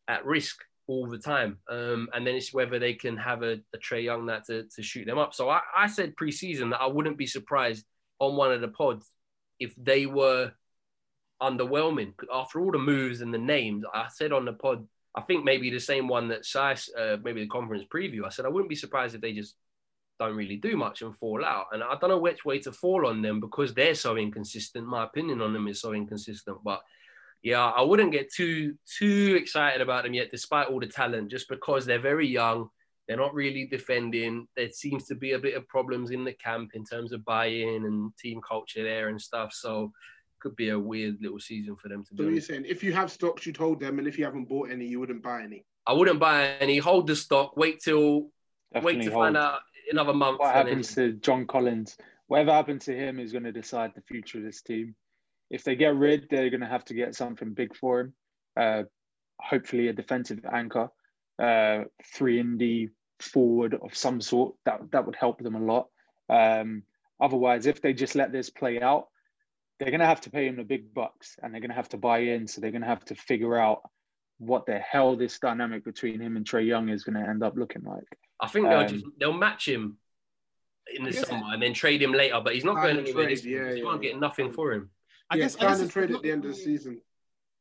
[0.08, 1.58] at risk all the time.
[1.70, 4.82] Um, and then it's whether they can have a, a Trae Young that to, to
[4.82, 5.34] shoot them up.
[5.34, 7.86] So I, I said preseason that I wouldn't be surprised
[8.20, 9.10] on one of the pods
[9.60, 10.52] if they were
[11.42, 12.14] underwhelming.
[12.32, 15.70] After all the moves and the names, I said on the pod I think maybe
[15.70, 18.26] the same one that Sai, uh, maybe the conference preview.
[18.26, 19.56] I said I wouldn't be surprised if they just
[20.20, 21.68] don't really do much and fall out.
[21.72, 24.88] And I don't know which way to fall on them because they're so inconsistent.
[24.88, 26.58] My opinion on them is so inconsistent.
[26.64, 26.82] But
[27.42, 31.50] yeah, I wouldn't get too too excited about them yet, despite all the talent, just
[31.50, 32.70] because they're very young.
[33.08, 34.48] They're not really defending.
[34.56, 37.86] There seems to be a bit of problems in the camp in terms of buy-in
[37.86, 39.54] and team culture there and stuff.
[39.54, 39.92] So
[40.40, 42.24] could be a weird little season for them to do.
[42.24, 44.70] So you're saying if you have stocks, you'd hold them, and if you haven't bought
[44.70, 45.66] any, you wouldn't buy any.
[45.88, 46.78] I wouldn't buy any.
[46.78, 47.58] Hold the stock.
[47.58, 48.30] Wait till
[48.74, 49.24] Definitely wait to hold.
[49.26, 49.60] find out
[49.92, 50.40] another month.
[50.40, 51.98] What happens to John Collins?
[52.28, 54.96] Whatever happens to him is going to decide the future of this team.
[55.50, 58.14] If they get rid, they're going to have to get something big for him.
[58.56, 58.84] Uh,
[59.40, 60.90] hopefully, a defensive anchor,
[61.42, 62.90] uh, three in the
[63.20, 64.56] forward of some sort.
[64.66, 65.88] That that would help them a lot.
[66.30, 66.84] Um,
[67.20, 69.08] otherwise, if they just let this play out,
[69.80, 71.90] they're going to have to pay him the big bucks and they're going to have
[71.90, 72.48] to buy in.
[72.48, 73.82] So they're going to have to figure out
[74.38, 77.56] what the hell this dynamic between him and Trae Young is going to end up
[77.58, 78.04] looking like.
[78.42, 79.98] I think they'll um, just they'll match him
[80.94, 83.26] in the summer and then trade him later, but he's not going anywhere.
[83.26, 84.90] Trade, yeah, you can't get nothing for him.
[85.30, 87.02] I yeah, guess I guess trade at the end of the season.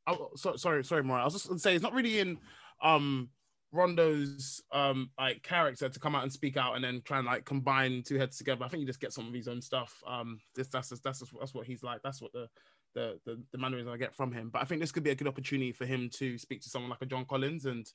[0.07, 1.21] Oh, so, sorry, sorry, Maura.
[1.21, 2.39] I was just going to say it's not really in
[2.83, 3.29] um
[3.73, 7.45] Rondo's um like character to come out and speak out and then try and like
[7.45, 8.65] combine two heads together.
[8.65, 10.03] I think he just gets some of his own stuff.
[10.07, 12.01] Um, this that's that's that's, that's what he's like.
[12.03, 12.49] That's what the
[12.95, 14.51] the the, the mannerism I get from him.
[14.53, 16.91] But I think this could be a good opportunity for him to speak to someone
[16.91, 17.87] like a John Collins and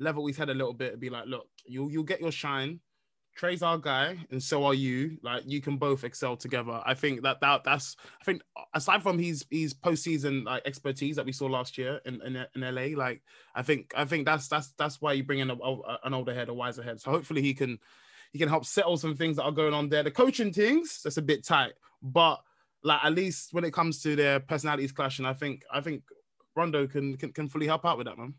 [0.00, 2.80] level his head a little bit and be like, look, you'll you'll get your shine.
[3.36, 5.16] Trae's our guy, and so are you.
[5.22, 6.82] Like you can both excel together.
[6.84, 7.96] I think that that that's.
[8.20, 8.42] I think
[8.74, 12.74] aside from his his postseason like expertise that we saw last year in, in in
[12.74, 13.22] LA, like
[13.54, 16.34] I think I think that's that's that's why you bring in a, a, an older
[16.34, 17.00] head, a wiser head.
[17.00, 17.78] So hopefully he can
[18.32, 20.02] he can help settle some things that are going on there.
[20.02, 21.72] The coaching things that's a bit tight,
[22.02, 22.40] but
[22.82, 26.02] like at least when it comes to their personalities clashing, I think I think
[26.56, 28.34] Rondo can can, can fully help out with that, man.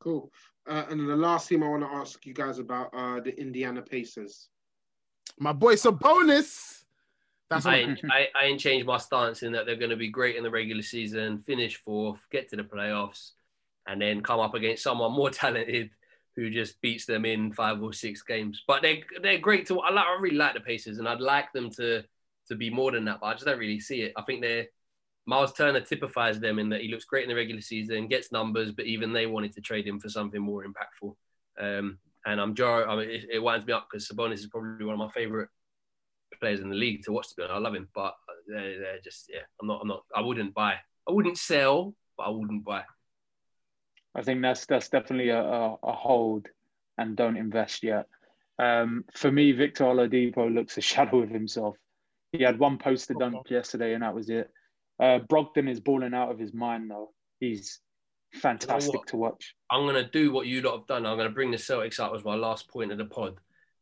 [0.00, 0.32] Cool.
[0.66, 3.82] Uh, and the last team I want to ask you guys about are the Indiana
[3.82, 4.48] Pacers.
[5.38, 6.78] My boy Sabonis.
[7.48, 10.08] That's I, ain't, I, I ain't changed my stance in that they're going to be
[10.08, 13.32] great in the regular season, finish fourth, get to the playoffs,
[13.88, 15.90] and then come up against someone more talented
[16.36, 18.62] who just beats them in five or six games.
[18.66, 19.80] But they're they're great to.
[19.80, 20.06] I like.
[20.06, 22.04] I really like the Pacers, and I'd like them to
[22.48, 23.18] to be more than that.
[23.20, 24.12] But I just don't really see it.
[24.16, 24.66] I think they're
[25.26, 28.72] Miles Turner typifies them in that he looks great in the regular season, gets numbers,
[28.72, 31.14] but even they wanted to trade him for something more impactful.
[31.60, 32.88] Um, and I'm jar.
[32.88, 35.48] I mean, it, it winds me up because Sabonis is probably one of my favorite
[36.40, 37.28] players in the league to watch.
[37.28, 38.14] To be honest, I love him, but
[38.46, 39.40] they're, they're just yeah.
[39.60, 39.80] I'm not.
[39.82, 40.04] I'm not.
[40.14, 40.74] I wouldn't buy.
[41.08, 42.84] I wouldn't sell, but I wouldn't buy.
[44.14, 46.48] I think that's that's definitely a, a, a hold
[46.98, 48.06] and don't invest yet.
[48.58, 51.76] Um, for me, Victor Oladipo looks a shadow of himself.
[52.32, 54.50] He had one poster dunk yesterday, and that was it.
[55.00, 57.10] Uh, Brogdon is balling out of his mind though.
[57.38, 57.80] He's
[58.34, 59.54] fantastic you know to watch.
[59.70, 61.06] I'm gonna do what you lot have done.
[61.06, 63.38] I'm gonna bring the Celtics up as my last point of the pod.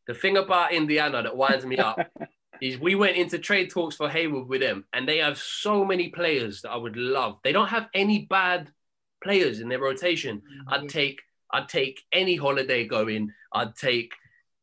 [0.07, 1.99] The thing about Indiana that winds me up
[2.62, 6.09] is we went into trade talks for Hayward with them, and they have so many
[6.09, 7.39] players that I would love.
[7.43, 8.70] They don't have any bad
[9.23, 10.39] players in their rotation.
[10.39, 10.74] Mm-hmm.
[10.74, 11.20] I'd take
[11.53, 13.32] I'd take any Holiday going.
[13.53, 14.12] I'd take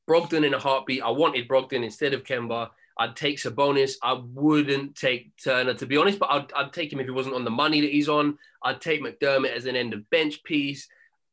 [0.09, 1.03] Brogdon in a heartbeat.
[1.03, 2.69] I wanted Brogdon instead of Kemba.
[2.97, 3.95] I'd take Sabonis.
[4.01, 7.35] I wouldn't take Turner, to be honest, but I'd, I'd, take him if he wasn't
[7.35, 8.37] on the money that he's on.
[8.63, 10.87] I'd take McDermott as an end of bench piece.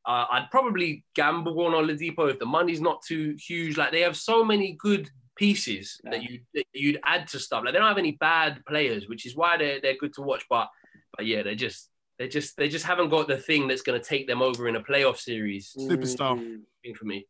[0.05, 3.77] Uh, I'd probably gamble on Oladipo if the money's not too huge.
[3.77, 6.11] Like they have so many good pieces yeah.
[6.11, 7.65] that, you, that you'd add to stuff.
[7.65, 10.45] Like they don't have any bad players, which is why they're, they're good to watch.
[10.51, 10.69] But
[11.17, 14.07] but yeah, they just they just they just haven't got the thing that's going to
[14.07, 15.75] take them over in a playoff series.
[15.79, 16.37] Superstar
[16.83, 17.27] thing for me.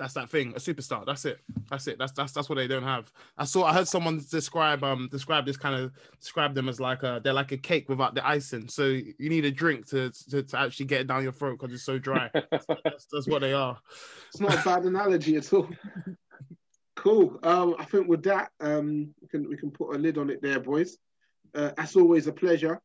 [0.00, 1.04] That's that thing, a superstar.
[1.04, 1.40] That's it.
[1.68, 1.98] That's it.
[1.98, 3.12] That's that's that's what they don't have.
[3.36, 3.64] I saw.
[3.64, 7.34] I heard someone describe um describe this kind of describe them as like a they're
[7.34, 8.66] like a cake without the icing.
[8.66, 11.74] So you need a drink to to, to actually get it down your throat because
[11.74, 12.30] it's so dry.
[12.50, 12.66] that's,
[13.12, 13.78] that's what they are.
[14.28, 15.68] It's not a bad analogy at all.
[16.96, 17.38] Cool.
[17.42, 20.40] Um, I think with that, um, we can we can put a lid on it
[20.40, 20.96] there, boys.
[21.54, 22.80] Uh, as always, a pleasure.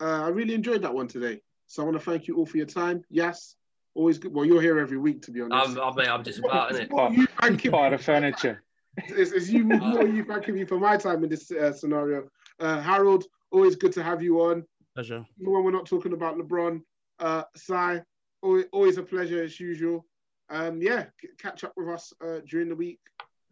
[0.00, 1.40] Uh, I really enjoyed that one today.
[1.68, 3.02] So I want to thank you all for your time.
[3.10, 3.54] Yes,
[3.94, 4.32] always good.
[4.34, 5.76] Well, you're here every week, to be honest.
[5.76, 6.90] I'm, I'm, I'm just about It's it.
[6.90, 7.94] more you thanking Part me.
[7.96, 8.62] of furniture.
[9.08, 12.28] It's, it's you more you thanking me for my time in this uh, scenario.
[12.58, 14.64] Uh, Harold, always good to have you on.
[14.96, 15.24] Pleasure.
[15.40, 16.80] Even when we're not talking about LeBron,
[17.20, 18.02] uh, Sai,
[18.42, 20.04] always, always a pleasure as usual.
[20.50, 22.98] Um, yeah, c- catch up with us uh, during the week.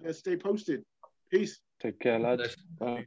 [0.04, 0.82] Uh, stay posted.
[1.30, 1.60] Peace.
[1.80, 2.56] Take care, lads.
[2.80, 3.06] Bye.